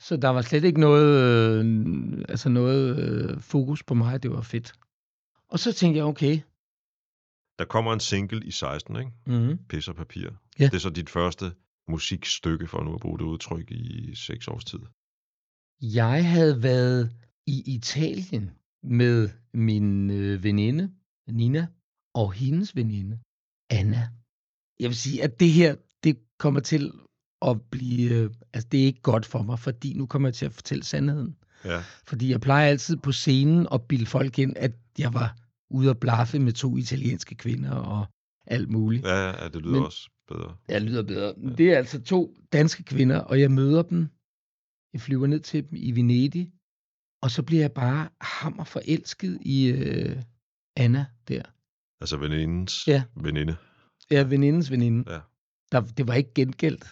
så 0.00 0.16
der 0.16 0.28
var 0.28 0.42
slet 0.42 0.64
ikke 0.64 0.80
noget, 0.80 1.64
øh, 1.64 2.24
altså 2.28 2.48
noget 2.48 2.98
øh, 2.98 3.40
fokus 3.40 3.82
på 3.82 3.94
mig. 3.94 4.22
Det 4.22 4.30
var 4.30 4.40
fedt. 4.40 4.72
Og 5.48 5.58
så 5.58 5.72
tænkte 5.72 5.98
jeg, 5.98 6.04
okay. 6.06 6.38
Der 7.58 7.64
kommer 7.64 7.92
en 7.92 8.00
single 8.00 8.46
i 8.46 8.50
16, 8.50 8.96
ikke? 8.96 9.10
Mm-hmm. 9.26 9.58
Pis 9.68 9.88
og 9.88 9.94
papir. 9.96 10.28
Ja. 10.58 10.64
Det 10.64 10.74
er 10.74 10.78
så 10.78 10.90
dit 10.90 11.10
første 11.10 11.52
musikstykke, 11.88 12.66
for 12.66 12.82
nu 12.84 12.94
at 12.94 13.00
bruge 13.00 13.18
det 13.18 13.24
udtryk, 13.24 13.70
i 13.70 14.14
seks 14.14 14.48
års 14.48 14.64
tid. 14.64 14.78
Jeg 15.82 16.30
havde 16.30 16.62
været 16.62 17.10
i 17.46 17.74
Italien 17.74 18.50
med 18.82 19.28
min 19.54 20.10
øh, 20.10 20.44
veninde, 20.44 20.90
Nina, 21.28 21.66
og 22.14 22.32
hendes 22.32 22.76
veninde, 22.76 23.18
Anna. 23.70 24.08
Jeg 24.80 24.88
vil 24.88 24.96
sige, 24.96 25.22
at 25.22 25.40
det 25.40 25.50
her, 25.52 25.76
det 26.04 26.18
kommer 26.38 26.60
til 26.60 26.92
at 27.42 27.62
blive, 27.70 28.10
øh, 28.14 28.30
altså 28.52 28.68
det 28.72 28.80
er 28.82 28.84
ikke 28.86 29.00
godt 29.02 29.26
for 29.26 29.42
mig, 29.42 29.58
fordi 29.58 29.94
nu 29.94 30.06
kommer 30.06 30.28
jeg 30.28 30.34
til 30.34 30.46
at 30.46 30.52
fortælle 30.52 30.84
sandheden. 30.84 31.36
Ja, 31.64 31.82
Fordi 32.06 32.30
jeg 32.30 32.40
plejer 32.40 32.68
altid 32.68 32.96
på 32.96 33.12
scenen 33.12 33.66
at 33.72 33.82
bilde 33.88 34.06
folk 34.06 34.38
ind, 34.38 34.56
at 34.56 34.72
jeg 34.98 35.14
var 35.14 35.36
ude 35.70 35.90
at 35.90 36.00
blaffe 36.00 36.38
med 36.38 36.52
to 36.52 36.76
italienske 36.76 37.34
kvinder 37.34 37.70
og 37.72 38.06
alt 38.46 38.70
muligt. 38.70 39.04
ja, 39.06 39.42
ja 39.42 39.48
det 39.48 39.62
lyder 39.62 39.72
Men- 39.72 39.82
også 39.84 40.10
bedre. 40.28 40.56
Jeg 40.68 40.82
lyder 40.82 41.02
bedre. 41.02 41.34
Ja. 41.42 41.48
Det 41.54 41.72
er 41.72 41.76
altså 41.78 42.02
to 42.02 42.36
danske 42.52 42.82
kvinder, 42.84 43.18
og 43.18 43.40
jeg 43.40 43.50
møder 43.50 43.82
dem. 43.82 44.08
Jeg 44.92 45.00
flyver 45.00 45.26
ned 45.26 45.40
til 45.40 45.70
dem 45.70 45.78
i 45.78 45.90
Venedig, 45.92 46.52
og 47.24 47.30
så 47.30 47.42
bliver 47.42 47.60
jeg 47.62 47.72
bare 47.72 48.08
hammer 48.20 48.64
forelsket 48.64 49.38
i 49.42 49.66
øh, 49.66 50.16
Anna 50.76 51.06
der. 51.28 51.42
Altså 52.00 52.16
venindens 52.16 52.88
Ja. 52.88 53.02
veninde. 53.16 53.56
Er 54.10 54.24
venindens 54.24 54.70
veninde. 54.70 55.12
Ja. 55.12 55.18
Der, 55.72 55.80
det 55.80 56.08
var 56.08 56.14
ikke 56.14 56.34
gengældt, 56.34 56.84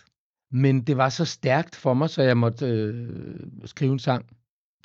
men 0.50 0.80
det 0.82 0.96
var 0.96 1.08
så 1.08 1.24
stærkt 1.24 1.76
for 1.76 1.94
mig, 1.94 2.10
så 2.10 2.22
jeg 2.22 2.36
måtte 2.36 2.66
øh, 2.66 3.40
skrive 3.64 3.92
en 3.92 3.98
sang. 3.98 4.26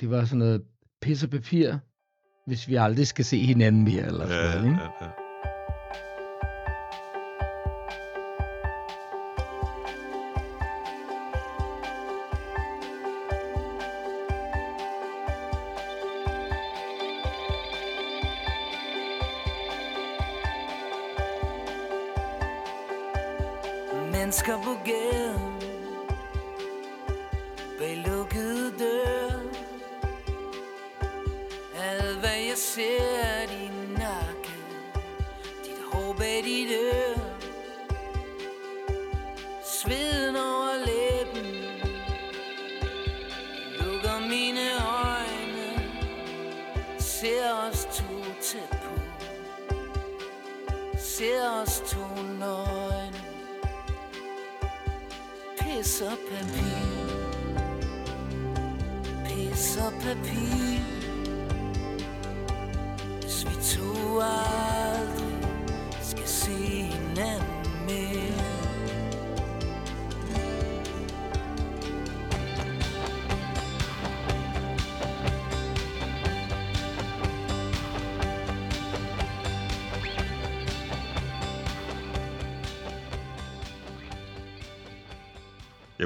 Det 0.00 0.10
var 0.10 0.24
sådan 0.24 0.38
noget 0.38 0.62
pis 1.02 1.22
og 1.24 1.30
papir, 1.30 1.78
hvis 2.46 2.68
vi 2.68 2.74
aldrig 2.74 3.06
skal 3.06 3.24
se 3.24 3.38
hinanden 3.38 3.84
mere, 3.84 4.06
eller 4.06 4.26
sådan 4.28 4.44
Ja, 4.44 4.54
noget, 4.54 4.66
ikke? 4.70 4.82
ja, 4.82 5.04
ja. 5.06 5.10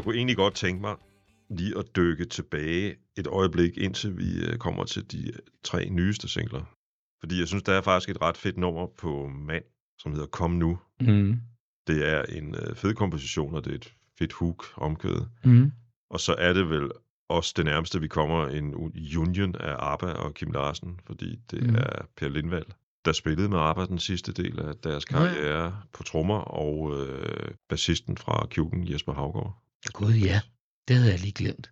Jeg 0.03 0.05
kunne 0.05 0.17
egentlig 0.17 0.37
godt 0.37 0.55
tænke 0.55 0.81
mig 0.81 0.97
lige 1.51 1.79
at 1.79 1.97
dykke 1.97 2.25
tilbage 2.25 2.97
et 3.17 3.27
øjeblik, 3.27 3.79
indtil 3.79 4.19
vi 4.19 4.45
øh, 4.47 4.59
kommer 4.59 4.85
til 4.85 5.13
de 5.13 5.29
øh, 5.29 5.39
tre 5.65 5.89
nyeste 5.89 6.29
singler. 6.29 6.65
Fordi 7.21 7.39
jeg 7.39 7.49
synes, 7.49 7.63
der 7.63 7.73
er 7.73 7.81
faktisk 7.81 8.09
et 8.09 8.23
ret 8.23 8.37
fedt 8.37 8.59
nummer 8.59 8.87
på 8.99 9.29
Mand, 9.29 9.65
som 9.99 10.13
hedder 10.13 10.27
Kom 10.27 10.51
Nu. 10.51 10.79
Mm. 11.01 11.41
Det 11.87 12.09
er 12.09 12.23
en 12.23 12.55
øh, 12.55 12.75
fed 12.77 12.95
komposition, 12.95 13.55
og 13.55 13.65
det 13.65 13.71
er 13.71 13.75
et 13.75 13.95
fedt 14.19 14.33
hook 14.33 14.65
omkødet. 14.77 15.29
Mm. 15.45 15.73
Og 16.11 16.21
så 16.21 16.35
er 16.39 16.53
det 16.53 16.71
vel 16.71 16.91
også 17.29 17.53
det 17.57 17.65
nærmeste, 17.65 18.01
vi 18.01 18.09
kommer 18.09 18.47
en 18.47 18.75
union 19.19 19.55
af 19.55 19.77
ABBA 19.79 20.13
og 20.13 20.35
Kim 20.35 20.51
Larsen, 20.51 21.01
fordi 21.07 21.37
det 21.51 21.63
mm. 21.63 21.75
er 21.75 22.07
Per 22.17 22.29
Lindvald, 22.29 22.67
der 23.05 23.13
spillede 23.13 23.49
med 23.49 23.59
ABBA 23.59 23.85
den 23.85 23.99
sidste 23.99 24.33
del 24.33 24.61
af 24.61 24.75
deres 24.75 25.05
ja. 25.11 25.17
karriere 25.17 25.83
på 25.93 26.03
trommer, 26.03 26.39
og 26.39 27.01
øh, 27.01 27.51
bassisten 27.69 28.17
fra 28.17 28.47
Kjuken, 28.51 28.93
Jesper 28.93 29.13
Havgaard. 29.13 29.63
Gud 29.91 30.15
ja, 30.15 30.41
det 30.89 30.97
havde 30.97 31.11
jeg 31.11 31.21
lige 31.21 31.33
glemt. 31.33 31.71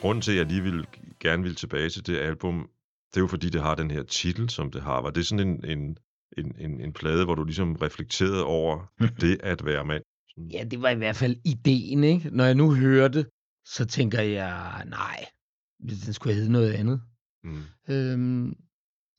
Grunden 0.00 0.22
til, 0.22 0.32
at 0.32 0.38
jeg 0.38 0.46
lige 0.46 0.62
vil, 0.62 0.86
gerne 1.20 1.42
vil 1.42 1.54
tilbage 1.54 1.90
til 1.90 2.06
det 2.06 2.18
album, 2.18 2.70
det 3.10 3.16
er 3.16 3.20
jo 3.20 3.26
fordi, 3.26 3.48
det 3.48 3.62
har 3.62 3.74
den 3.74 3.90
her 3.90 4.02
titel, 4.02 4.50
som 4.50 4.70
det 4.70 4.82
har. 4.82 5.02
Var 5.02 5.10
det 5.10 5.26
sådan 5.26 5.48
en, 5.48 5.64
en, 5.64 5.98
en, 6.38 6.54
en, 6.58 6.80
en 6.80 6.92
plade, 6.92 7.24
hvor 7.24 7.34
du 7.34 7.44
ligesom 7.44 7.76
reflekterede 7.76 8.44
over 8.44 8.92
det 9.20 9.40
at 9.42 9.64
være 9.64 9.84
mand? 9.84 10.02
Ja, 10.52 10.64
det 10.64 10.82
var 10.82 10.90
i 10.90 10.94
hvert 10.94 11.16
fald 11.16 11.36
ideen, 11.44 12.04
ikke? 12.04 12.30
Når 12.30 12.44
jeg 12.44 12.54
nu 12.54 12.74
hører 12.74 13.08
det, 13.08 13.26
så 13.66 13.86
tænker 13.86 14.22
jeg, 14.22 14.84
nej, 14.86 15.24
den 15.80 16.12
skulle 16.12 16.34
hedde 16.34 16.52
noget 16.52 16.72
andet. 16.72 17.02
Mm. 17.44 17.62
Øhm, 17.88 18.56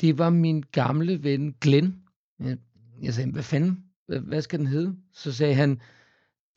det 0.01 0.17
var 0.17 0.29
min 0.29 0.63
gamle 0.71 1.23
ven 1.23 1.53
Glenn. 1.61 2.03
Jeg, 2.39 2.57
jeg 3.01 3.13
sagde, 3.13 3.31
hvad 3.31 3.43
fanden, 3.43 3.83
hvad, 4.07 4.19
hvad 4.19 4.41
skal 4.41 4.59
den 4.59 4.67
hedde? 4.67 4.95
Så 5.13 5.31
sagde 5.33 5.55
han, 5.55 5.81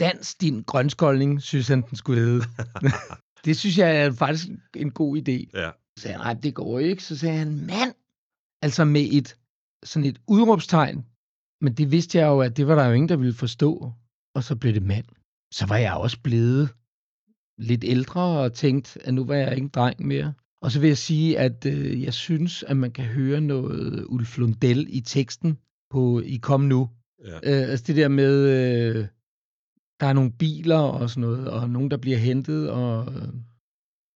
Dans 0.00 0.34
din 0.34 0.62
grønskoldning, 0.62 1.42
synes 1.42 1.68
han, 1.68 1.82
den 1.82 1.96
skulle 1.96 2.20
hedde. 2.20 2.44
det 3.44 3.56
synes 3.56 3.78
jeg 3.78 3.96
er 3.96 4.12
faktisk 4.12 4.48
en 4.76 4.90
god 4.90 5.16
idé. 5.16 5.50
Ja, 5.60 5.70
Så 5.96 6.02
sagde 6.02 6.16
jeg, 6.16 6.24
nej, 6.24 6.40
det 6.42 6.54
går 6.54 6.78
ikke. 6.78 7.02
Så 7.02 7.18
sagde 7.18 7.38
han, 7.38 7.56
mand! 7.56 7.94
Altså 8.62 8.84
med 8.84 9.08
et 9.12 9.36
sådan 9.84 10.08
et 10.08 10.20
udråbstegn. 10.28 11.04
Men 11.60 11.72
det 11.74 11.90
vidste 11.90 12.18
jeg 12.18 12.26
jo, 12.26 12.40
at 12.40 12.56
det 12.56 12.66
var 12.66 12.74
der 12.74 12.86
jo 12.86 12.92
ingen, 12.92 13.08
der 13.08 13.16
ville 13.16 13.34
forstå. 13.34 13.92
Og 14.34 14.44
så 14.44 14.56
blev 14.56 14.74
det 14.74 14.82
mand. 14.82 15.04
Så 15.54 15.66
var 15.66 15.76
jeg 15.76 15.94
også 15.94 16.20
blevet 16.20 16.68
lidt 17.58 17.84
ældre 17.84 18.20
og 18.20 18.52
tænkt, 18.52 18.98
at 19.00 19.14
nu 19.14 19.24
var 19.24 19.34
jeg 19.34 19.50
ikke 19.50 19.64
en 19.64 19.68
dreng 19.68 20.06
mere. 20.06 20.34
Og 20.60 20.70
så 20.70 20.80
vil 20.80 20.88
jeg 20.88 20.98
sige, 20.98 21.38
at 21.38 21.66
øh, 21.66 22.02
jeg 22.02 22.14
synes, 22.14 22.62
at 22.62 22.76
man 22.76 22.90
kan 22.90 23.04
høre 23.04 23.40
noget 23.40 24.04
Ulf 24.08 24.38
Lundell 24.38 24.86
i 24.88 25.00
teksten 25.00 25.58
på 25.90 26.20
I 26.20 26.36
Kom 26.36 26.60
Nu. 26.60 26.90
ja. 27.24 27.34
Øh, 27.36 27.70
altså 27.70 27.84
det 27.86 27.96
der 27.96 28.08
med, 28.08 28.34
øh, 28.34 29.06
der 30.04 30.10
er 30.10 30.14
nogle 30.14 30.32
biler 30.32 30.78
og 30.78 31.10
sådan 31.10 31.20
noget, 31.20 31.48
og 31.50 31.70
nogen, 31.70 31.90
der 31.90 31.96
bliver 31.96 32.16
hentet, 32.18 32.70
og 32.70 33.12
øh, 33.12 33.22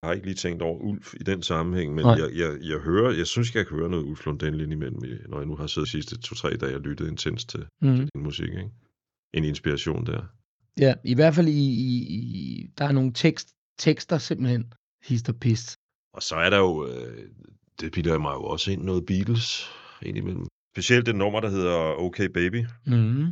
Jeg 0.02 0.08
har 0.10 0.12
ikke 0.14 0.26
lige 0.26 0.36
tænkt 0.36 0.62
over 0.62 0.80
Ulf 0.80 1.14
i 1.14 1.24
den 1.24 1.44
sammenhæng, 1.44 1.96
men 1.96 2.06
Nej. 2.06 2.14
jeg, 2.14 2.30
jeg, 2.36 2.58
jeg, 2.72 2.80
hører, 2.80 3.12
jeg 3.18 3.28
synes, 3.28 3.56
jeg 3.56 3.68
kan 3.68 3.78
høre 3.78 3.90
noget 3.90 4.04
Ulf 4.04 4.26
Lundell 4.26 4.62
indimellem, 4.62 5.04
i- 5.06 5.28
når 5.30 5.38
jeg 5.38 5.48
nu 5.48 5.56
har 5.56 5.68
siddet 5.68 5.88
de 5.88 5.92
sidste 5.92 6.18
to-tre 6.18 6.58
dage 6.58 6.76
og 6.76 6.82
lyttet 6.82 7.08
intens 7.08 7.46
til, 7.46 7.66
mm. 7.82 7.96
til 7.96 8.10
din 8.16 8.24
musik. 8.24 8.50
Ikke? 8.50 8.70
En 9.34 9.44
inspiration 9.44 10.06
der. 10.06 10.22
Ja, 10.80 10.94
i 11.04 11.16
hvert 11.16 11.36
fald 11.36 11.48
i, 11.48 11.66
i, 11.92 12.08
i 12.18 12.68
der 12.78 12.86
er 12.86 12.92
nogle 12.92 13.14
tekst, 13.14 13.50
tekster 13.80 14.18
simpelthen 14.18 14.74
hist 15.04 15.30
og 15.30 15.36
pist. 15.36 15.76
Og 16.14 16.22
så 16.22 16.36
er 16.36 16.50
der 16.50 16.58
jo, 16.58 16.88
øh, 16.88 17.30
det 17.82 17.92
bilder 17.92 18.18
mig 18.20 18.34
jo 18.34 18.44
også 18.44 18.72
ind 18.72 18.82
noget 18.84 19.06
Beatles 19.06 19.70
indimellem. 20.02 20.46
Specielt 20.76 21.06
det 21.06 21.16
nummer, 21.16 21.40
der 21.40 21.50
hedder 21.50 21.76
Okay 22.06 22.28
Baby, 22.34 22.66
Mm. 22.88 23.26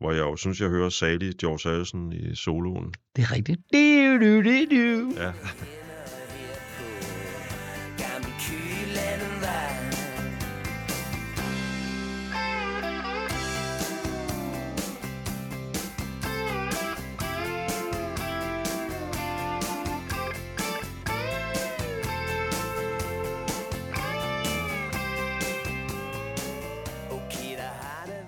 Hvor 0.00 0.12
jeg 0.12 0.20
jo 0.20 0.36
synes, 0.36 0.60
jeg 0.60 0.68
hører 0.68 0.88
salig 0.88 1.34
George 1.38 1.70
Harrison 1.70 2.12
i 2.12 2.34
soloen. 2.34 2.94
Det 3.16 3.22
er 3.22 3.32
rigtigt. 3.32 3.60
Du, 3.72 4.18
du, 4.20 4.42
du, 4.42 4.64
du. 4.70 5.12
Ja, 5.22 5.32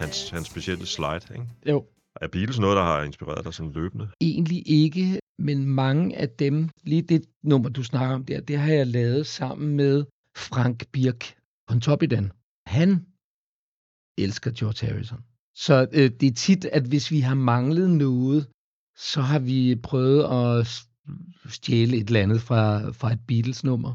hans, 0.01 0.31
hans 0.31 0.47
specielle 0.47 0.87
slide. 0.87 1.21
Ikke? 1.35 1.47
Jo, 1.71 1.87
Er 2.21 2.29
Beatles 2.29 2.59
noget, 2.59 2.77
der 2.77 2.83
har 2.83 3.03
inspireret 3.03 3.45
dig 3.45 3.55
sådan 3.55 3.73
løbende? 3.73 4.09
egentlig 4.21 4.63
ikke, 4.67 5.21
men 5.39 5.67
mange 5.67 6.17
af 6.17 6.29
dem, 6.31 6.69
lige 6.83 7.03
det 7.03 7.25
nummer, 7.43 7.69
du 7.69 7.83
snakker 7.83 8.15
om 8.15 8.25
der, 8.25 8.41
det 8.41 8.59
har 8.59 8.73
jeg 8.73 8.87
lavet 8.87 9.27
sammen 9.27 9.77
med 9.77 10.05
Frank 10.37 10.87
Birk 10.93 11.35
Pontoppidan. 11.69 12.33
Han 12.67 13.07
elsker 14.19 14.51
George 14.59 14.87
Harrison. 14.87 15.25
Så 15.55 15.89
øh, 15.93 16.11
det 16.21 16.27
er 16.27 16.35
tit, 16.35 16.65
at 16.65 16.83
hvis 16.89 17.11
vi 17.11 17.21
har 17.21 17.35
manglet 17.35 17.91
noget, 17.91 18.49
så 18.97 19.21
har 19.21 19.39
vi 19.39 19.77
prøvet 19.83 20.23
at 20.25 20.67
stjæle 21.53 21.97
et 21.97 22.07
eller 22.07 22.23
andet 22.23 22.41
fra, 22.41 22.91
fra 22.91 23.13
et 23.13 23.21
Beatles-nummer. 23.29 23.93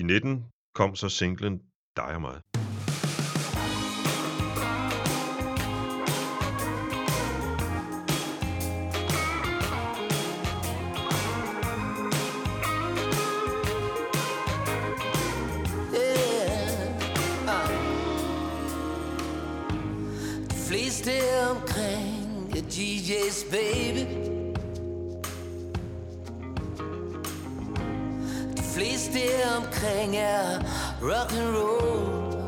I 0.00 0.02
19 0.02 0.44
kom 0.74 0.94
så 0.96 1.08
singlen 1.08 1.60
Dig 1.96 2.14
og 2.14 2.20
mig. 2.20 2.40
Yes, 23.08 23.44
baby. 23.44 24.06
De 28.56 28.62
fleste 28.62 29.20
omkring 29.56 30.16
er 30.16 30.58
rock 31.02 31.32
and 31.32 31.56
roll. 31.56 32.38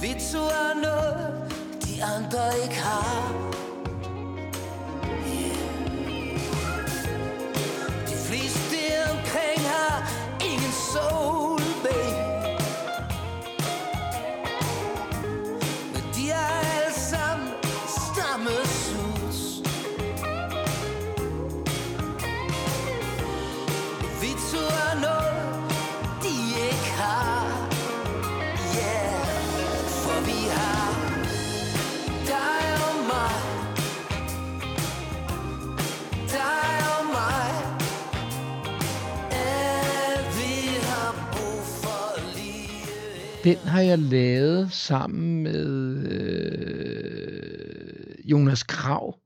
Vi 0.00 0.14
to 0.32 0.38
er 0.38 0.74
noget, 0.82 1.52
de 1.84 2.04
andre 2.04 2.62
ikke 2.62 2.74
har? 2.74 3.53
Den 43.44 43.56
har 43.56 43.80
jeg 43.80 43.98
lavet 43.98 44.72
sammen 44.72 45.42
med 45.42 45.66
øh, 46.12 47.44
Jonas 48.30 48.62
Krav. 48.62 49.20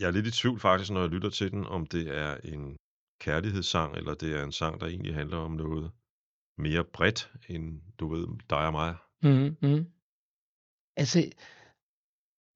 Jeg 0.00 0.06
er 0.06 0.10
lidt 0.10 0.26
i 0.26 0.30
tvivl 0.30 0.60
faktisk, 0.60 0.90
når 0.90 1.00
jeg 1.00 1.10
lytter 1.10 1.30
til 1.30 1.50
den, 1.50 1.66
om 1.66 1.86
det 1.86 2.18
er 2.18 2.36
en 2.36 2.76
kærlighedssang, 3.20 3.96
eller 3.96 4.14
det 4.14 4.34
er 4.38 4.44
en 4.44 4.52
sang, 4.52 4.80
der 4.80 4.86
egentlig 4.86 5.14
handler 5.14 5.36
om 5.36 5.52
noget 5.52 5.90
mere 6.58 6.84
bredt 6.84 7.32
end, 7.48 7.80
du 7.98 8.08
ved, 8.08 8.26
dig 8.50 8.66
og 8.66 8.72
mig? 8.72 8.96
Mhm, 9.22 9.56
mhm. 9.62 9.86
Altså, 10.96 11.30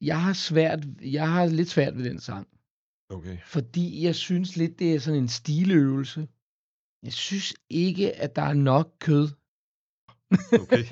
jeg 0.01 0.23
har 0.23 0.33
svært 0.33 0.81
jeg 1.01 1.31
har 1.31 1.47
lidt 1.47 1.69
svært 1.69 1.97
ved 1.97 2.05
den 2.05 2.19
sang. 2.19 2.49
Okay. 3.09 3.39
Fordi 3.47 4.05
jeg 4.05 4.15
synes 4.15 4.57
lidt, 4.57 4.79
det 4.79 4.95
er 4.95 5.01
sådan 5.01 5.23
en 5.23 5.29
stiløvelse. 5.29 6.29
Jeg 7.03 7.13
synes 7.13 7.55
ikke, 7.71 8.13
at 8.13 8.37
der 8.37 8.43
er 8.43 8.55
nok 8.55 8.97
kød. 9.01 9.29
Okay. 10.61 10.85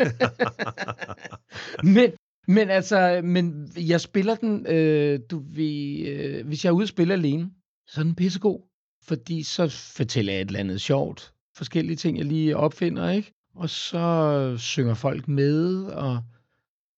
Men 1.94 2.12
men 2.48 2.70
altså, 2.70 3.20
men 3.24 3.72
jeg 3.76 4.00
spiller 4.00 4.34
den, 4.34 4.66
øh, 4.66 5.20
du 5.30 5.38
ved, 5.38 6.06
øh, 6.08 6.46
hvis 6.46 6.64
jeg 6.64 6.70
er 6.70 6.74
ude 6.74 6.84
og 6.84 6.88
spille 6.88 7.14
alene, 7.14 7.50
så 7.86 8.00
er 8.00 8.04
den 8.04 8.14
pissegod. 8.14 8.60
Fordi 9.04 9.42
så 9.42 9.68
fortæller 9.96 10.32
jeg 10.32 10.42
et 10.42 10.46
eller 10.46 10.60
andet 10.60 10.80
sjovt. 10.80 11.34
Forskellige 11.56 11.96
ting, 11.96 12.18
jeg 12.18 12.26
lige 12.26 12.56
opfinder, 12.56 13.10
ikke? 13.10 13.32
Og 13.54 13.70
så 13.70 14.54
synger 14.58 14.94
folk 14.94 15.28
med, 15.28 15.84
og 15.84 16.22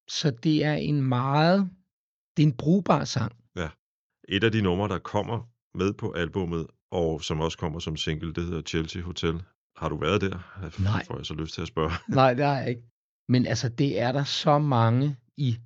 så 0.09 0.31
det 0.31 0.65
er 0.65 0.75
en 0.75 1.03
meget 1.03 1.71
det 2.37 2.43
er 2.43 2.47
en 2.47 2.57
brugbar 2.57 3.05
sang. 3.05 3.33
Et 4.29 4.45
af 4.45 4.53
de 4.53 4.63
numre, 4.63 4.89
der 4.89 4.99
kommer 4.99 5.51
med 5.75 5.93
på 5.93 6.13
albummet, 6.13 6.67
og 6.91 7.23
som 7.23 7.41
også 7.41 7.59
kommer 7.59 7.79
som 7.79 7.97
single, 7.97 8.33
det 8.33 8.45
hedder 8.45 8.63
Chelsea 8.63 9.03
Hotel. 9.03 9.43
Har 9.77 9.89
du 9.89 9.97
været 9.97 10.21
der? 10.21 10.37
Nej. 10.83 11.05
Får 11.05 11.17
jeg 11.17 11.27
så 11.27 11.35
lyst 11.35 11.55
til 11.55 11.63
at 11.63 11.69
spørge. 11.69 11.91
Nej, 12.21 12.35
det 12.35 12.45
har 12.45 12.59
jeg 12.59 12.69
ikke. 12.69 12.83
Men 13.29 13.47
altså, 13.47 13.69
det 13.69 14.01
er 14.01 14.13
der 14.13 14.25
så 14.25 14.59
mange 14.59 15.17
i 15.37 15.59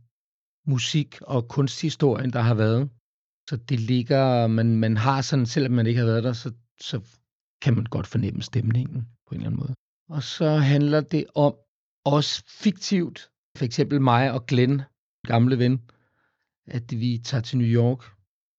musik- 0.66 1.20
og 1.22 1.48
kunsthistorien, 1.48 2.32
der 2.32 2.40
har 2.40 2.54
været. 2.54 2.90
Så 3.48 3.56
det 3.56 3.80
ligger, 3.80 4.46
man, 4.46 4.76
man 4.76 4.96
har 4.96 5.20
sådan, 5.22 5.46
selvom 5.46 5.72
man 5.72 5.86
ikke 5.86 6.00
har 6.00 6.06
været 6.06 6.24
der, 6.24 6.32
så, 6.32 6.52
så 6.80 7.00
kan 7.62 7.74
man 7.74 7.84
godt 7.84 8.06
fornemme 8.06 8.42
stemningen 8.42 9.08
på 9.26 9.34
en 9.34 9.40
eller 9.40 9.46
anden 9.46 9.60
måde. 9.60 9.74
Og 10.08 10.22
så 10.22 10.48
handler 10.56 11.00
det 11.00 11.26
om, 11.34 11.54
også 12.04 12.44
fiktivt, 12.48 13.30
for 13.56 13.64
eksempel 13.64 14.00
mig 14.00 14.32
og 14.32 14.46
Glenn, 14.46 14.82
gamle 15.26 15.58
ven, 15.58 15.90
at 16.66 17.00
vi 17.00 17.20
tager 17.24 17.42
til 17.42 17.58
New 17.58 17.66
York, 17.66 18.02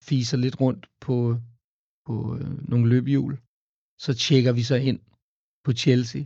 fiser 0.03 0.37
lidt 0.37 0.61
rundt 0.61 0.89
på, 1.01 1.37
på 2.05 2.37
øh, 2.37 2.69
nogle 2.69 2.89
løbehjul. 2.89 3.37
Så 3.99 4.13
tjekker 4.13 4.51
vi 4.51 4.63
så 4.63 4.75
ind 4.75 4.99
på 5.67 5.73
Chelsea 5.73 6.23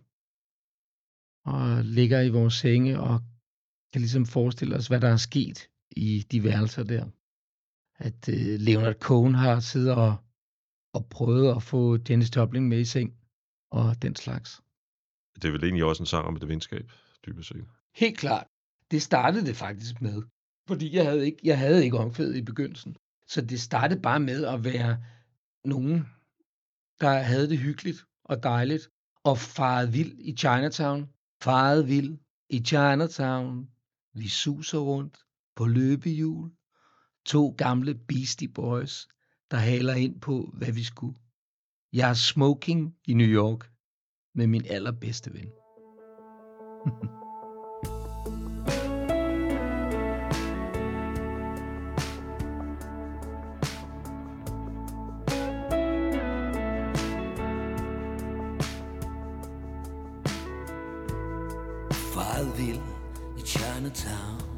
og 1.54 1.86
ligger 1.98 2.22
i 2.22 2.30
vores 2.30 2.54
senge 2.54 3.00
og 3.00 3.16
kan 3.92 4.02
ligesom 4.02 4.26
forestille 4.26 4.76
os, 4.76 4.88
hvad 4.88 5.02
der 5.02 5.12
er 5.18 5.18
sket 5.30 5.70
i 5.92 6.28
de 6.32 6.44
værelser 6.44 6.84
der. 6.84 7.06
At 8.08 8.30
øh, 8.30 8.60
Leonard 8.68 9.00
Cohen 9.08 9.36
har 9.36 9.60
siddet 9.60 9.94
og, 9.96 10.14
og 10.94 11.02
prøvet 11.16 11.56
at 11.56 11.64
få 11.64 11.98
Janis 12.10 12.36
Joplin 12.36 12.70
med 12.70 12.80
i 12.80 12.86
seng 12.86 13.10
og 13.72 14.02
den 14.02 14.16
slags. 14.16 14.62
Det 15.36 15.46
er 15.46 15.52
vel 15.52 15.64
egentlig 15.64 15.86
også 15.86 16.04
en 16.04 16.12
sang 16.14 16.26
om 16.28 16.36
et 16.36 16.48
venskab, 16.48 16.92
dybest 17.26 17.50
set. 17.50 17.66
Helt 17.96 18.18
klart. 18.18 18.48
Det 18.92 19.02
startede 19.02 19.46
det 19.46 19.56
faktisk 19.56 20.02
med. 20.02 20.18
Fordi 20.68 20.96
jeg 20.96 21.06
havde 21.06 21.26
ikke, 21.26 21.40
jeg 21.44 21.58
havde 21.60 21.84
ikke 21.86 21.98
omkvædet 21.98 22.36
i 22.36 22.42
begyndelsen. 22.52 22.96
Så 23.28 23.42
det 23.42 23.60
startede 23.62 24.02
bare 24.02 24.20
med 24.20 24.46
at 24.46 24.64
være 24.64 25.04
nogen, 25.66 25.96
der 27.02 27.14
havde 27.30 27.50
det 27.50 27.60
hyggeligt 27.60 28.06
og 28.24 28.44
dejligt, 28.44 28.90
og 29.24 29.38
faret 29.38 29.94
vild 29.94 30.20
i 30.20 30.36
Chinatown. 30.38 31.10
Faret 31.44 31.88
vild 31.88 32.18
i 32.50 32.60
Chinatown. 32.60 33.70
Vi 34.14 34.28
suser 34.28 34.80
rundt 34.80 35.18
på 35.56 35.66
løbehjul. 35.66 36.52
To 37.26 37.56
gamle 37.58 37.96
Beastie 37.96 38.48
Boys, 38.48 39.08
der 39.52 39.58
haler 39.58 39.94
ind 39.94 40.22
på, 40.22 40.50
hvad 40.54 40.72
vi 40.72 40.84
skulle. 40.84 41.20
Jeg 41.94 42.10
er 42.10 42.14
smoking 42.14 42.96
i 43.08 43.14
New 43.14 43.28
York 43.28 43.72
med 44.36 44.48
min 44.48 44.66
allerbedste 44.66 45.34
ven. 45.34 45.50
i 63.92 64.51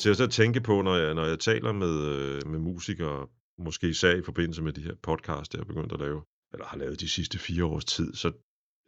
til 0.00 0.22
at 0.22 0.30
tænke 0.30 0.60
på, 0.60 0.82
når 0.82 0.96
jeg, 0.96 1.14
når 1.14 1.24
jeg 1.24 1.38
taler 1.38 1.72
med, 1.72 1.94
øh, 2.08 2.46
med 2.46 2.58
musikere, 2.58 3.26
måske 3.58 3.88
især 3.88 4.16
i 4.16 4.22
forbindelse 4.22 4.62
med 4.62 4.72
de 4.72 4.82
her 4.82 4.94
podcasts, 5.02 5.54
jeg 5.54 5.60
har 5.60 5.64
begyndt 5.64 5.92
at 5.92 6.00
lave, 6.00 6.22
eller 6.52 6.66
har 6.66 6.78
lavet 6.78 7.00
de 7.00 7.08
sidste 7.08 7.38
fire 7.38 7.64
års 7.64 7.84
tid, 7.84 8.14
så 8.14 8.32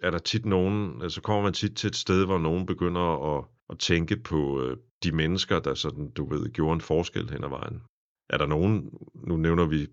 er 0.03 0.11
der 0.11 0.19
tit 0.19 0.47
nogen, 0.47 1.03
altså 1.03 1.21
kommer 1.21 1.43
man 1.43 1.53
tit 1.53 1.77
til 1.77 1.89
et 1.89 1.97
sted, 1.97 2.25
hvor 2.25 2.39
nogen 2.39 2.67
begynder 2.67 3.37
at, 3.37 3.45
at 3.71 3.79
tænke 3.79 4.17
på 4.17 4.63
øh, 4.63 4.77
de 5.03 5.13
mennesker, 5.13 5.61
der 5.61 5.75
sådan, 5.75 6.11
du 6.11 6.29
ved, 6.29 6.53
gjorde 6.53 6.75
en 6.75 6.81
forskel 6.81 7.31
hen 7.31 7.45
ad 7.45 7.49
vejen. 7.49 7.83
Er 8.31 8.39
der 8.39 8.47
nogen, 8.47 8.91
nu 9.15 9.37
nævner 9.37 9.67
vi, 9.67 9.87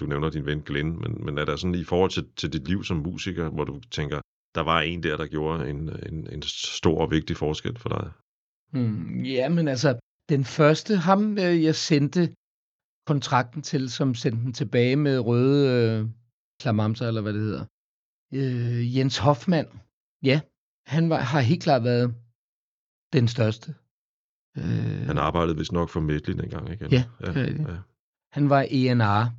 du 0.00 0.06
nævner 0.06 0.30
din 0.30 0.46
ven 0.46 0.62
Glenn, 0.62 1.00
men, 1.00 1.24
men 1.24 1.38
er 1.38 1.44
der 1.44 1.56
sådan 1.56 1.74
i 1.74 1.84
forhold 1.84 2.10
til, 2.10 2.26
til 2.36 2.52
dit 2.52 2.68
liv 2.68 2.84
som 2.84 2.96
musiker, 2.96 3.48
hvor 3.48 3.64
du 3.64 3.80
tænker, 3.80 4.20
der 4.54 4.60
var 4.60 4.80
en 4.80 5.02
der, 5.02 5.16
der 5.16 5.26
gjorde 5.26 5.70
en, 5.70 5.90
en, 6.08 6.28
en 6.32 6.42
stor 6.42 7.00
og 7.00 7.10
vigtig 7.10 7.36
forskel 7.36 7.78
for 7.78 7.88
dig? 7.88 8.10
Hmm, 8.72 9.24
ja, 9.24 9.48
men 9.48 9.68
altså, 9.68 9.98
den 10.28 10.44
første, 10.44 10.96
ham 10.96 11.38
øh, 11.38 11.62
jeg 11.62 11.74
sendte 11.74 12.34
kontrakten 13.06 13.62
til, 13.62 13.90
som 13.90 14.14
sendte 14.14 14.42
den 14.44 14.52
tilbage 14.52 14.96
med 14.96 15.18
røde 15.18 15.60
øh, 15.70 16.08
klamamser, 16.60 17.08
eller 17.08 17.20
hvad 17.20 17.32
det 17.32 17.40
hedder. 17.40 17.64
Øh, 18.34 18.96
Jens 18.96 19.18
Hoffmann, 19.18 19.68
ja, 20.22 20.40
han 20.86 21.10
var, 21.10 21.18
har 21.18 21.40
helt 21.40 21.62
klart 21.62 21.84
været 21.84 22.14
den 23.12 23.28
største. 23.28 23.74
Øh, 24.56 25.06
Han 25.06 25.18
arbejdede 25.18 25.56
vist 25.56 25.72
nok 25.72 25.88
for 25.88 26.00
Medley 26.00 26.34
dengang, 26.34 26.70
ikke? 26.70 26.88
Ja, 26.90 27.04
ja, 27.20 27.32
det 27.32 27.58
ja. 27.58 27.76
han 28.32 28.50
var 28.50 28.66
ENR, 28.70 29.32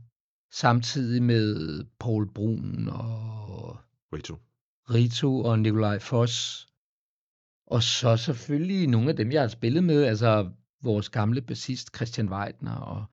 samtidig 0.51 1.23
med 1.23 1.83
Paul 1.99 2.33
Brun 2.33 2.88
og 2.88 3.77
Rito. 4.13 4.36
Rito 4.89 5.39
og 5.39 5.59
Nikolaj 5.59 5.99
Foss. 5.99 6.67
Og 7.67 7.83
så 7.83 8.17
selvfølgelig 8.17 8.88
nogle 8.88 9.09
af 9.09 9.15
dem, 9.15 9.31
jeg 9.31 9.41
har 9.41 9.47
spillet 9.47 9.83
med, 9.83 10.03
altså 10.03 10.51
vores 10.86 11.09
gamle 11.09 11.41
bassist 11.41 11.95
Christian 11.95 12.29
Weidner. 12.29 12.77
Og, 12.91 13.05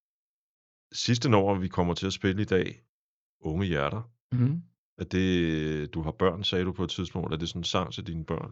Sidste 0.93 1.29
nummer, 1.29 1.55
vi 1.65 1.69
kommer 1.69 1.95
til 1.95 2.07
at 2.07 2.13
spille 2.21 2.43
i 2.43 2.51
dag, 2.57 2.69
Unge 3.41 3.67
Hjerter, 3.67 4.03
mm, 4.33 4.63
er 5.01 5.05
det, 5.05 5.95
du 5.95 6.01
har 6.03 6.13
børn, 6.23 6.45
sagde 6.45 6.65
du 6.65 6.73
på 6.73 6.85
et 6.85 6.91
tidspunkt, 6.91 7.33
er 7.33 7.39
det 7.39 7.49
sådan 7.49 7.61
en 7.61 7.65
sang 7.75 7.93
til 7.93 8.07
dine 8.07 8.25
børn? 8.25 8.51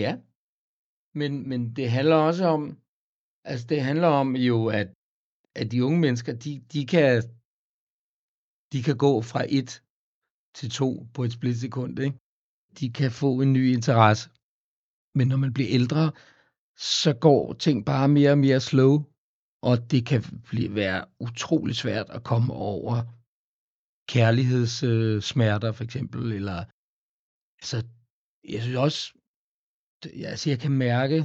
ja, 0.00 0.12
men, 1.20 1.48
men 1.48 1.60
det 1.76 1.90
handler 1.90 2.16
også 2.16 2.44
om, 2.56 2.78
altså 3.44 3.66
det 3.66 3.80
handler 3.82 4.08
om 4.08 4.36
jo, 4.36 4.66
at, 4.80 4.88
at 5.60 5.66
de 5.72 5.84
unge 5.84 6.00
mennesker, 6.00 6.32
de, 6.44 6.52
de, 6.72 6.86
kan, 6.86 7.22
de 8.72 8.78
kan 8.86 8.96
gå 9.06 9.22
fra 9.30 9.42
et 9.58 9.70
til 10.58 10.70
to 10.70 11.06
på 11.14 11.20
et 11.24 11.32
splitsekund, 11.32 11.98
ikke? 11.98 12.18
De 12.80 12.86
kan 12.98 13.10
få 13.22 13.30
en 13.40 13.52
ny 13.52 13.64
interesse. 13.76 14.24
Men 15.18 15.28
når 15.28 15.36
man 15.44 15.52
bliver 15.56 15.70
ældre, 15.78 16.04
så 16.76 17.12
går 17.20 17.52
ting 17.52 17.86
bare 17.86 18.08
mere 18.08 18.30
og 18.30 18.38
mere 18.38 18.60
slow, 18.60 18.94
og 19.62 19.90
det 19.90 20.06
kan 20.06 20.22
blive, 20.48 20.74
være 20.74 21.04
utrolig 21.20 21.76
svært 21.76 22.10
at 22.10 22.24
komme 22.24 22.52
over 22.52 22.94
kærlighedssmerter, 24.12 25.68
øh, 25.68 25.74
for 25.74 25.84
eksempel, 25.84 26.32
eller 26.32 26.58
altså, 27.60 27.76
jeg 28.52 28.60
synes 28.62 28.76
også, 28.86 29.00
det- 30.02 30.26
altså 30.32 30.50
jeg 30.50 30.58
kan 30.64 30.72
mærke, 30.72 31.18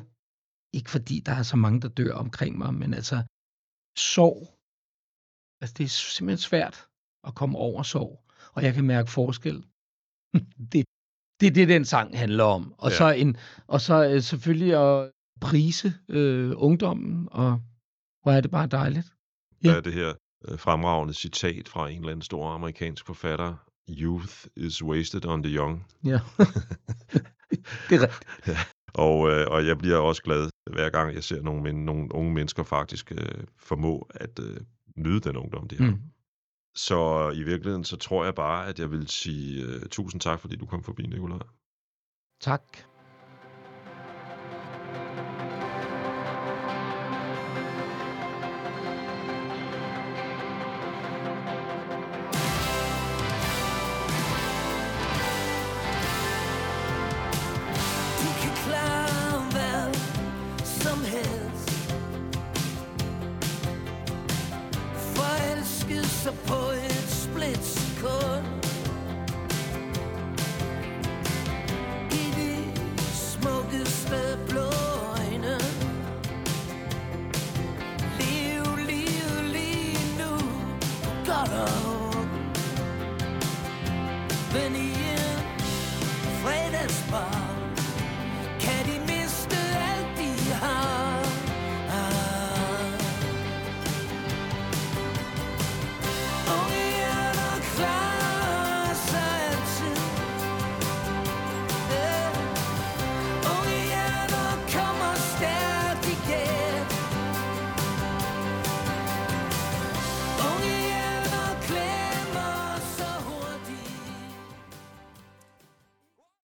ikke 0.78 0.90
fordi 0.96 1.16
der 1.28 1.32
er 1.32 1.44
så 1.44 1.58
mange, 1.64 1.82
der 1.82 1.88
dør 2.00 2.14
omkring 2.26 2.58
mig, 2.58 2.74
men 2.74 2.94
altså, 2.94 3.18
sorg 4.14 4.40
Altså, 5.62 5.74
det 5.78 5.84
er 5.84 5.94
simpelthen 6.18 6.48
svært 6.50 6.78
at 7.28 7.36
komme 7.36 7.58
over 7.58 7.84
sorg, 7.84 8.14
og 8.56 8.64
jeg 8.64 8.74
kan 8.74 8.86
mærke 8.94 9.10
forskel. 9.12 9.58
det, 10.72 10.82
det 11.40 11.48
er 11.48 11.56
det, 11.60 11.68
den 11.76 11.86
sang 11.86 12.18
handler 12.18 12.44
om. 12.44 12.64
Og 12.84 12.90
Ja. 12.92 12.98
så, 13.00 13.08
en, 13.22 13.32
og 13.74 13.80
så 13.82 13.96
øh, 14.10 14.22
selvfølgelig 14.22 14.74
at 14.88 15.12
prise 15.42 15.94
øh, 16.10 16.52
ungdommen, 16.56 17.28
og 17.32 17.62
hvor 18.24 18.32
er 18.32 18.42
det 18.42 18.52
bare 18.52 18.68
dejligt. 18.68 19.14
Der 19.64 19.72
Ja. 19.72 19.78
er 19.78 19.82
det 19.82 19.94
her 19.94 20.14
øh, 20.48 20.60
fremragende 20.60 21.14
citat 21.14 21.68
fra 21.68 21.90
en 21.90 21.98
eller 21.98 22.10
anden 22.12 22.22
stor 22.22 22.48
amerikansk 22.50 23.06
forfatter. 23.06 23.56
Youth 23.90 24.34
is 24.56 24.84
wasted 24.84 25.26
on 25.26 25.44
the 25.44 25.56
young. 25.56 25.86
Ja. 26.06 26.20
det 27.90 27.96
er 27.96 28.02
rigtigt. 28.02 28.58
Og, 28.94 29.30
øh, 29.30 29.48
og 29.50 29.66
jeg 29.68 29.78
bliver 29.78 29.98
også 29.98 30.24
glad, 30.24 30.50
hver 30.72 30.90
gang 30.90 31.14
jeg 31.16 31.24
ser 31.24 31.42
nogle, 31.42 31.62
men, 31.64 31.86
nogle 31.86 32.16
unge 32.16 32.34
mennesker 32.34 32.64
faktisk 32.64 33.12
øh, 33.12 33.44
formå 33.58 34.10
at 34.16 34.40
øh, 34.40 34.58
nyde 34.98 35.20
den 35.20 35.38
ungdom, 35.38 35.68
de 35.68 35.78
har. 35.78 35.92
Mm. 35.92 36.02
Så 36.76 37.30
i 37.36 37.44
virkeligheden, 37.44 37.84
så 37.84 37.98
tror 37.98 38.26
jeg 38.26 38.36
bare, 38.36 38.68
at 38.68 38.80
jeg 38.80 38.92
vil 38.92 39.08
sige 39.08 39.68
uh, 39.68 39.82
tusind 39.92 40.22
tak, 40.22 40.40
fordi 40.40 40.56
du 40.56 40.66
kom 40.66 40.84
forbi, 40.84 41.04
Nicolaj. 41.08 41.40
Tak. 42.42 42.64